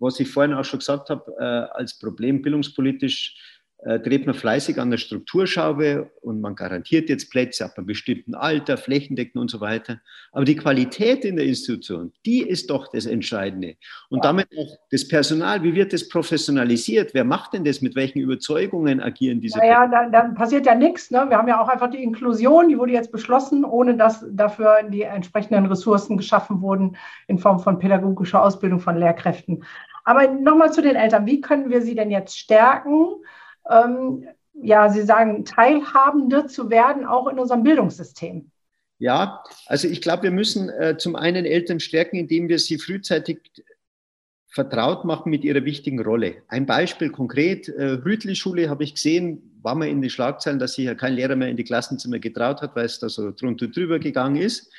was 0.00 0.18
ich 0.20 0.28
vorhin 0.28 0.54
auch 0.54 0.64
schon 0.64 0.80
gesagt 0.80 1.10
habe, 1.10 1.32
äh, 1.38 1.78
als 1.78 1.98
Problem 1.98 2.42
bildungspolitisch 2.42 3.36
äh, 3.82 3.98
dreht 3.98 4.26
man 4.26 4.34
fleißig 4.34 4.78
an 4.78 4.90
der 4.90 4.98
Strukturschraube 4.98 6.10
und 6.20 6.42
man 6.42 6.54
garantiert 6.54 7.08
jetzt 7.08 7.30
Plätze 7.30 7.64
ab 7.64 7.72
einem 7.76 7.86
bestimmten 7.86 8.34
Alter, 8.34 8.76
flächendeckend 8.76 9.40
und 9.40 9.50
so 9.50 9.62
weiter. 9.62 10.00
Aber 10.32 10.44
die 10.44 10.56
Qualität 10.56 11.24
in 11.24 11.36
der 11.36 11.46
Institution, 11.46 12.12
die 12.26 12.42
ist 12.42 12.68
doch 12.68 12.88
das 12.92 13.06
Entscheidende. 13.06 13.76
Und 14.10 14.22
damit 14.22 14.48
auch 14.58 14.76
das 14.90 15.08
Personal, 15.08 15.62
wie 15.62 15.74
wird 15.74 15.94
das 15.94 16.06
professionalisiert? 16.10 17.14
Wer 17.14 17.24
macht 17.24 17.54
denn 17.54 17.64
das? 17.64 17.80
Mit 17.80 17.96
welchen 17.96 18.18
Überzeugungen 18.18 19.00
agieren 19.00 19.40
diese? 19.40 19.58
Naja, 19.58 19.86
da, 19.86 20.10
da 20.10 20.28
passiert 20.34 20.66
ja 20.66 20.74
nichts. 20.74 21.10
Ne? 21.10 21.24
Wir 21.30 21.38
haben 21.38 21.48
ja 21.48 21.62
auch 21.62 21.68
einfach 21.68 21.90
die 21.90 22.02
Inklusion, 22.02 22.68
die 22.68 22.76
wurde 22.76 22.92
jetzt 22.92 23.10
beschlossen, 23.10 23.64
ohne 23.64 23.96
dass 23.96 24.26
dafür 24.30 24.82
die 24.90 25.02
entsprechenden 25.02 25.64
Ressourcen 25.64 26.18
geschaffen 26.18 26.60
wurden 26.60 26.96
in 27.28 27.38
Form 27.38 27.60
von 27.60 27.78
pädagogischer 27.78 28.42
Ausbildung 28.42 28.80
von 28.80 28.98
Lehrkräften. 28.98 29.64
Aber 30.04 30.28
nochmal 30.28 30.72
zu 30.72 30.82
den 30.82 30.96
Eltern. 30.96 31.26
Wie 31.26 31.40
können 31.40 31.70
wir 31.70 31.82
sie 31.82 31.94
denn 31.94 32.10
jetzt 32.10 32.38
stärken? 32.38 33.06
Ähm, 33.68 34.26
ja, 34.54 34.90
Sie 34.90 35.02
sagen, 35.02 35.44
Teilhabende 35.44 36.46
zu 36.46 36.70
werden, 36.70 37.06
auch 37.06 37.28
in 37.28 37.38
unserem 37.38 37.62
Bildungssystem. 37.62 38.50
Ja, 38.98 39.42
also 39.66 39.88
ich 39.88 40.02
glaube, 40.02 40.24
wir 40.24 40.30
müssen 40.30 40.68
äh, 40.68 40.98
zum 40.98 41.16
einen 41.16 41.46
Eltern 41.46 41.80
stärken, 41.80 42.16
indem 42.16 42.48
wir 42.48 42.58
sie 42.58 42.78
frühzeitig 42.78 43.38
vertraut 44.50 45.04
machen 45.04 45.30
mit 45.30 45.44
ihrer 45.44 45.64
wichtigen 45.64 46.00
Rolle. 46.00 46.42
Ein 46.48 46.66
Beispiel 46.66 47.10
konkret, 47.10 47.68
äh, 47.68 47.92
Rütli-Schule 48.04 48.68
habe 48.68 48.84
ich 48.84 48.94
gesehen, 48.94 49.58
war 49.62 49.74
mal 49.74 49.88
in 49.88 50.02
die 50.02 50.10
Schlagzeilen, 50.10 50.58
dass 50.58 50.74
sich 50.74 50.84
ja 50.84 50.94
kein 50.94 51.14
Lehrer 51.14 51.36
mehr 51.36 51.48
in 51.48 51.56
die 51.56 51.64
Klassenzimmer 51.64 52.18
getraut 52.18 52.60
hat, 52.60 52.74
weil 52.76 52.86
es 52.86 52.98
da 52.98 53.08
so 53.08 53.30
drunter 53.30 53.68
drüber 53.68 53.98
gegangen 53.98 54.36
ist. 54.36 54.72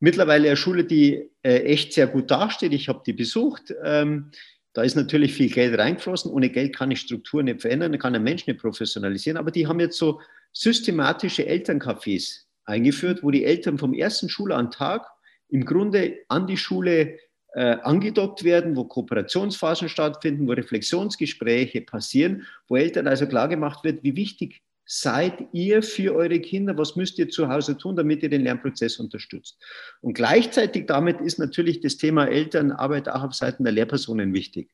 Mittlerweile 0.00 0.48
eine 0.48 0.56
Schule, 0.56 0.84
die 0.84 1.30
äh, 1.42 1.58
echt 1.64 1.92
sehr 1.92 2.06
gut 2.06 2.30
dasteht. 2.30 2.72
Ich 2.72 2.88
habe 2.88 3.02
die 3.04 3.12
besucht. 3.12 3.74
Ähm, 3.84 4.30
da 4.78 4.84
ist 4.84 4.94
natürlich 4.94 5.34
viel 5.34 5.50
Geld 5.50 5.76
reingeflossen. 5.76 6.30
Ohne 6.30 6.50
Geld 6.50 6.76
kann 6.76 6.92
ich 6.92 7.00
Strukturen 7.00 7.46
nicht 7.46 7.62
verändern, 7.62 7.98
kann 7.98 8.14
ein 8.14 8.22
Mensch 8.22 8.46
nicht 8.46 8.60
professionalisieren. 8.60 9.36
Aber 9.36 9.50
die 9.50 9.66
haben 9.66 9.80
jetzt 9.80 9.98
so 9.98 10.20
systematische 10.52 11.42
Elterncafés 11.42 12.42
eingeführt, 12.64 13.24
wo 13.24 13.32
die 13.32 13.44
Eltern 13.44 13.76
vom 13.76 13.92
ersten 13.92 14.28
Schulantag 14.28 15.04
im 15.48 15.64
Grunde 15.64 16.18
an 16.28 16.46
die 16.46 16.56
Schule 16.56 17.18
äh, 17.54 17.78
angedockt 17.82 18.44
werden, 18.44 18.76
wo 18.76 18.84
Kooperationsphasen 18.84 19.88
stattfinden, 19.88 20.46
wo 20.46 20.52
Reflexionsgespräche 20.52 21.80
passieren, 21.80 22.46
wo 22.68 22.76
Eltern 22.76 23.08
also 23.08 23.26
klar 23.26 23.48
gemacht 23.48 23.82
wird, 23.82 24.04
wie 24.04 24.14
wichtig 24.14 24.62
seid 24.88 25.48
ihr 25.52 25.82
für 25.82 26.14
eure 26.14 26.40
Kinder? 26.40 26.76
Was 26.78 26.96
müsst 26.96 27.18
ihr 27.18 27.28
zu 27.28 27.48
Hause 27.48 27.76
tun, 27.76 27.94
damit 27.94 28.22
ihr 28.22 28.30
den 28.30 28.42
Lernprozess 28.42 28.98
unterstützt? 28.98 29.58
Und 30.00 30.14
gleichzeitig 30.14 30.86
damit 30.86 31.20
ist 31.20 31.38
natürlich 31.38 31.80
das 31.80 31.98
Thema 31.98 32.26
Elternarbeit 32.26 33.08
auch 33.08 33.22
auf 33.22 33.34
Seiten 33.34 33.64
der 33.64 33.74
Lehrpersonen 33.74 34.32
wichtig. 34.32 34.70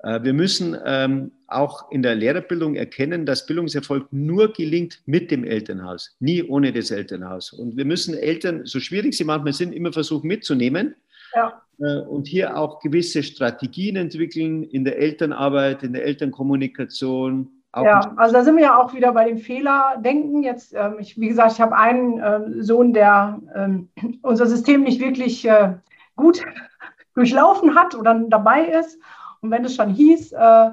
Äh, 0.00 0.22
wir 0.22 0.34
müssen 0.34 0.76
ähm, 0.84 1.32
auch 1.46 1.90
in 1.90 2.02
der 2.02 2.14
Lehrerbildung 2.14 2.74
erkennen, 2.74 3.24
dass 3.24 3.46
Bildungserfolg 3.46 4.12
nur 4.12 4.52
gelingt 4.52 5.00
mit 5.06 5.30
dem 5.30 5.44
Elternhaus, 5.44 6.14
nie 6.20 6.42
ohne 6.42 6.70
das 6.70 6.90
Elternhaus. 6.90 7.52
Und 7.52 7.78
wir 7.78 7.86
müssen 7.86 8.14
Eltern, 8.14 8.66
so 8.66 8.80
schwierig 8.80 9.14
sie 9.14 9.24
manchmal 9.24 9.54
sind, 9.54 9.72
immer 9.72 9.94
versuchen 9.94 10.28
mitzunehmen. 10.28 10.94
Ja. 11.34 11.62
äh, 11.78 12.00
und 12.02 12.26
hier 12.26 12.56
auch 12.56 12.80
gewisse 12.80 13.22
Strategien 13.22 13.96
entwickeln 13.96 14.62
in 14.64 14.84
der 14.84 14.98
Elternarbeit, 14.98 15.82
in 15.82 15.94
der 15.94 16.04
Elternkommunikation. 16.04 17.57
Ja, 17.76 18.12
also 18.16 18.34
da 18.34 18.44
sind 18.44 18.56
wir 18.56 18.64
ja 18.64 18.78
auch 18.78 18.94
wieder 18.94 19.12
bei 19.12 19.26
dem 19.26 19.38
Fehlerdenken. 19.38 20.42
Jetzt, 20.42 20.74
ähm, 20.74 20.96
ich, 20.98 21.18
wie 21.20 21.28
gesagt, 21.28 21.52
ich 21.52 21.60
habe 21.60 21.76
einen 21.76 22.18
ähm, 22.22 22.62
Sohn, 22.62 22.92
der 22.92 23.40
ähm, 23.54 23.90
unser 24.22 24.46
System 24.46 24.82
nicht 24.82 25.00
wirklich 25.00 25.46
äh, 25.46 25.74
gut 26.16 26.42
durchlaufen 27.14 27.74
hat 27.74 27.94
oder 27.94 28.14
dabei 28.28 28.64
ist. 28.64 28.98
Und 29.40 29.50
wenn 29.50 29.64
es 29.64 29.76
schon 29.76 29.90
hieß, 29.90 30.32
äh, 30.32 30.70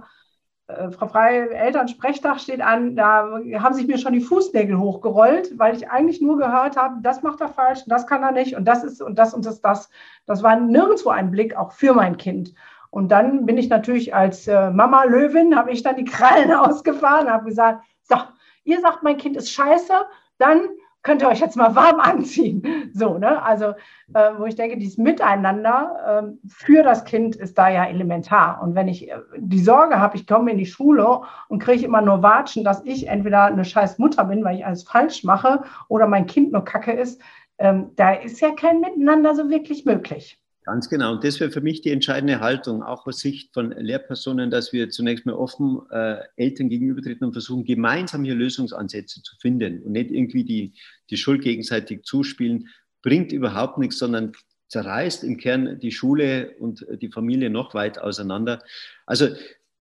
äh, 0.68 0.90
Frau 0.92 1.08
Frei, 1.08 1.48
Elternsprechtag 1.48 2.40
steht 2.40 2.62
an, 2.62 2.96
da 2.96 3.40
haben 3.60 3.76
sich 3.76 3.88
mir 3.88 3.98
schon 3.98 4.14
die 4.14 4.22
Fußnägel 4.22 4.80
hochgerollt, 4.80 5.60
weil 5.60 5.76
ich 5.76 5.90
eigentlich 5.90 6.22
nur 6.22 6.38
gehört 6.38 6.76
habe, 6.76 6.96
das 7.02 7.22
macht 7.22 7.42
er 7.42 7.50
falsch, 7.50 7.84
das 7.86 8.08
kann 8.08 8.24
er 8.24 8.32
nicht 8.32 8.56
und 8.56 8.66
das 8.66 8.84
ist 8.84 9.02
und 9.02 9.20
das 9.20 9.34
und 9.34 9.46
das, 9.46 9.62
das. 9.62 9.90
Das 10.26 10.42
war 10.42 10.56
nirgendwo 10.56 11.10
ein 11.10 11.30
Blick, 11.30 11.56
auch 11.56 11.72
für 11.72 11.94
mein 11.94 12.18
Kind. 12.18 12.54
Und 12.96 13.10
dann 13.10 13.46
bin 13.46 13.58
ich 13.58 13.68
natürlich 13.68 14.16
als 14.16 14.48
äh, 14.48 14.70
Mama 14.70 15.04
Löwin, 15.04 15.58
habe 15.58 15.70
ich 15.70 15.84
dann 15.84 15.98
die 15.98 16.06
Krallen 16.06 16.54
ausgefahren, 16.54 17.30
habe 17.30 17.44
gesagt, 17.44 17.84
so, 18.04 18.16
ihr 18.64 18.80
sagt, 18.80 19.04
mein 19.04 19.18
Kind 19.18 19.36
ist 19.36 19.52
scheiße, 19.52 19.92
dann 20.38 20.62
könnt 21.04 21.22
ihr 21.22 21.28
euch 21.28 21.42
jetzt 21.42 21.58
mal 21.58 21.76
warm 21.76 22.00
anziehen. 22.00 22.90
So, 22.94 23.18
ne? 23.18 23.44
Also, 23.44 23.74
äh, 24.14 24.32
wo 24.38 24.46
ich 24.46 24.56
denke, 24.56 24.78
dieses 24.78 24.98
Miteinander 24.98 26.24
äh, 26.24 26.48
für 26.48 26.84
das 26.84 27.04
Kind 27.04 27.36
ist 27.36 27.58
da 27.58 27.68
ja 27.68 27.84
elementar. 27.84 28.62
Und 28.64 28.76
wenn 28.76 28.88
ich 28.88 29.12
äh, 29.12 29.18
die 29.40 29.60
Sorge 29.60 30.00
habe, 30.00 30.16
ich 30.16 30.26
komme 30.26 30.52
in 30.52 30.58
die 30.58 30.66
Schule 30.66 31.20
und 31.50 31.60
kriege 31.60 31.86
immer 31.86 32.02
nur 32.02 32.24
Watschen, 32.24 32.64
dass 32.64 32.82
ich 32.86 33.10
entweder 33.10 33.44
eine 33.44 33.66
scheiß 33.66 34.00
Mutter 34.00 34.24
bin, 34.24 34.42
weil 34.46 34.56
ich 34.56 34.66
alles 34.66 34.84
falsch 34.84 35.26
mache, 35.26 35.64
oder 35.90 36.08
mein 36.08 36.28
Kind 36.28 36.54
nur 36.54 36.64
kacke 36.64 36.94
ist, 36.94 37.22
ähm, 37.58 37.92
da 37.98 38.14
ist 38.14 38.40
ja 38.40 38.52
kein 38.56 38.80
Miteinander 38.80 39.36
so 39.36 39.50
wirklich 39.50 39.84
möglich. 39.84 40.40
Ganz 40.66 40.90
genau. 40.90 41.12
Und 41.14 41.24
das 41.24 41.40
wäre 41.40 41.52
für 41.52 41.62
mich 41.62 41.82
die 41.82 41.92
entscheidende 41.92 42.40
Haltung, 42.40 42.82
auch 42.82 43.06
aus 43.06 43.20
Sicht 43.20 43.54
von 43.54 43.72
Lehrpersonen, 43.72 44.50
dass 44.50 44.74
wir 44.74 44.90
zunächst 44.90 45.28
mal 45.28 45.36
offen 45.36 45.82
äh, 45.92 46.18
Eltern 46.38 46.70
gegenübertreten 46.70 47.28
und 47.28 47.34
versuchen, 47.34 47.66
gemeinsam 47.66 48.24
hier 48.24 48.34
Lösungsansätze 48.34 49.22
zu 49.22 49.36
finden 49.38 49.84
und 49.84 49.92
nicht 49.92 50.10
irgendwie 50.10 50.44
die, 50.44 50.74
die 51.12 51.18
Schuld 51.18 51.44
gegenseitig 51.44 52.04
zuspielen, 52.04 52.70
bringt 53.04 53.32
überhaupt 53.32 53.78
nichts, 53.78 54.00
sondern 54.00 54.32
zerreißt 54.70 55.24
im 55.24 55.38
Kern 55.38 55.80
die 55.80 55.92
Schule 55.92 56.56
und 56.58 56.84
die 57.00 57.12
Familie 57.12 57.52
noch 57.52 57.76
weit 57.76 58.00
auseinander. 58.00 58.64
Also 59.06 59.28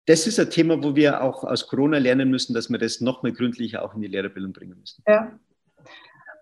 das 0.05 0.27
ist 0.27 0.37
ein 0.37 0.49
Thema, 0.49 0.83
wo 0.83 0.97
wir 0.97 1.23
auch 1.23 1.45
aus 1.45 1.67
Corona 1.67 1.97
lernen 1.97 2.29
müssen, 2.29 2.53
dass 2.53 2.69
wir 2.69 2.77
das 2.77 2.99
noch 2.99 3.23
mal 3.23 3.31
gründlicher 3.31 3.85
auch 3.85 3.95
in 3.95 4.01
die 4.01 4.07
Lehrerbildung 4.09 4.51
bringen 4.51 4.77
müssen. 4.77 5.01
Ja, 5.07 5.39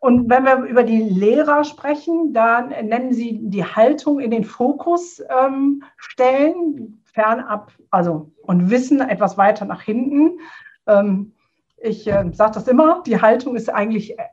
und 0.01 0.31
wenn 0.31 0.45
wir 0.45 0.63
über 0.63 0.81
die 0.81 1.03
Lehrer 1.03 1.63
sprechen, 1.63 2.33
dann 2.33 2.69
nennen 2.69 3.13
Sie 3.13 3.37
die 3.39 3.63
Haltung 3.63 4.19
in 4.19 4.31
den 4.31 4.43
Fokus 4.43 5.21
ähm, 5.29 5.83
stellen, 5.95 7.03
fernab, 7.05 7.71
also 7.91 8.31
und 8.41 8.71
Wissen 8.71 8.99
etwas 8.99 9.37
weiter 9.37 9.65
nach 9.65 9.83
hinten. 9.83 10.39
Ähm, 10.87 11.33
ich 11.77 12.07
äh, 12.07 12.31
sage 12.33 12.53
das 12.55 12.67
immer, 12.67 13.03
die 13.05 13.21
Haltung 13.21 13.55
ist 13.55 13.69
eigentlich 13.69 14.17
äh, 14.17 14.23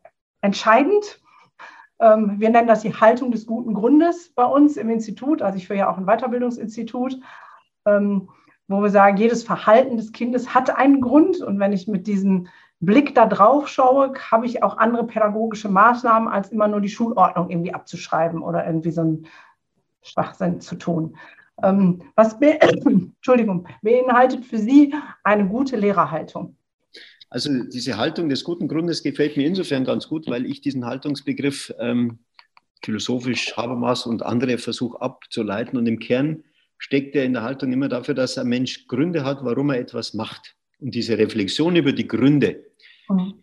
entscheidend. 0.41 1.21
Ähm, 2.01 2.37
wir 2.39 2.49
nennen 2.49 2.69
das 2.69 2.81
die 2.81 2.95
Haltung 2.95 3.31
des 3.31 3.45
guten 3.45 3.75
Grundes 3.75 4.33
bei 4.35 4.47
uns 4.47 4.79
im 4.79 4.89
Institut. 4.89 5.43
Also 5.43 5.59
ich 5.59 5.67
führe 5.67 5.81
ja 5.81 5.93
auch 5.93 5.99
ein 5.99 6.07
Weiterbildungsinstitut, 6.07 7.21
ähm, 7.85 8.31
wo 8.69 8.81
wir 8.81 8.91
sagen, 8.91 9.19
jedes 9.19 9.43
Verhalten 9.43 9.99
des 9.99 10.13
Kindes 10.13 10.55
hat 10.55 10.75
einen 10.75 11.03
Grund. 11.03 11.43
Und 11.43 11.61
wenn 11.61 11.75
ich 11.75 11.89
mit 11.89 12.07
diesen 12.07 12.49
Blick 12.81 13.15
da 13.15 13.27
drauf 13.27 13.69
schaue, 13.69 14.13
habe 14.31 14.47
ich 14.47 14.63
auch 14.63 14.79
andere 14.79 15.05
pädagogische 15.05 15.69
Maßnahmen, 15.69 16.29
als 16.29 16.51
immer 16.51 16.69
nur 16.69 16.81
die 16.81 16.89
Schulordnung 16.89 17.51
irgendwie 17.51 17.75
abzuschreiben 17.75 18.41
oder 18.41 18.67
irgendwie 18.67 18.93
so 18.93 19.03
ein 19.03 19.27
Schwachsinn 20.03 20.61
zu 20.61 20.77
tun. 20.77 21.17
Ähm, 21.63 22.03
was 22.15 22.39
be 22.39 22.59
Entschuldigung, 22.61 23.67
beinhaltet 23.83 24.45
für 24.45 24.59
Sie 24.59 24.95
eine 25.25 25.49
gute 25.49 25.77
Lehrerhaltung? 25.77 26.57
Also 27.31 27.51
diese 27.65 27.99
Haltung 27.99 28.29
des 28.29 28.45
guten 28.45 28.69
Grundes 28.69 29.03
gefällt 29.03 29.37
mir 29.37 29.47
insofern 29.47 29.85
ganz 29.85 30.09
gut, 30.09 30.29
weil 30.29 30.47
ich 30.47 30.61
diesen 30.61 30.87
Haltungsbegriff 30.87 31.75
ähm, 31.79 32.21
philosophisch 32.83 33.57
Habermas 33.57 34.07
und 34.07 34.23
andere 34.23 34.57
versuche 34.57 35.01
abzuleiten. 35.03 35.79
Und 35.79 35.87
im 35.87 35.99
Kern 35.99 36.45
steckt 36.79 37.15
er 37.17 37.25
in 37.25 37.35
der 37.35 37.43
Haltung 37.43 37.73
immer 37.73 37.89
dafür, 37.89 38.15
dass 38.15 38.39
ein 38.39 38.47
Mensch 38.49 38.87
Gründe 38.87 39.25
hat, 39.25 39.41
warum 39.43 39.71
er 39.71 39.81
etwas 39.81 40.15
macht. 40.15 40.55
Und 40.81 40.95
diese 40.95 41.19
Reflexion 41.19 41.77
über 41.77 41.93
die 41.93 42.07
Gründe. 42.07 42.65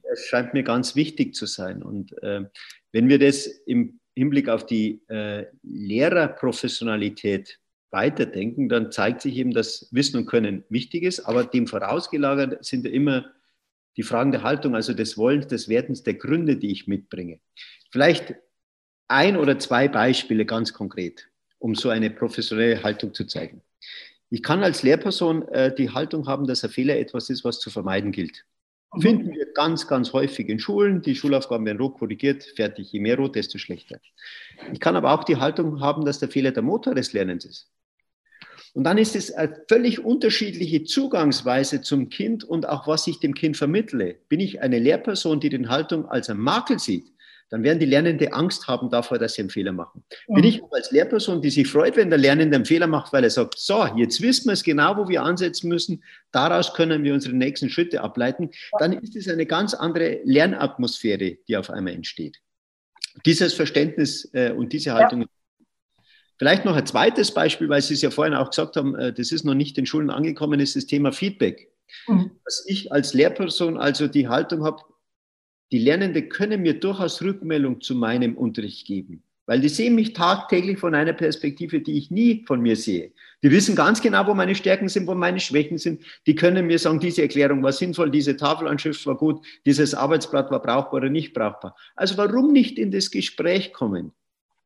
Das 0.03 0.25
scheint 0.25 0.53
mir 0.53 0.63
ganz 0.63 0.95
wichtig 0.95 1.35
zu 1.35 1.45
sein. 1.45 1.83
Und 1.83 2.21
äh, 2.23 2.45
wenn 2.91 3.09
wir 3.09 3.19
das 3.19 3.45
im 3.45 3.99
Hinblick 4.15 4.49
auf 4.49 4.65
die 4.65 5.01
äh, 5.09 5.45
Lehrerprofessionalität 5.63 7.59
weiterdenken, 7.91 8.69
dann 8.69 8.91
zeigt 8.91 9.21
sich 9.21 9.35
eben, 9.35 9.51
dass 9.51 9.87
Wissen 9.91 10.17
und 10.17 10.25
Können 10.25 10.63
wichtig 10.69 11.03
ist, 11.03 11.21
aber 11.21 11.43
dem 11.43 11.67
vorausgelagert 11.67 12.63
sind 12.63 12.85
ja 12.85 12.91
immer 12.91 13.31
die 13.97 14.03
Fragen 14.03 14.31
der 14.31 14.43
Haltung, 14.43 14.75
also 14.75 14.93
des 14.93 15.17
Wollens, 15.17 15.47
des 15.47 15.69
Wertens, 15.69 16.03
der 16.03 16.15
Gründe, 16.15 16.57
die 16.57 16.71
ich 16.71 16.87
mitbringe. 16.87 17.39
Vielleicht 17.91 18.35
ein 19.07 19.37
oder 19.37 19.57
zwei 19.59 19.87
Beispiele 19.87 20.45
ganz 20.45 20.73
konkret, 20.73 21.29
um 21.59 21.75
so 21.75 21.89
eine 21.89 22.09
professionelle 22.09 22.83
Haltung 22.83 23.13
zu 23.13 23.25
zeigen. 23.25 23.61
Ich 24.29 24.43
kann 24.43 24.63
als 24.63 24.83
Lehrperson 24.83 25.47
äh, 25.49 25.73
die 25.73 25.91
Haltung 25.91 26.27
haben, 26.27 26.47
dass 26.47 26.63
ein 26.63 26.71
Fehler 26.71 26.97
etwas 26.97 27.29
ist, 27.29 27.43
was 27.45 27.59
zu 27.59 27.69
vermeiden 27.69 28.11
gilt. 28.11 28.45
Mhm. 28.95 29.01
Finden 29.01 29.31
wir 29.33 29.53
ganz, 29.53 29.87
ganz 29.87 30.13
häufig 30.13 30.49
in 30.49 30.59
Schulen. 30.59 31.01
Die 31.01 31.15
Schulaufgaben 31.15 31.65
werden 31.65 31.79
rot 31.79 31.97
korrigiert, 31.97 32.43
fertig. 32.55 32.91
Je 32.91 32.99
mehr 32.99 33.17
rot, 33.17 33.35
desto 33.35 33.57
schlechter. 33.57 33.99
Ich 34.71 34.79
kann 34.79 34.95
aber 34.95 35.11
auch 35.11 35.23
die 35.23 35.37
Haltung 35.37 35.79
haben, 35.79 36.05
dass 36.05 36.19
der 36.19 36.29
Fehler 36.29 36.51
der 36.51 36.63
Motor 36.63 36.95
des 36.95 37.13
Lernens 37.13 37.45
ist. 37.45 37.71
Und 38.73 38.83
dann 38.83 38.97
ist 38.97 39.15
es 39.15 39.31
eine 39.31 39.63
völlig 39.69 40.03
unterschiedliche 40.03 40.83
Zugangsweise 40.83 41.81
zum 41.81 42.09
Kind 42.09 42.43
und 42.43 42.67
auch 42.67 42.87
was 42.87 43.07
ich 43.07 43.19
dem 43.21 43.33
Kind 43.33 43.55
vermittle. 43.55 44.17
Bin 44.27 44.41
ich 44.41 44.61
eine 44.61 44.79
Lehrperson, 44.79 45.39
die 45.39 45.49
den 45.49 45.69
Haltung 45.69 46.05
als 46.05 46.29
ein 46.29 46.37
Makel 46.37 46.79
sieht? 46.79 47.14
Dann 47.49 47.63
werden 47.63 47.79
die 47.79 47.85
Lernende 47.85 48.33
Angst 48.33 48.67
haben 48.67 48.89
davor, 48.89 49.19
dass 49.19 49.35
sie 49.35 49.41
einen 49.41 49.49
Fehler 49.49 49.71
machen. 49.71 50.03
Ja. 50.27 50.35
Bin 50.35 50.43
ich 50.43 50.61
als 50.71 50.91
Lehrperson, 50.91 51.41
die 51.41 51.49
sich 51.49 51.67
freut, 51.67 51.95
wenn 51.95 52.09
der 52.09 52.17
Lernende 52.19 52.55
einen 52.55 52.65
Fehler 52.65 52.87
macht, 52.87 53.13
weil 53.13 53.23
er 53.23 53.29
sagt, 53.29 53.59
so, 53.59 53.85
jetzt 53.95 54.21
wissen 54.21 54.47
wir 54.47 54.53
es 54.53 54.63
genau, 54.63 54.97
wo 54.97 55.07
wir 55.07 55.23
ansetzen 55.23 55.69
müssen, 55.69 56.03
daraus 56.31 56.73
können 56.73 57.03
wir 57.03 57.13
unsere 57.13 57.35
nächsten 57.35 57.69
Schritte 57.69 58.01
ableiten, 58.01 58.49
dann 58.79 58.93
ist 58.93 59.15
es 59.15 59.27
eine 59.27 59.45
ganz 59.45 59.73
andere 59.73 60.19
Lernatmosphäre, 60.23 61.37
die 61.47 61.57
auf 61.57 61.69
einmal 61.69 61.93
entsteht. 61.93 62.39
Dieses 63.25 63.53
Verständnis 63.53 64.29
äh, 64.33 64.51
und 64.51 64.73
diese 64.73 64.93
Haltung. 64.93 65.21
Ja. 65.21 65.27
Vielleicht 66.37 66.65
noch 66.65 66.75
ein 66.75 66.85
zweites 66.85 67.31
Beispiel, 67.33 67.69
weil 67.69 67.81
Sie 67.81 67.93
es 67.93 68.01
ja 68.01 68.09
vorhin 68.09 68.33
auch 68.33 68.49
gesagt 68.49 68.75
haben, 68.75 68.95
äh, 68.95 69.13
das 69.13 69.31
ist 69.31 69.45
noch 69.45 69.53
nicht 69.53 69.77
in 69.77 69.85
Schulen 69.85 70.09
angekommen, 70.09 70.59
ist 70.59 70.75
das 70.75 70.85
Thema 70.85 71.13
Feedback. 71.13 71.71
Mhm. 72.07 72.31
Dass 72.43 72.65
ich 72.67 72.91
als 72.91 73.13
Lehrperson 73.13 73.77
also 73.77 74.07
die 74.07 74.27
Haltung 74.27 74.63
habe, 74.65 74.81
die 75.71 75.79
Lernenden 75.79 76.29
können 76.29 76.61
mir 76.61 76.79
durchaus 76.79 77.21
Rückmeldung 77.21 77.81
zu 77.81 77.95
meinem 77.95 78.37
Unterricht 78.37 78.85
geben, 78.85 79.23
weil 79.45 79.61
die 79.61 79.69
sehen 79.69 79.95
mich 79.95 80.13
tagtäglich 80.13 80.79
von 80.79 80.95
einer 80.95 81.13
Perspektive, 81.13 81.79
die 81.79 81.97
ich 81.97 82.11
nie 82.11 82.43
von 82.45 82.61
mir 82.61 82.75
sehe. 82.75 83.11
Die 83.43 83.51
wissen 83.51 83.75
ganz 83.75 84.01
genau, 84.01 84.25
wo 84.27 84.33
meine 84.33 84.55
Stärken 84.55 84.87
sind, 84.87 85.07
wo 85.07 85.15
meine 85.15 85.39
Schwächen 85.39 85.77
sind. 85.77 86.01
Die 86.25 86.35
können 86.35 86.67
mir 86.67 86.79
sagen, 86.79 86.99
diese 86.99 87.21
Erklärung 87.21 87.61
war 87.63 87.71
sinnvoll, 87.71 88.09
diese 88.09 88.37
Tafelanschrift 88.37 89.05
war 89.05 89.17
gut, 89.17 89.45
dieses 89.65 89.93
Arbeitsblatt 89.93 90.51
war 90.51 90.61
brauchbar 90.61 90.93
oder 90.95 91.09
nicht 91.09 91.33
brauchbar. 91.33 91.75
Also 91.95 92.17
warum 92.17 92.51
nicht 92.51 92.79
in 92.79 92.91
das 92.91 93.11
Gespräch 93.11 93.73
kommen? 93.73 94.11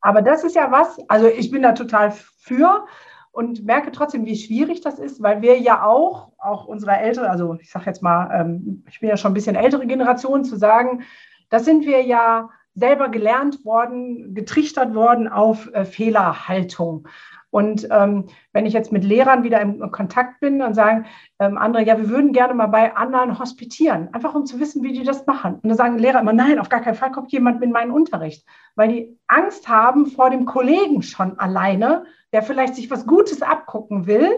Aber 0.01 0.21
das 0.21 0.43
ist 0.43 0.55
ja 0.55 0.71
was, 0.71 0.97
also 1.09 1.27
ich 1.27 1.51
bin 1.51 1.61
da 1.61 1.73
total 1.73 2.11
für, 2.11 2.85
und 3.31 3.63
merke 3.63 3.91
trotzdem, 3.91 4.25
wie 4.25 4.35
schwierig 4.35 4.81
das 4.81 4.99
ist, 4.99 5.21
weil 5.21 5.41
wir 5.41 5.59
ja 5.59 5.85
auch, 5.85 6.28
auch 6.41 6.65
unsere 6.65 6.97
ältere, 6.97 7.29
also 7.29 7.57
ich 7.61 7.69
sage 7.69 7.85
jetzt 7.87 8.01
mal, 8.01 8.29
ähm, 8.33 8.83
ich 8.89 8.99
bin 8.99 9.09
ja 9.09 9.17
schon 9.17 9.31
ein 9.31 9.35
bisschen 9.35 9.55
ältere 9.55 9.85
Generation, 9.85 10.43
zu 10.43 10.55
sagen, 10.55 11.03
das 11.49 11.65
sind 11.65 11.85
wir 11.85 12.03
ja 12.03 12.49
selber 12.75 13.09
gelernt 13.09 13.65
worden, 13.65 14.33
getrichtert 14.33 14.93
worden 14.95 15.27
auf 15.27 15.71
äh, 15.73 15.85
Fehlerhaltung. 15.85 17.07
Und 17.51 17.87
ähm, 17.89 18.27
wenn 18.53 18.67
ich 18.67 18.73
jetzt 18.73 18.91
mit 18.91 19.03
Lehrern 19.03 19.43
wieder 19.43 19.59
im 19.59 19.91
Kontakt 19.91 20.39
bin 20.39 20.61
und 20.61 20.75
sagen, 20.75 21.07
ähm, 21.39 21.57
andere, 21.57 21.83
ja, 21.83 21.97
wir 21.97 22.09
würden 22.09 22.31
gerne 22.31 22.53
mal 22.53 22.67
bei 22.67 22.95
anderen 22.95 23.39
hospitieren, 23.39 24.13
einfach 24.13 24.35
um 24.35 24.45
zu 24.45 24.59
wissen, 24.59 24.83
wie 24.83 24.93
die 24.93 25.03
das 25.03 25.25
machen. 25.25 25.55
Und 25.55 25.65
dann 25.67 25.77
sagen 25.77 25.97
Lehrer 25.97 26.19
immer, 26.19 26.33
nein, 26.33 26.59
auf 26.59 26.69
gar 26.69 26.81
keinen 26.81 26.95
Fall 26.95 27.11
kommt 27.11 27.31
jemand 27.31 27.63
in 27.63 27.71
meinen 27.71 27.91
Unterricht, 27.91 28.45
weil 28.75 28.89
die 28.89 29.17
Angst 29.27 29.67
haben 29.67 30.05
vor 30.05 30.29
dem 30.29 30.45
Kollegen 30.45 31.01
schon 31.01 31.39
alleine, 31.39 32.03
der 32.33 32.43
vielleicht 32.43 32.75
sich 32.75 32.91
was 32.91 33.07
Gutes 33.07 33.41
abgucken 33.41 34.05
will 34.05 34.29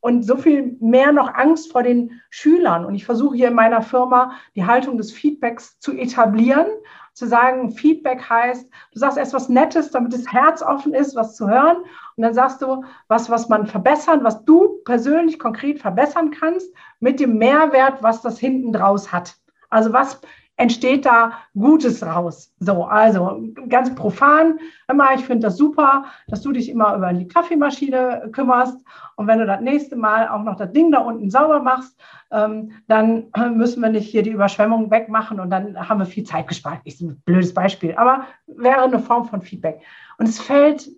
und 0.00 0.22
so 0.22 0.36
viel 0.36 0.76
mehr 0.80 1.12
noch 1.12 1.34
Angst 1.34 1.72
vor 1.72 1.82
den 1.82 2.20
Schülern. 2.30 2.84
Und 2.84 2.94
ich 2.94 3.04
versuche 3.04 3.36
hier 3.36 3.48
in 3.48 3.54
meiner 3.54 3.82
Firma 3.82 4.32
die 4.54 4.64
Haltung 4.66 4.96
des 4.96 5.12
Feedbacks 5.12 5.78
zu 5.78 5.92
etablieren 5.92 6.66
zu 7.14 7.26
sagen, 7.26 7.72
Feedback 7.72 8.28
heißt, 8.28 8.68
du 8.92 8.98
sagst 8.98 9.18
erst 9.18 9.34
was 9.34 9.48
Nettes, 9.48 9.90
damit 9.90 10.12
das 10.12 10.32
Herz 10.32 10.62
offen 10.62 10.94
ist, 10.94 11.14
was 11.14 11.36
zu 11.36 11.48
hören. 11.48 11.78
Und 12.16 12.22
dann 12.22 12.34
sagst 12.34 12.62
du 12.62 12.84
was, 13.08 13.28
was 13.28 13.48
man 13.48 13.66
verbessern, 13.66 14.24
was 14.24 14.44
du 14.44 14.80
persönlich 14.84 15.38
konkret 15.38 15.78
verbessern 15.78 16.30
kannst, 16.30 16.72
mit 17.00 17.20
dem 17.20 17.36
Mehrwert, 17.36 18.02
was 18.02 18.22
das 18.22 18.38
hinten 18.38 18.72
draus 18.72 19.12
hat. 19.12 19.36
Also 19.68 19.92
was 19.92 20.20
entsteht 20.56 21.06
da 21.06 21.32
Gutes 21.54 22.04
raus. 22.04 22.52
So, 22.60 22.84
also 22.84 23.42
ganz 23.68 23.94
profan, 23.94 24.58
immer, 24.88 25.14
ich 25.14 25.24
finde 25.24 25.46
das 25.46 25.56
super, 25.56 26.04
dass 26.28 26.42
du 26.42 26.52
dich 26.52 26.68
immer 26.68 26.94
über 26.94 27.12
die 27.12 27.26
Kaffeemaschine 27.26 28.28
kümmerst 28.32 28.78
und 29.16 29.26
wenn 29.26 29.38
du 29.38 29.46
das 29.46 29.60
nächste 29.60 29.96
Mal 29.96 30.28
auch 30.28 30.42
noch 30.42 30.56
das 30.56 30.72
Ding 30.72 30.92
da 30.92 30.98
unten 31.00 31.30
sauber 31.30 31.60
machst, 31.60 31.98
ähm, 32.30 32.72
dann 32.86 33.28
müssen 33.54 33.82
wir 33.82 33.90
nicht 33.90 34.10
hier 34.10 34.22
die 34.22 34.30
Überschwemmung 34.30 34.90
wegmachen 34.90 35.40
und 35.40 35.50
dann 35.50 35.76
haben 35.88 36.00
wir 36.00 36.06
viel 36.06 36.24
Zeit 36.24 36.48
gespart. 36.48 36.80
Ist 36.84 37.00
ein 37.00 37.20
blödes 37.24 37.54
Beispiel, 37.54 37.94
aber 37.96 38.26
wäre 38.46 38.82
eine 38.82 38.98
Form 38.98 39.26
von 39.26 39.42
Feedback. 39.42 39.80
Und 40.18 40.28
es 40.28 40.40
fällt 40.40 40.88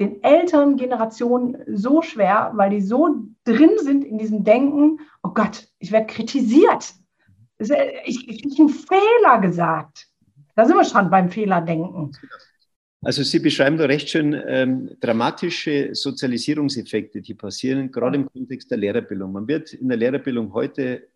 den 0.00 0.22
älteren 0.22 0.76
Generationen 0.76 1.56
so 1.66 2.02
schwer, 2.02 2.52
weil 2.54 2.70
die 2.70 2.80
so 2.80 3.16
drin 3.44 3.70
sind 3.78 4.04
in 4.04 4.18
diesem 4.18 4.44
Denken, 4.44 5.00
oh 5.22 5.30
Gott, 5.30 5.68
ich 5.78 5.90
werde 5.90 6.06
kritisiert. 6.06 6.94
Ich, 7.58 8.28
ich, 8.28 8.58
einen 8.58 8.68
Fehler 8.68 9.40
gesagt. 9.40 10.06
Da 10.54 10.64
sind 10.64 10.76
wir 10.76 10.84
schon 10.84 11.10
beim 11.10 11.30
Fehlerdenken. 11.30 12.12
Also 13.02 13.22
Sie 13.22 13.38
beschreiben 13.38 13.76
da 13.76 13.84
recht 13.84 14.08
schön 14.08 14.32
ähm, 14.46 14.90
dramatische 15.00 15.94
Sozialisierungseffekte, 15.94 17.20
die 17.20 17.34
passieren, 17.34 17.92
gerade 17.92 18.16
im 18.16 18.26
Kontext 18.26 18.70
der 18.70 18.78
Lehrerbildung. 18.78 19.32
Man 19.32 19.46
wird 19.46 19.72
in 19.72 19.88
der 19.88 19.98
Lehrerbildung 19.98 20.52
heute 20.52 21.06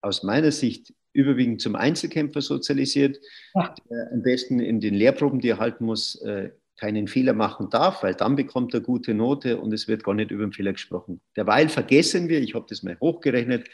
aus 0.00 0.22
meiner 0.22 0.50
Sicht 0.50 0.92
überwiegend 1.12 1.60
zum 1.60 1.76
Einzelkämpfer 1.76 2.40
sozialisiert, 2.40 3.18
ja. 3.54 3.74
der 3.88 4.12
am 4.12 4.22
besten 4.22 4.60
in 4.60 4.80
den 4.80 4.94
Lehrproben, 4.94 5.40
die 5.40 5.50
er 5.50 5.58
halten 5.58 5.84
muss, 5.84 6.16
äh, 6.22 6.50
keinen 6.78 7.08
Fehler 7.08 7.34
machen 7.34 7.68
darf, 7.68 8.02
weil 8.02 8.14
dann 8.14 8.36
bekommt 8.36 8.72
er 8.74 8.80
gute 8.80 9.12
Note 9.12 9.60
und 9.60 9.72
es 9.72 9.86
wird 9.86 10.02
gar 10.02 10.14
nicht 10.14 10.30
über 10.30 10.44
den 10.44 10.52
Fehler 10.52 10.72
gesprochen. 10.72 11.20
Derweil 11.36 11.68
vergessen 11.68 12.28
wir, 12.28 12.40
ich 12.40 12.54
habe 12.54 12.64
das 12.68 12.82
mal 12.82 12.98
hochgerechnet, 12.98 13.68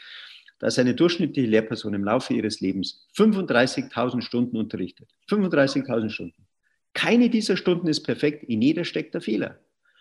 dass 0.59 0.79
eine 0.79 0.95
durchschnittliche 0.95 1.47
Lehrperson 1.47 1.93
im 1.93 2.03
Laufe 2.03 2.33
ihres 2.33 2.59
Lebens 2.61 3.05
35.000 3.15 4.21
Stunden 4.21 4.57
unterrichtet. 4.57 5.09
35.000 5.29 6.09
Stunden. 6.09 6.47
Keine 6.93 7.29
dieser 7.29 7.57
Stunden 7.57 7.87
ist 7.87 8.01
perfekt, 8.01 8.43
in 8.45 8.61
jeder 8.61 8.83
steckt 8.83 9.13
der 9.13 9.21
Fehler. 9.21 9.59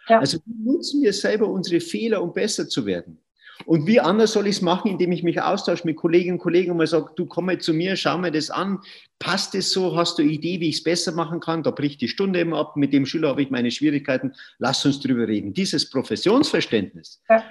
Ja. 0.09 0.21
Also 0.21 0.39
nutzen 0.47 1.03
wir 1.03 1.13
selber 1.13 1.49
unsere 1.49 1.81
Fehler, 1.81 2.23
um 2.23 2.33
besser 2.33 2.69
zu 2.69 2.87
werden. 2.87 3.19
Und 3.65 3.87
wie 3.87 4.01
anders 4.01 4.33
soll 4.33 4.47
ich 4.47 4.57
es 4.57 4.63
machen, 4.63 4.91
indem 4.91 5.13
ich 5.13 5.23
mich 5.23 5.41
austausche 5.41 5.87
mit 5.87 5.97
Kolleginnen 5.97 6.35
und 6.35 6.43
Kollegen 6.43 6.73
und 6.73 6.77
mal 6.77 6.87
sage, 6.87 7.11
du 7.17 7.25
komm 7.25 7.47
mal 7.47 7.59
zu 7.59 7.73
mir, 7.73 7.97
schau 7.97 8.19
mir 8.19 8.31
das 8.31 8.51
an, 8.51 8.81
passt 9.19 9.55
es 9.55 9.71
so, 9.71 9.97
hast 9.97 10.19
du 10.19 10.23
eine 10.23 10.33
Idee, 10.33 10.61
wie 10.61 10.69
ich 10.69 10.77
es 10.77 10.83
besser 10.83 11.13
machen 11.13 11.41
kann? 11.41 11.63
Da 11.63 11.71
bricht 11.71 12.01
die 12.03 12.09
Stunde 12.09 12.41
immer 12.41 12.59
ab, 12.59 12.77
mit 12.77 12.93
dem 12.93 13.07
Schüler 13.07 13.31
habe 13.31 13.43
ich 13.43 13.51
meine 13.51 13.71
Schwierigkeiten, 13.71 14.35
lass 14.59 14.85
uns 14.85 15.01
drüber 15.01 15.27
reden. 15.27 15.55
Dieses 15.55 15.89
Professionsverständnis, 15.89 17.23
ja. 17.31 17.43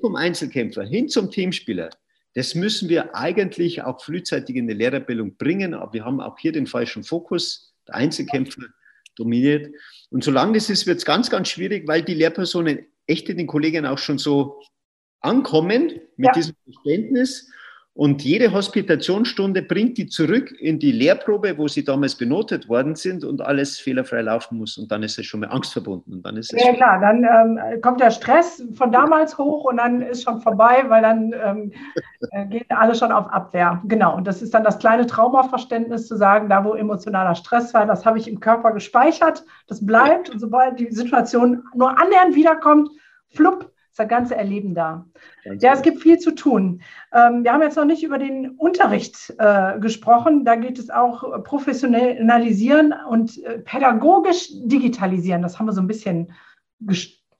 vom 0.00 0.16
Einzelkämpfer 0.16 0.84
hin 0.84 1.08
zum 1.08 1.30
Teamspieler, 1.30 1.90
das 2.34 2.54
müssen 2.54 2.88
wir 2.88 3.14
eigentlich 3.14 3.82
auch 3.82 4.02
frühzeitig 4.02 4.56
in 4.56 4.66
der 4.66 4.76
Lehrerbildung 4.76 5.36
bringen, 5.36 5.74
aber 5.74 5.92
wir 5.92 6.04
haben 6.04 6.20
auch 6.20 6.38
hier 6.38 6.52
den 6.52 6.66
falschen 6.66 7.02
Fokus. 7.02 7.74
Der 7.88 7.96
Einzelkämpfer 7.96 8.62
dominiert. 9.16 9.74
Und 10.10 10.22
solange 10.22 10.54
das 10.54 10.70
ist, 10.70 10.86
wird 10.86 10.98
es 10.98 11.04
ganz, 11.04 11.30
ganz 11.30 11.48
schwierig, 11.48 11.88
weil 11.88 12.02
die 12.02 12.14
Lehrpersonen 12.14 12.86
echt 13.06 13.28
in 13.28 13.38
den 13.38 13.46
Kollegen 13.46 13.86
auch 13.86 13.98
schon 13.98 14.18
so 14.18 14.60
ankommen 15.20 16.00
mit 16.16 16.26
ja. 16.26 16.32
diesem 16.32 16.54
Verständnis. 16.64 17.50
Und 17.92 18.22
jede 18.22 18.52
Hospitationsstunde 18.52 19.62
bringt 19.62 19.98
die 19.98 20.06
zurück 20.06 20.52
in 20.60 20.78
die 20.78 20.92
Lehrprobe, 20.92 21.58
wo 21.58 21.66
sie 21.66 21.84
damals 21.84 22.14
benotet 22.14 22.68
worden 22.68 22.94
sind 22.94 23.24
und 23.24 23.40
alles 23.40 23.80
fehlerfrei 23.80 24.22
laufen 24.22 24.58
muss. 24.58 24.78
Und 24.78 24.92
dann 24.92 25.02
ist 25.02 25.18
es 25.18 25.26
schon 25.26 25.40
mit 25.40 25.50
Angst 25.50 25.72
verbunden. 25.72 26.12
Und 26.14 26.22
dann 26.24 26.36
ist 26.36 26.54
es 26.54 26.64
ja, 26.64 26.72
klar, 26.72 27.00
dann 27.00 27.24
ähm, 27.24 27.80
kommt 27.82 28.00
der 28.00 28.12
Stress 28.12 28.62
von 28.74 28.92
damals 28.92 29.36
hoch 29.38 29.64
und 29.64 29.78
dann 29.78 30.02
ist 30.02 30.22
schon 30.22 30.40
vorbei, 30.40 30.84
weil 30.86 31.02
dann 31.02 31.34
ähm, 31.44 31.72
äh, 32.30 32.46
gehen 32.46 32.64
alle 32.68 32.94
schon 32.94 33.10
auf 33.10 33.26
Abwehr. 33.26 33.82
Genau. 33.84 34.16
Und 34.16 34.24
das 34.24 34.40
ist 34.40 34.54
dann 34.54 34.62
das 34.62 34.78
kleine 34.78 35.06
Traumaverständnis 35.06 36.06
zu 36.06 36.16
sagen, 36.16 36.48
da 36.48 36.64
wo 36.64 36.74
emotionaler 36.74 37.34
Stress 37.34 37.74
war, 37.74 37.86
das 37.86 38.06
habe 38.06 38.18
ich 38.18 38.28
im 38.28 38.38
Körper 38.38 38.70
gespeichert, 38.70 39.44
das 39.66 39.84
bleibt. 39.84 40.30
Und 40.30 40.38
sobald 40.38 40.78
die 40.78 40.92
Situation 40.92 41.64
nur 41.74 41.90
annähernd 42.00 42.36
wiederkommt, 42.36 42.88
flupp, 43.26 43.72
das 44.00 44.08
ganze 44.08 44.34
Erleben 44.36 44.74
da. 44.74 45.06
Ganz 45.44 45.62
ja, 45.62 45.72
es 45.72 45.82
gibt 45.82 46.00
viel 46.00 46.18
zu 46.18 46.34
tun. 46.34 46.82
Ähm, 47.12 47.44
wir 47.44 47.52
haben 47.52 47.62
jetzt 47.62 47.76
noch 47.76 47.84
nicht 47.84 48.02
über 48.02 48.18
den 48.18 48.50
Unterricht 48.50 49.34
äh, 49.38 49.78
gesprochen. 49.78 50.44
Da 50.44 50.56
geht 50.56 50.78
es 50.78 50.90
auch 50.90 51.44
professionalisieren 51.44 52.94
und 53.08 53.42
äh, 53.44 53.58
pädagogisch 53.58 54.48
digitalisieren. 54.52 55.42
Das 55.42 55.58
haben 55.58 55.66
wir 55.66 55.72
so 55.72 55.80
ein 55.80 55.86
bisschen 55.86 56.32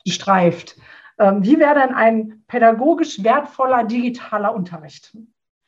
gestreift. 0.05 0.77
Ähm, 1.19 1.45
wie 1.45 1.59
wäre 1.59 1.75
denn 1.75 1.95
ein 1.95 2.43
pädagogisch 2.47 3.23
wertvoller 3.23 3.85
digitaler 3.85 4.55
Unterricht? 4.55 5.17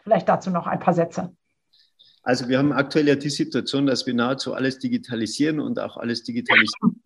Vielleicht 0.02 0.28
dazu 0.28 0.50
noch 0.50 0.66
ein 0.66 0.80
paar 0.80 0.94
Sätze. 0.94 1.34
Also 2.22 2.48
wir 2.48 2.58
haben 2.58 2.72
aktuell 2.72 3.08
ja 3.08 3.16
die 3.16 3.30
Situation, 3.30 3.86
dass 3.86 4.06
wir 4.06 4.14
nahezu 4.14 4.54
alles 4.54 4.78
digitalisieren 4.78 5.58
und 5.58 5.78
auch 5.80 5.96
alles 5.96 6.22
digitalisieren, 6.22 7.02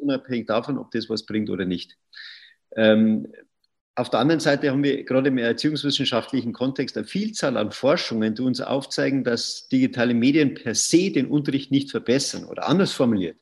unabhängig 0.00 0.46
davon, 0.46 0.78
ob 0.78 0.90
das 0.90 1.08
was 1.08 1.24
bringt 1.24 1.50
oder 1.50 1.64
nicht. 1.64 1.96
Ähm, 2.76 3.28
auf 3.96 4.08
der 4.08 4.20
anderen 4.20 4.40
Seite 4.40 4.70
haben 4.70 4.82
wir 4.82 5.04
gerade 5.04 5.28
im 5.28 5.38
erziehungswissenschaftlichen 5.38 6.52
Kontext 6.52 6.96
eine 6.96 7.06
Vielzahl 7.06 7.56
an 7.56 7.70
Forschungen, 7.70 8.34
die 8.34 8.42
uns 8.42 8.60
aufzeigen, 8.60 9.24
dass 9.24 9.68
digitale 9.68 10.14
Medien 10.14 10.54
per 10.54 10.74
se 10.74 11.10
den 11.10 11.26
Unterricht 11.26 11.70
nicht 11.70 11.90
verbessern 11.90 12.44
oder 12.44 12.68
anders 12.68 12.92
formuliert. 12.92 13.36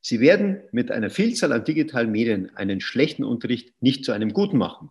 Sie 0.00 0.20
werden 0.20 0.60
mit 0.70 0.92
einer 0.92 1.10
Vielzahl 1.10 1.52
an 1.52 1.64
digitalen 1.64 2.12
Medien 2.12 2.54
einen 2.54 2.80
schlechten 2.80 3.24
Unterricht 3.24 3.72
nicht 3.80 4.04
zu 4.04 4.12
einem 4.12 4.32
guten 4.32 4.58
machen. 4.58 4.90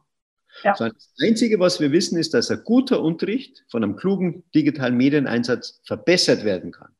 Ja. 0.63 0.75
Das 0.78 0.91
Einzige, 1.21 1.59
was 1.59 1.80
wir 1.80 1.91
wissen, 1.91 2.17
ist, 2.17 2.34
dass 2.34 2.51
ein 2.51 2.63
guter 2.63 3.01
Unterricht 3.01 3.63
von 3.69 3.84
einem 3.84 3.95
klugen 3.95 4.43
digitalen 4.53 4.97
Medieneinsatz 4.97 5.80
verbessert 5.86 6.43
werden 6.43 6.71
kann. 6.71 6.97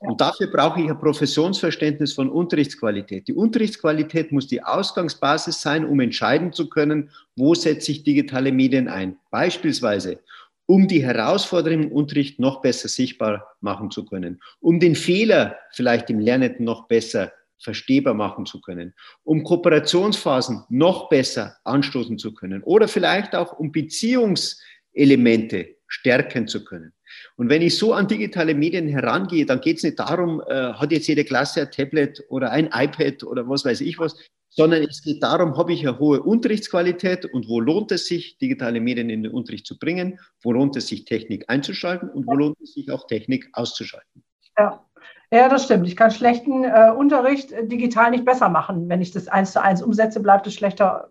Und 0.00 0.22
dafür 0.22 0.46
brauche 0.46 0.80
ich 0.80 0.88
ein 0.88 0.98
Professionsverständnis 0.98 2.14
von 2.14 2.30
Unterrichtsqualität. 2.30 3.28
Die 3.28 3.34
Unterrichtsqualität 3.34 4.32
muss 4.32 4.46
die 4.46 4.62
Ausgangsbasis 4.62 5.60
sein, 5.60 5.84
um 5.84 6.00
entscheiden 6.00 6.54
zu 6.54 6.70
können, 6.70 7.10
wo 7.36 7.54
setze 7.54 7.92
ich 7.92 8.02
digitale 8.02 8.50
Medien 8.50 8.88
ein. 8.88 9.18
Beispielsweise, 9.30 10.20
um 10.64 10.88
die 10.88 11.04
Herausforderungen 11.04 11.88
im 11.88 11.92
Unterricht 11.92 12.38
noch 12.38 12.62
besser 12.62 12.88
sichtbar 12.88 13.46
machen 13.60 13.90
zu 13.90 14.06
können, 14.06 14.40
um 14.60 14.80
den 14.80 14.94
Fehler 14.94 15.58
vielleicht 15.72 16.08
im 16.08 16.18
Lernenden 16.18 16.64
noch 16.64 16.88
besser 16.88 17.32
verstehbar 17.58 18.14
machen 18.14 18.46
zu 18.46 18.62
können, 18.62 18.94
um 19.22 19.44
Kooperationsphasen 19.44 20.64
noch 20.70 21.10
besser 21.10 21.56
anstoßen 21.64 22.18
zu 22.18 22.32
können 22.32 22.62
oder 22.62 22.88
vielleicht 22.88 23.34
auch 23.34 23.58
um 23.58 23.70
Beziehungselemente 23.70 25.76
stärken 25.86 26.48
zu 26.48 26.64
können. 26.64 26.94
Und 27.36 27.48
wenn 27.48 27.62
ich 27.62 27.76
so 27.76 27.92
an 27.92 28.08
digitale 28.08 28.54
Medien 28.54 28.88
herangehe, 28.88 29.46
dann 29.46 29.60
geht 29.60 29.78
es 29.78 29.82
nicht 29.82 29.98
darum, 29.98 30.42
äh, 30.46 30.72
hat 30.72 30.92
jetzt 30.92 31.06
jede 31.06 31.24
Klasse 31.24 31.62
ein 31.62 31.70
Tablet 31.70 32.24
oder 32.28 32.50
ein 32.50 32.66
iPad 32.72 33.24
oder 33.24 33.48
was 33.48 33.64
weiß 33.64 33.80
ich 33.80 33.98
was, 33.98 34.16
sondern 34.50 34.82
es 34.82 35.02
geht 35.02 35.22
darum, 35.22 35.56
habe 35.56 35.72
ich 35.72 35.86
eine 35.86 35.98
hohe 35.98 36.22
Unterrichtsqualität 36.22 37.24
und 37.24 37.48
wo 37.48 37.60
lohnt 37.60 37.92
es 37.92 38.06
sich, 38.06 38.36
digitale 38.38 38.80
Medien 38.80 39.08
in 39.08 39.22
den 39.22 39.32
Unterricht 39.32 39.66
zu 39.66 39.78
bringen, 39.78 40.18
wo 40.42 40.52
lohnt 40.52 40.76
es 40.76 40.88
sich, 40.88 41.04
Technik 41.04 41.44
einzuschalten 41.48 42.10
und 42.10 42.26
wo 42.26 42.34
lohnt 42.34 42.60
es 42.60 42.74
sich 42.74 42.90
auch, 42.90 43.06
Technik 43.06 43.48
auszuschalten. 43.52 44.24
Ja. 44.58 44.84
Ja, 45.32 45.48
das 45.48 45.64
stimmt. 45.64 45.86
Ich 45.86 45.94
kann 45.94 46.10
schlechten 46.10 46.64
äh, 46.64 46.90
Unterricht 46.90 47.52
äh, 47.52 47.64
digital 47.64 48.10
nicht 48.10 48.24
besser 48.24 48.48
machen. 48.48 48.88
Wenn 48.88 49.00
ich 49.00 49.12
das 49.12 49.28
eins 49.28 49.52
zu 49.52 49.62
eins 49.62 49.80
umsetze, 49.80 50.18
bleibt 50.18 50.44
es 50.48 50.54
schlechter 50.54 51.10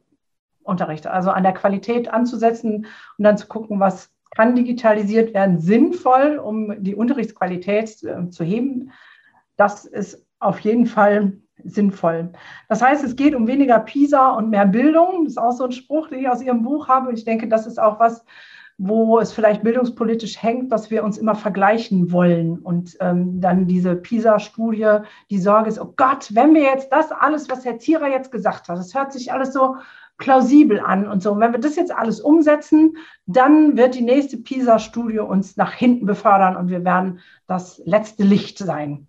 Unterricht. 0.62 1.08
Also 1.08 1.32
an 1.32 1.44
der 1.44 1.54
Qualität 1.54 2.10
anzusetzen 2.10 2.86
und 3.18 3.24
dann 3.24 3.38
zu 3.38 3.48
gucken, 3.48 3.80
was 3.80 4.12
kann 4.36 4.56
digitalisiert 4.56 5.34
werden, 5.34 5.60
sinnvoll, 5.60 6.38
um 6.38 6.84
die 6.84 6.96
Unterrichtsqualität 6.96 8.04
äh, 8.04 8.30
zu 8.30 8.44
heben. 8.44 8.92
Das 9.58 9.86
ist 9.86 10.26
auf 10.40 10.60
jeden 10.60 10.86
Fall 10.86 11.34
sinnvoll. 11.64 12.32
Das 12.70 12.82
heißt, 12.82 13.04
es 13.04 13.16
geht 13.16 13.36
um 13.36 13.48
weniger 13.48 13.80
PISA 13.80 14.32
und 14.32 14.50
mehr 14.50 14.66
Bildung. 14.66 15.26
Das 15.26 15.34
ist 15.34 15.38
auch 15.38 15.52
so 15.52 15.66
ein 15.66 15.72
Spruch, 15.72 16.08
den 16.08 16.20
ich 16.20 16.30
aus 16.30 16.42
Ihrem 16.42 16.64
Buch 16.64 16.88
habe. 16.88 17.10
Und 17.10 17.18
ich 17.18 17.26
denke, 17.26 17.48
das 17.48 17.68
ist 17.68 17.80
auch 17.80 18.00
was, 18.00 18.24
wo 18.78 19.20
es 19.20 19.34
vielleicht 19.34 19.62
bildungspolitisch 19.62 20.42
hängt, 20.42 20.72
dass 20.72 20.90
wir 20.90 21.04
uns 21.04 21.18
immer 21.18 21.36
vergleichen 21.36 22.14
wollen. 22.14 22.60
Und 22.60 22.96
ähm, 23.02 23.42
dann 23.42 23.68
diese 23.68 23.96
PISA-Studie, 23.96 25.00
die 25.30 25.40
Sorge 25.40 25.68
ist, 25.68 25.82
oh 25.82 25.94
Gott, 25.98 26.34
wenn 26.34 26.54
wir 26.54 26.62
jetzt 26.62 26.90
das 26.92 27.12
alles, 27.12 27.50
was 27.50 27.66
Herr 27.66 27.78
Zierer 27.78 28.08
jetzt 28.08 28.32
gesagt 28.32 28.70
hat, 28.70 28.78
das 28.78 28.96
hört 28.96 29.12
sich 29.12 29.34
alles 29.34 29.52
so 29.52 29.76
plausibel 30.20 30.80
an 30.80 31.08
und 31.08 31.24
so. 31.24 31.32
Und 31.32 31.40
wenn 31.40 31.54
wir 31.54 31.60
das 31.60 31.76
jetzt 31.76 31.92
alles 31.92 32.22
umsetzen, 32.22 32.98
dann 33.26 33.76
wird 33.76 33.96
die 33.96 34.02
nächste 34.02 34.38
PISA-Studie 34.38 35.20
uns 35.20 35.58
nach 35.58 35.74
hinten 35.74 36.06
befördern 36.06 36.56
und 36.56 36.70
wir 36.70 36.86
werden 36.86 37.20
das 37.48 37.82
letzte 37.86 38.24
Licht 38.24 38.60
sein. 38.60 39.08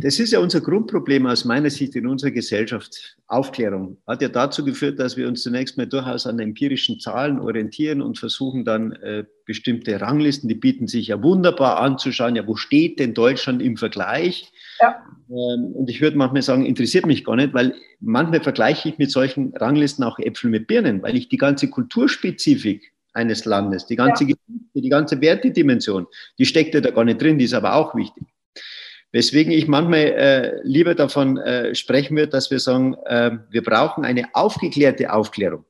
Das 0.00 0.20
ist 0.20 0.32
ja 0.32 0.38
unser 0.38 0.60
Grundproblem 0.60 1.26
aus 1.26 1.44
meiner 1.44 1.70
Sicht 1.70 1.96
in 1.96 2.06
unserer 2.06 2.30
Gesellschaft. 2.30 3.16
Aufklärung 3.26 3.96
hat 4.06 4.22
ja 4.22 4.28
dazu 4.28 4.64
geführt, 4.64 5.00
dass 5.00 5.16
wir 5.16 5.26
uns 5.26 5.42
zunächst 5.42 5.76
mal 5.76 5.88
durchaus 5.88 6.24
an 6.24 6.38
empirischen 6.38 7.00
Zahlen 7.00 7.40
orientieren 7.40 8.00
und 8.00 8.16
versuchen 8.16 8.64
dann 8.64 8.92
äh, 8.92 9.24
bestimmte 9.44 10.00
Ranglisten, 10.00 10.48
die 10.48 10.54
bieten 10.54 10.86
sich 10.86 11.08
ja 11.08 11.20
wunderbar 11.20 11.80
anzuschauen, 11.80 12.36
ja, 12.36 12.46
wo 12.46 12.54
steht 12.54 13.00
denn 13.00 13.12
Deutschland 13.12 13.60
im 13.60 13.76
Vergleich? 13.76 14.52
Ja. 14.80 15.02
Ähm, 15.30 15.72
und 15.74 15.90
ich 15.90 16.00
würde 16.00 16.16
manchmal 16.16 16.42
sagen, 16.42 16.64
interessiert 16.64 17.04
mich 17.04 17.24
gar 17.24 17.34
nicht, 17.34 17.52
weil 17.52 17.74
manchmal 17.98 18.40
vergleiche 18.40 18.90
ich 18.90 18.98
mit 18.98 19.10
solchen 19.10 19.52
Ranglisten 19.56 20.04
auch 20.04 20.20
Äpfel 20.20 20.48
mit 20.48 20.68
Birnen, 20.68 21.02
weil 21.02 21.16
ich 21.16 21.28
die 21.28 21.38
ganze 21.38 21.68
Kulturspezifik 21.70 22.92
eines 23.14 23.44
Landes, 23.46 23.86
die 23.86 23.96
ganze 23.96 24.22
ja. 24.22 24.28
Geschichte, 24.28 24.80
die 24.80 24.88
ganze 24.88 25.20
Wertedimension, 25.20 26.06
die 26.38 26.46
steckt 26.46 26.74
ja 26.74 26.80
da 26.80 26.92
gar 26.92 27.04
nicht 27.04 27.20
drin, 27.20 27.36
die 27.36 27.46
ist 27.46 27.54
aber 27.54 27.74
auch 27.74 27.96
wichtig. 27.96 28.22
Weswegen 29.10 29.52
ich 29.52 29.66
manchmal 29.66 30.00
äh, 30.00 30.60
lieber 30.64 30.94
davon 30.94 31.38
äh, 31.38 31.74
sprechen 31.74 32.16
würde, 32.16 32.28
dass 32.28 32.50
wir 32.50 32.60
sagen, 32.60 32.94
äh, 33.06 33.38
wir 33.50 33.62
brauchen 33.62 34.04
eine 34.04 34.34
aufgeklärte 34.34 35.12
Aufklärung. 35.12 35.64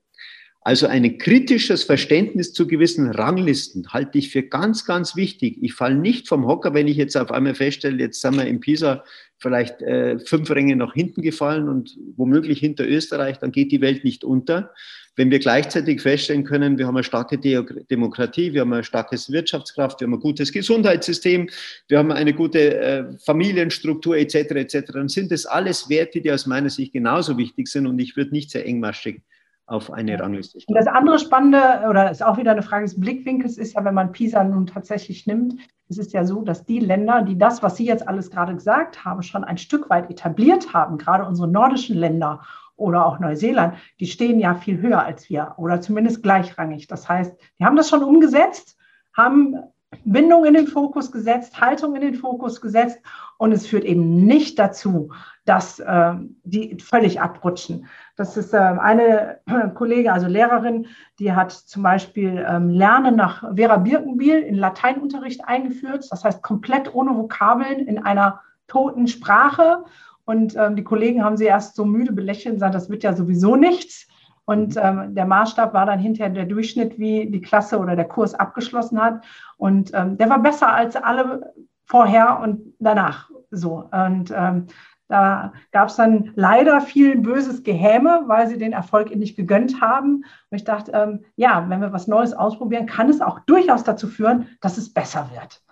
Also 0.60 0.86
ein 0.86 1.18
kritisches 1.18 1.84
Verständnis 1.84 2.52
zu 2.52 2.66
gewissen 2.66 3.10
Ranglisten 3.10 3.88
halte 3.92 4.18
ich 4.18 4.30
für 4.30 4.42
ganz, 4.42 4.84
ganz 4.84 5.16
wichtig. 5.16 5.56
Ich 5.62 5.72
falle 5.72 5.94
nicht 5.94 6.28
vom 6.28 6.46
Hocker, 6.46 6.74
wenn 6.74 6.88
ich 6.88 6.96
jetzt 6.96 7.16
auf 7.16 7.30
einmal 7.30 7.54
feststelle, 7.54 7.98
jetzt 7.98 8.20
sind 8.20 8.36
wir 8.36 8.44
in 8.44 8.60
Pisa 8.60 9.04
vielleicht 9.38 9.82
äh, 9.82 10.18
fünf 10.18 10.50
Ränge 10.50 10.76
nach 10.76 10.94
hinten 10.94 11.22
gefallen 11.22 11.68
und 11.68 11.96
womöglich 12.16 12.58
hinter 12.58 12.86
Österreich, 12.86 13.38
dann 13.38 13.52
geht 13.52 13.72
die 13.72 13.80
Welt 13.80 14.04
nicht 14.04 14.24
unter. 14.24 14.72
Wenn 15.16 15.32
wir 15.32 15.40
gleichzeitig 15.40 16.00
feststellen 16.00 16.44
können, 16.44 16.78
wir 16.78 16.86
haben 16.86 16.96
eine 16.96 17.02
starke 17.02 17.38
Demokratie, 17.38 18.52
wir 18.52 18.60
haben 18.60 18.72
eine 18.72 18.84
starke 18.84 19.16
Wirtschaftskraft, 19.16 20.00
wir 20.00 20.06
haben 20.06 20.14
ein 20.14 20.20
gutes 20.20 20.52
Gesundheitssystem, 20.52 21.48
wir 21.88 21.98
haben 21.98 22.12
eine 22.12 22.34
gute 22.34 22.76
äh, 22.78 23.04
Familienstruktur 23.18 24.16
etc. 24.16 24.34
etc., 24.34 24.92
dann 24.92 25.08
sind 25.08 25.32
das 25.32 25.46
alles 25.46 25.88
Werte, 25.88 26.20
die 26.20 26.30
aus 26.30 26.46
meiner 26.46 26.70
Sicht 26.70 26.92
genauso 26.92 27.36
wichtig 27.36 27.66
sind 27.66 27.88
und 27.88 27.98
ich 27.98 28.16
würde 28.16 28.30
nicht 28.30 28.50
sehr 28.50 28.64
engmaschig 28.64 29.20
auf 29.68 29.92
eine 29.92 30.18
Rangliste. 30.18 30.58
Und 30.66 30.74
das 30.74 30.86
andere 30.86 31.18
Spannende, 31.18 31.86
oder 31.88 32.10
ist 32.10 32.24
auch 32.24 32.38
wieder 32.38 32.52
eine 32.52 32.62
Frage 32.62 32.86
des 32.86 32.98
Blickwinkels, 32.98 33.58
ist 33.58 33.74
ja, 33.74 33.84
wenn 33.84 33.94
man 33.94 34.12
PISA 34.12 34.42
nun 34.42 34.66
tatsächlich 34.66 35.26
nimmt, 35.26 35.54
es 35.90 35.98
ist 35.98 36.12
ja 36.12 36.24
so, 36.24 36.42
dass 36.42 36.64
die 36.64 36.80
Länder, 36.80 37.22
die 37.22 37.38
das, 37.38 37.62
was 37.62 37.76
Sie 37.76 37.86
jetzt 37.86 38.06
alles 38.06 38.30
gerade 38.30 38.54
gesagt 38.54 39.04
haben, 39.04 39.22
schon 39.22 39.44
ein 39.44 39.58
Stück 39.58 39.88
weit 39.90 40.10
etabliert 40.10 40.74
haben, 40.74 40.98
gerade 40.98 41.24
unsere 41.24 41.48
nordischen 41.48 41.96
Länder 41.96 42.42
oder 42.76 43.06
auch 43.06 43.18
Neuseeland, 43.18 43.74
die 44.00 44.06
stehen 44.06 44.38
ja 44.38 44.54
viel 44.54 44.80
höher 44.80 45.02
als 45.02 45.28
wir 45.28 45.54
oder 45.56 45.80
zumindest 45.80 46.22
gleichrangig. 46.22 46.86
Das 46.86 47.08
heißt, 47.08 47.36
die 47.58 47.64
haben 47.64 47.76
das 47.76 47.88
schon 47.88 48.02
umgesetzt, 48.02 48.76
haben 49.16 49.56
Bindung 50.04 50.44
in 50.44 50.54
den 50.54 50.66
Fokus 50.66 51.10
gesetzt, 51.10 51.60
Haltung 51.60 51.96
in 51.96 52.02
den 52.02 52.14
Fokus 52.14 52.60
gesetzt 52.60 53.00
und 53.38 53.52
es 53.52 53.66
führt 53.66 53.84
eben 53.84 54.26
nicht 54.26 54.58
dazu, 54.58 55.10
dass 55.48 55.78
äh, 55.78 56.14
die 56.44 56.76
völlig 56.78 57.22
abrutschen. 57.22 57.86
Das 58.16 58.36
ist 58.36 58.52
äh, 58.52 58.58
eine 58.58 59.38
Kollegin, 59.74 60.10
also 60.10 60.26
Lehrerin, 60.26 60.86
die 61.18 61.32
hat 61.32 61.52
zum 61.52 61.82
Beispiel 61.82 62.44
ähm, 62.46 62.68
Lernen 62.68 63.16
nach 63.16 63.42
Vera 63.56 63.78
Birkenbiel 63.78 64.40
in 64.40 64.56
Lateinunterricht 64.56 65.46
eingeführt. 65.46 66.06
Das 66.10 66.22
heißt 66.22 66.42
komplett 66.42 66.94
ohne 66.94 67.16
Vokabeln 67.16 67.86
in 67.86 67.98
einer 67.98 68.40
toten 68.66 69.08
Sprache. 69.08 69.84
Und 70.26 70.54
ähm, 70.56 70.76
die 70.76 70.84
Kollegen 70.84 71.24
haben 71.24 71.38
sie 71.38 71.46
erst 71.46 71.76
so 71.76 71.86
müde 71.86 72.12
belächelt 72.12 72.52
und 72.52 72.56
gesagt, 72.56 72.74
das 72.74 72.90
wird 72.90 73.02
ja 73.02 73.14
sowieso 73.14 73.56
nichts. 73.56 74.06
Und 74.44 74.76
mhm. 74.76 74.82
ähm, 74.82 75.14
der 75.14 75.24
Maßstab 75.24 75.72
war 75.72 75.86
dann 75.86 75.98
hinterher 75.98 76.30
der 76.30 76.44
Durchschnitt, 76.44 76.98
wie 76.98 77.30
die 77.30 77.40
Klasse 77.40 77.78
oder 77.78 77.96
der 77.96 78.08
Kurs 78.08 78.34
abgeschlossen 78.34 79.00
hat. 79.00 79.24
Und 79.56 79.92
ähm, 79.94 80.18
der 80.18 80.28
war 80.28 80.42
besser 80.42 80.70
als 80.70 80.94
alle 80.94 81.54
vorher 81.86 82.40
und 82.40 82.74
danach 82.78 83.30
so. 83.50 83.88
Und 83.90 84.30
ähm, 84.36 84.66
da 85.08 85.54
gab 85.72 85.88
es 85.88 85.96
dann 85.96 86.32
leider 86.36 86.80
viel 86.82 87.18
böses 87.18 87.62
Gehäme, 87.62 88.24
weil 88.26 88.48
sie 88.48 88.58
den 88.58 88.72
Erfolg 88.72 89.10
ihnen 89.10 89.20
nicht 89.20 89.36
gegönnt 89.36 89.80
haben. 89.80 90.24
Und 90.50 90.56
ich 90.56 90.64
dachte, 90.64 90.92
ähm, 90.94 91.24
ja, 91.36 91.64
wenn 91.68 91.80
wir 91.80 91.92
was 91.92 92.08
Neues 92.08 92.34
ausprobieren, 92.34 92.86
kann 92.86 93.08
es 93.08 93.20
auch 93.22 93.40
durchaus 93.40 93.84
dazu 93.84 94.06
führen, 94.06 94.48
dass 94.60 94.76
es 94.76 94.92
besser 94.92 95.30
wird. 95.32 95.62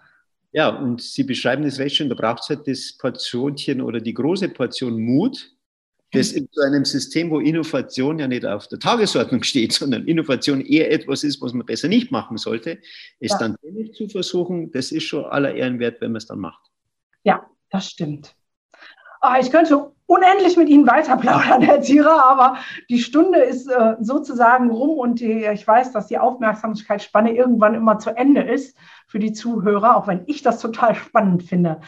Ja, 0.53 0.71
und 0.71 1.03
Sie 1.03 1.23
beschreiben 1.23 1.65
es 1.65 1.79
recht 1.79 1.97
schön, 1.97 2.09
da 2.09 2.15
braucht 2.15 2.43
es 2.43 2.49
halt 2.49 2.67
das 2.67 2.97
Portionchen 2.97 3.83
oder 3.83 4.01
die 4.01 4.15
große 4.15 4.49
Portion 4.49 4.99
Mut, 4.99 5.53
das 6.13 6.33
in 6.33 6.49
so 6.51 6.63
einem 6.63 6.87
System, 6.87 7.31
wo 7.31 7.41
Innovation 7.41 8.19
ja 8.19 8.27
nicht 8.27 8.47
auf 8.47 8.67
der 8.69 8.79
Tagesordnung 8.79 9.43
steht, 9.43 9.75
sondern 9.75 10.07
Innovation 10.07 10.63
eher 10.63 10.91
etwas 10.91 11.25
ist, 11.25 11.43
was 11.43 11.53
man 11.53 11.67
besser 11.67 11.89
nicht 11.89 12.11
machen 12.11 12.39
sollte, 12.39 12.79
es 13.21 13.33
ja. 13.33 13.39
dann 13.39 13.57
nicht 13.71 13.95
zu 13.95 14.09
versuchen, 14.09 14.71
das 14.71 14.93
ist 14.93 15.05
schon 15.05 15.27
aller 15.27 15.55
Ehren 15.55 15.79
wert, 15.79 16.01
wenn 16.01 16.13
man 16.13 16.19
es 16.19 16.27
dann 16.27 16.39
macht. 16.39 16.71
Ja, 17.23 17.51
das 17.69 17.91
stimmt. 17.91 18.35
Oh, 19.27 19.41
ich 19.41 19.51
könnte 19.51 19.91
unendlich 20.07 20.57
mit 20.57 20.69
Ihnen 20.69 20.87
weiter 20.87 21.17
plaudern, 21.17 21.61
Herr 21.63 21.81
Zierer, 21.81 22.25
aber 22.27 22.59
die 22.89 23.01
Stunde 23.01 23.41
ist 23.41 23.67
äh, 23.67 23.97
sozusagen 23.99 24.71
rum 24.71 24.91
und 24.91 25.19
die, 25.19 25.45
ich 25.53 25.67
weiß, 25.67 25.91
dass 25.91 26.07
die 26.07 26.19
Aufmerksamkeitsspanne 26.19 27.33
irgendwann 27.33 27.75
immer 27.75 27.99
zu 27.99 28.17
Ende 28.17 28.43
ist 28.43 28.77
für 29.09 29.19
die 29.19 29.33
Zuhörer, 29.33 29.97
auch 29.97 30.07
wenn 30.07 30.23
ich 30.27 30.43
das 30.43 30.61
total 30.61 30.95
spannend 30.95 31.43
finde. 31.43 31.81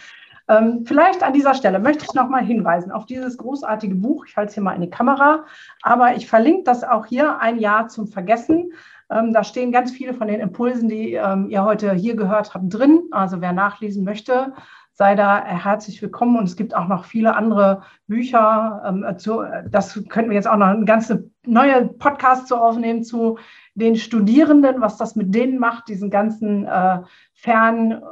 Ähm, 0.48 0.84
vielleicht 0.84 1.22
an 1.22 1.32
dieser 1.32 1.54
Stelle 1.54 1.78
möchte 1.78 2.06
ich 2.06 2.14
nochmal 2.14 2.44
hinweisen 2.44 2.90
auf 2.90 3.06
dieses 3.06 3.38
großartige 3.38 3.94
Buch. 3.94 4.24
Ich 4.26 4.36
halte 4.36 4.48
es 4.48 4.54
hier 4.54 4.62
mal 4.64 4.74
in 4.74 4.80
die 4.80 4.90
Kamera, 4.90 5.44
aber 5.82 6.16
ich 6.16 6.26
verlinke 6.26 6.64
das 6.64 6.82
auch 6.82 7.06
hier, 7.06 7.38
ein 7.38 7.58
Jahr 7.60 7.86
zum 7.86 8.08
Vergessen. 8.08 8.72
Ähm, 9.10 9.32
da 9.32 9.44
stehen 9.44 9.70
ganz 9.70 9.92
viele 9.92 10.12
von 10.12 10.26
den 10.26 10.40
Impulsen, 10.40 10.88
die 10.88 11.12
ähm, 11.14 11.48
ihr 11.50 11.62
heute 11.62 11.92
hier 11.92 12.16
gehört 12.16 12.54
habt, 12.54 12.74
drin. 12.74 13.02
Also 13.12 13.40
wer 13.40 13.52
nachlesen 13.52 14.04
möchte, 14.04 14.52
sei 14.98 15.14
da 15.14 15.44
herzlich 15.44 16.02
willkommen. 16.02 16.36
Und 16.36 16.44
es 16.44 16.56
gibt 16.56 16.74
auch 16.74 16.88
noch 16.88 17.04
viele 17.04 17.36
andere 17.36 17.82
Bücher. 18.08 18.82
Ähm, 18.84 19.06
zu, 19.16 19.44
das 19.70 19.94
könnten 20.08 20.30
wir 20.30 20.34
jetzt 20.34 20.48
auch 20.48 20.56
noch 20.56 20.66
eine 20.66 20.84
ganze 20.84 21.30
neue 21.46 21.86
Podcast 21.86 22.48
zu 22.48 22.56
aufnehmen 22.56 23.04
zu 23.04 23.38
den 23.76 23.94
Studierenden, 23.94 24.80
was 24.80 24.96
das 24.96 25.14
mit 25.14 25.32
denen 25.32 25.60
macht, 25.60 25.88
diesen 25.88 26.10
ganzen 26.10 26.66
äh, 26.66 26.98
Fern- 27.32 28.02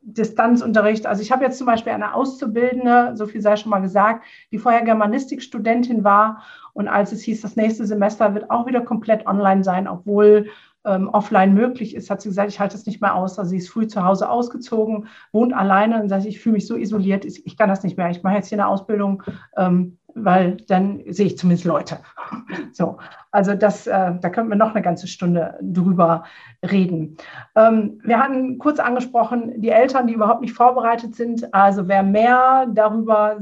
Distanzunterricht. 0.00 1.06
Also 1.06 1.20
ich 1.20 1.32
habe 1.32 1.44
jetzt 1.44 1.58
zum 1.58 1.66
Beispiel 1.66 1.92
eine 1.92 2.14
Auszubildende, 2.14 3.10
so 3.14 3.26
viel 3.26 3.42
sei 3.42 3.56
schon 3.56 3.70
mal 3.70 3.80
gesagt, 3.80 4.24
die 4.50 4.58
vorher 4.58 4.82
Germanistikstudentin 4.82 6.02
war 6.02 6.44
und 6.72 6.88
als 6.88 7.12
es 7.12 7.22
hieß, 7.22 7.42
das 7.42 7.56
nächste 7.56 7.84
Semester 7.84 8.32
wird 8.32 8.50
auch 8.50 8.66
wieder 8.66 8.80
komplett 8.80 9.26
online 9.26 9.64
sein, 9.64 9.86
obwohl 9.86 10.46
ähm, 10.88 11.08
offline 11.08 11.54
möglich 11.54 11.94
ist, 11.94 12.10
hat 12.10 12.22
sie 12.22 12.30
gesagt, 12.30 12.50
ich 12.50 12.60
halte 12.60 12.76
es 12.76 12.86
nicht 12.86 13.00
mehr 13.00 13.14
aus. 13.14 13.38
Also 13.38 13.50
sie 13.50 13.58
ist 13.58 13.68
früh 13.68 13.86
zu 13.86 14.04
Hause 14.04 14.30
ausgezogen, 14.30 15.08
wohnt 15.32 15.52
alleine 15.52 16.00
und 16.00 16.08
sagt, 16.08 16.24
ich 16.24 16.40
fühle 16.40 16.54
mich 16.54 16.66
so 16.66 16.76
isoliert, 16.76 17.24
ich 17.24 17.56
kann 17.56 17.68
das 17.68 17.82
nicht 17.82 17.96
mehr. 17.96 18.10
Ich 18.10 18.22
mache 18.22 18.36
jetzt 18.36 18.48
hier 18.48 18.58
eine 18.58 18.68
Ausbildung, 18.68 19.22
ähm, 19.56 19.98
weil 20.14 20.56
dann 20.68 21.02
sehe 21.08 21.26
ich 21.26 21.38
zumindest 21.38 21.66
Leute. 21.66 21.98
So, 22.72 22.98
also 23.32 23.54
das, 23.54 23.86
äh, 23.86 24.14
da 24.20 24.30
könnten 24.30 24.50
wir 24.50 24.56
noch 24.56 24.72
eine 24.72 24.82
ganze 24.82 25.08
Stunde 25.08 25.58
drüber 25.60 26.24
reden. 26.64 27.16
Ähm, 27.56 28.00
wir 28.04 28.20
hatten 28.20 28.58
kurz 28.58 28.78
angesprochen, 28.78 29.60
die 29.60 29.70
Eltern, 29.70 30.06
die 30.06 30.14
überhaupt 30.14 30.42
nicht 30.42 30.54
vorbereitet 30.54 31.16
sind. 31.16 31.52
Also 31.52 31.88
wer 31.88 32.02
mehr 32.02 32.66
darüber 32.72 33.38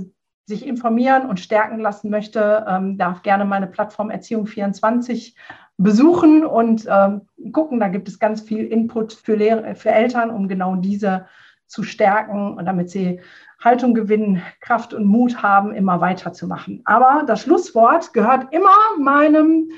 sich 0.46 0.66
informieren 0.66 1.28
und 1.28 1.40
stärken 1.40 1.80
lassen 1.80 2.08
möchte, 2.08 2.64
ähm, 2.68 2.96
darf 2.96 3.22
gerne 3.22 3.44
meine 3.44 3.66
Plattform 3.66 4.10
Erziehung 4.10 4.46
24 4.46 5.36
besuchen 5.78 6.44
und 6.44 6.86
ähm, 6.88 7.22
gucken. 7.52 7.80
Da 7.80 7.88
gibt 7.88 8.08
es 8.08 8.18
ganz 8.18 8.40
viel 8.40 8.64
Input 8.64 9.12
für, 9.12 9.36
Lehrer, 9.36 9.74
für 9.74 9.90
Eltern, 9.90 10.30
um 10.30 10.48
genau 10.48 10.76
diese 10.76 11.26
zu 11.66 11.82
stärken 11.82 12.56
und 12.56 12.66
damit 12.66 12.90
sie 12.90 13.20
Haltung 13.62 13.94
gewinnen, 13.94 14.42
Kraft 14.60 14.94
und 14.94 15.06
Mut 15.06 15.42
haben, 15.42 15.74
immer 15.74 16.00
weiterzumachen. 16.00 16.82
Aber 16.84 17.24
das 17.26 17.40
Schlusswort 17.40 18.12
gehört 18.12 18.52
immer 18.52 18.70
meinem 18.98 19.70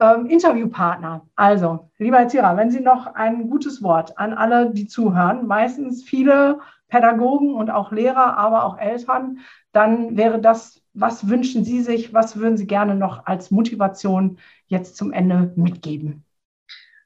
ähm, 0.00 0.26
Interviewpartner. 0.26 1.26
Also, 1.36 1.90
lieber 1.98 2.18
Herr 2.18 2.28
Zierer, 2.28 2.56
wenn 2.56 2.70
Sie 2.70 2.80
noch 2.80 3.06
ein 3.14 3.50
gutes 3.50 3.82
Wort 3.82 4.18
an 4.18 4.32
alle, 4.32 4.70
die 4.70 4.86
zuhören, 4.86 5.46
meistens 5.46 6.04
viele 6.04 6.60
Pädagogen 6.88 7.54
und 7.54 7.70
auch 7.70 7.92
Lehrer, 7.92 8.36
aber 8.36 8.64
auch 8.64 8.78
Eltern, 8.78 9.38
dann 9.72 10.16
wäre 10.16 10.40
das, 10.40 10.80
was 10.94 11.28
wünschen 11.28 11.64
Sie 11.64 11.82
sich, 11.82 12.14
was 12.14 12.36
würden 12.36 12.56
Sie 12.56 12.66
gerne 12.66 12.94
noch 12.94 13.26
als 13.26 13.50
Motivation 13.50 14.38
jetzt 14.68 14.96
zum 14.96 15.12
Ende 15.12 15.52
mitgeben? 15.56 16.24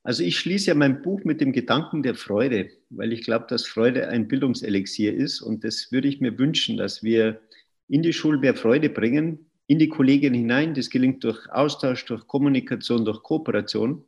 Also 0.05 0.23
ich 0.23 0.39
schließe 0.39 0.69
ja 0.69 0.75
mein 0.75 1.03
Buch 1.03 1.25
mit 1.25 1.41
dem 1.41 1.53
Gedanken 1.53 2.03
der 2.03 2.15
Freude, 2.15 2.71
weil 2.91 3.13
ich 3.13 3.23
glaube, 3.23 3.47
dass 3.49 3.67
Freude 3.67 4.09
ein 4.09 4.29
Bildungselixier 4.29 5.15
ist 5.15 5.41
und 5.41 5.65
das 5.65 5.91
würde 5.91 6.09
ich 6.09 6.21
mir 6.21 6.39
wünschen, 6.39 6.77
dass 6.77 7.03
wir 7.03 7.41
in 7.89 8.03
die 8.03 8.13
Schule 8.13 8.39
mehr 8.39 8.55
Freude 8.55 8.89
bringen, 8.91 9.51
in 9.67 9.79
die 9.79 9.89
Kolleginnen 9.89 10.35
hinein. 10.35 10.75
Das 10.75 10.89
gelingt 10.89 11.25
durch 11.25 11.51
Austausch, 11.51 12.05
durch 12.07 12.27
Kommunikation, 12.27 13.05
durch 13.05 13.23
Kooperation 13.23 14.05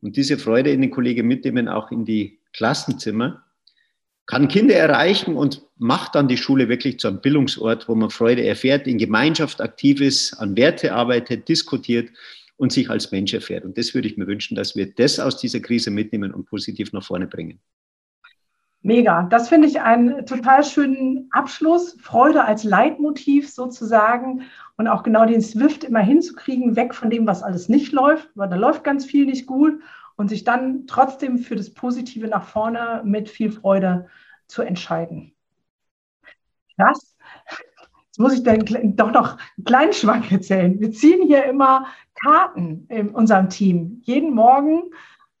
und 0.00 0.16
diese 0.16 0.38
Freude 0.38 0.70
in 0.70 0.82
den 0.82 0.90
Kollegen 0.90 1.26
mitnehmen, 1.26 1.68
auch 1.68 1.90
in 1.90 2.04
die 2.04 2.38
Klassenzimmer, 2.52 3.44
kann 4.30 4.46
Kinder 4.46 4.76
erreichen 4.76 5.34
und 5.34 5.66
macht 5.76 6.14
dann 6.14 6.28
die 6.28 6.36
Schule 6.36 6.68
wirklich 6.68 7.00
zu 7.00 7.08
einem 7.08 7.20
Bildungsort, 7.20 7.88
wo 7.88 7.96
man 7.96 8.10
Freude 8.10 8.46
erfährt, 8.46 8.86
in 8.86 8.96
Gemeinschaft 8.96 9.60
aktiv 9.60 10.00
ist, 10.00 10.34
an 10.34 10.56
Werte 10.56 10.94
arbeitet, 10.94 11.48
diskutiert 11.48 12.10
und 12.56 12.70
sich 12.70 12.88
als 12.88 13.10
Mensch 13.10 13.34
erfährt. 13.34 13.64
Und 13.64 13.76
das 13.76 13.92
würde 13.92 14.06
ich 14.06 14.16
mir 14.16 14.28
wünschen, 14.28 14.54
dass 14.54 14.76
wir 14.76 14.94
das 14.94 15.18
aus 15.18 15.38
dieser 15.38 15.58
Krise 15.58 15.90
mitnehmen 15.90 16.32
und 16.32 16.46
positiv 16.46 16.92
nach 16.92 17.02
vorne 17.02 17.26
bringen. 17.26 17.58
Mega. 18.82 19.24
Das 19.24 19.48
finde 19.48 19.66
ich 19.66 19.80
einen 19.80 20.24
total 20.24 20.62
schönen 20.62 21.26
Abschluss. 21.32 21.96
Freude 22.00 22.44
als 22.44 22.62
Leitmotiv 22.62 23.50
sozusagen 23.50 24.42
und 24.76 24.86
auch 24.86 25.02
genau 25.02 25.26
den 25.26 25.42
Swift 25.42 25.82
immer 25.82 26.00
hinzukriegen, 26.00 26.76
weg 26.76 26.94
von 26.94 27.10
dem, 27.10 27.26
was 27.26 27.42
alles 27.42 27.68
nicht 27.68 27.92
läuft, 27.92 28.30
weil 28.36 28.48
da 28.48 28.54
läuft 28.54 28.84
ganz 28.84 29.04
viel 29.04 29.26
nicht 29.26 29.46
gut 29.46 29.80
und 30.20 30.28
sich 30.28 30.44
dann 30.44 30.86
trotzdem 30.86 31.38
für 31.38 31.56
das 31.56 31.72
Positive 31.72 32.28
nach 32.28 32.44
vorne 32.44 33.00
mit 33.06 33.30
viel 33.30 33.50
Freude 33.50 34.06
zu 34.48 34.60
entscheiden. 34.60 35.32
Krass. 36.76 37.16
Jetzt 38.04 38.18
muss 38.18 38.34
ich 38.34 38.42
dann 38.42 38.58
doch 38.96 39.12
noch 39.12 39.38
einen 39.56 39.64
kleinen 39.64 39.92
Schwank 39.94 40.30
erzählen. 40.30 40.78
Wir 40.78 40.92
ziehen 40.92 41.26
hier 41.26 41.46
immer 41.46 41.86
Karten 42.22 42.84
in 42.90 43.08
unserem 43.08 43.48
Team. 43.48 44.02
Jeden 44.04 44.34
Morgen 44.34 44.90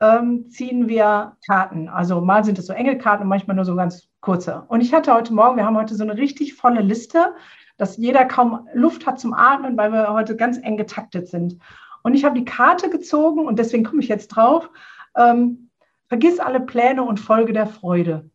ähm, 0.00 0.48
ziehen 0.48 0.88
wir 0.88 1.36
Karten. 1.46 1.90
Also 1.90 2.22
mal 2.22 2.42
sind 2.42 2.58
es 2.58 2.64
so 2.64 2.72
enge 2.72 2.96
Karten 2.96 3.24
und 3.24 3.28
manchmal 3.28 3.56
nur 3.56 3.66
so 3.66 3.76
ganz 3.76 4.08
kurze. 4.22 4.64
Und 4.68 4.80
ich 4.80 4.94
hatte 4.94 5.12
heute 5.12 5.34
Morgen, 5.34 5.58
wir 5.58 5.66
haben 5.66 5.76
heute 5.76 5.94
so 5.94 6.04
eine 6.04 6.16
richtig 6.16 6.54
volle 6.54 6.80
Liste, 6.80 7.34
dass 7.76 7.98
jeder 7.98 8.24
kaum 8.24 8.66
Luft 8.72 9.06
hat 9.06 9.20
zum 9.20 9.34
Atmen, 9.34 9.76
weil 9.76 9.92
wir 9.92 10.10
heute 10.10 10.36
ganz 10.36 10.56
eng 10.56 10.78
getaktet 10.78 11.28
sind. 11.28 11.58
Und 12.02 12.14
ich 12.14 12.24
habe 12.24 12.38
die 12.38 12.44
Karte 12.44 12.90
gezogen 12.90 13.46
und 13.46 13.58
deswegen 13.58 13.84
komme 13.84 14.02
ich 14.02 14.08
jetzt 14.08 14.28
drauf. 14.28 14.68
Ähm, 15.16 15.70
vergiss 16.08 16.40
alle 16.40 16.60
Pläne 16.60 17.02
und 17.02 17.20
Folge 17.20 17.52
der 17.52 17.66
Freude. 17.66 18.28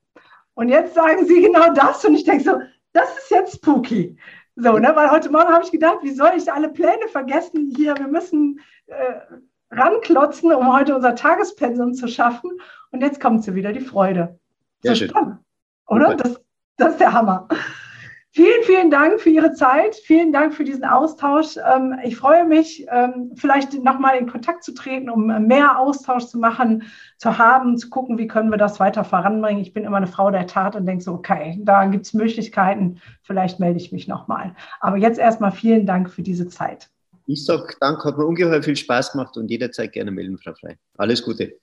Und 0.54 0.70
jetzt 0.70 0.96
sagen 0.96 1.26
sie 1.26 1.42
genau 1.42 1.74
das 1.74 2.04
und 2.06 2.16
ich 2.16 2.24
denke 2.24 2.44
so, 2.44 2.62
das 2.94 3.18
ist 3.18 3.32
jetzt 3.32 3.56
spooky. 3.56 4.18
So, 4.56 4.78
ne? 4.80 4.92
Weil 4.96 5.12
heute 5.12 5.30
Morgen 5.30 5.52
habe 5.52 5.64
ich 5.66 5.72
gedacht, 5.72 5.98
wie 6.02 6.14
soll 6.14 6.32
ich 6.38 6.52
alle 6.52 6.70
Pläne 6.70 7.08
vergessen 7.10 7.74
hier? 7.76 7.98
Wir 7.98 8.08
müssen 8.08 8.62
äh, 8.88 9.20
ranklotzen, 9.70 10.54
um 10.54 10.74
heute 10.74 10.96
unser 10.96 11.16
Tagespensum 11.16 11.94
zu 11.94 12.08
schaffen. 12.08 12.52
Und 12.92 13.02
jetzt 13.02 13.20
kommt 13.20 13.44
sie 13.44 13.54
wieder, 13.54 13.74
die 13.74 13.82
Freude. 13.82 14.40
Sehr 14.82 14.96
schön. 14.96 15.10
Spannend, 15.10 15.40
oder? 15.88 16.16
Das, 16.16 16.40
das 16.78 16.92
ist 16.94 17.00
der 17.02 17.12
Hammer. 17.12 17.50
Vielen, 18.36 18.64
vielen 18.64 18.92
Dank 18.92 19.22
für 19.22 19.30
Ihre 19.30 19.54
Zeit. 19.54 19.96
Vielen 19.96 20.34
Dank 20.34 20.54
für 20.54 20.66
diesen 20.66 20.84
Austausch. 20.84 21.56
Ähm, 21.56 21.98
ich 22.04 22.18
freue 22.18 22.44
mich, 22.44 22.86
ähm, 22.92 23.32
vielleicht 23.36 23.82
nochmal 23.82 24.18
in 24.18 24.30
Kontakt 24.30 24.66
zu 24.66 24.74
treten, 24.74 25.10
um 25.10 25.28
mehr 25.48 25.80
Austausch 25.80 26.26
zu 26.26 26.38
machen, 26.38 26.84
zu 27.18 27.38
haben, 27.38 27.78
zu 27.78 27.90
gucken, 27.90 28.18
wie 28.18 28.28
können 28.28 28.50
wir 28.50 28.58
das 28.58 28.82
weiter 28.82 29.06
voranbringen. 29.06 29.62
Ich 29.62 29.72
bin 29.72 29.86
immer 29.86 29.96
eine 29.96 30.08
Frau 30.08 30.32
der 30.32 30.48
Tat 30.48 30.76
und 30.76 30.86
denke 30.86 31.02
so, 31.02 31.14
okay, 31.14 31.58
da 31.64 31.86
gibt 31.86 32.08
es 32.08 32.14
Möglichkeiten. 32.14 33.00
Vielleicht 33.24 33.62
melde 33.62 33.78
ich 33.78 33.94
mich 33.94 34.10
nochmal. 34.10 34.54
Aber 34.82 34.98
jetzt 34.98 35.18
erstmal 35.18 35.54
vielen 35.54 35.86
Dank 35.86 36.10
für 36.10 36.22
diese 36.22 36.50
Zeit. 36.50 36.90
Ich 37.28 37.46
sage 37.46 37.74
Dank, 37.80 38.04
hat 38.04 38.18
mir 38.18 38.26
ungeheuer 38.26 38.62
viel 38.62 38.76
Spaß 38.76 39.14
gemacht 39.14 39.38
und 39.38 39.50
jederzeit 39.50 39.94
gerne 39.94 40.12
melden, 40.12 40.38
Frau 40.38 40.54
Frei. 40.54 40.78
Alles 40.98 41.24
Gute. 41.24 41.58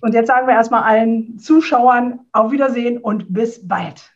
Und 0.00 0.14
jetzt 0.14 0.26
sagen 0.26 0.48
wir 0.48 0.54
erstmal 0.54 0.82
allen 0.82 1.38
Zuschauern 1.38 2.26
auf 2.32 2.50
Wiedersehen 2.50 2.98
und 2.98 3.32
bis 3.32 3.66
bald. 3.68 4.15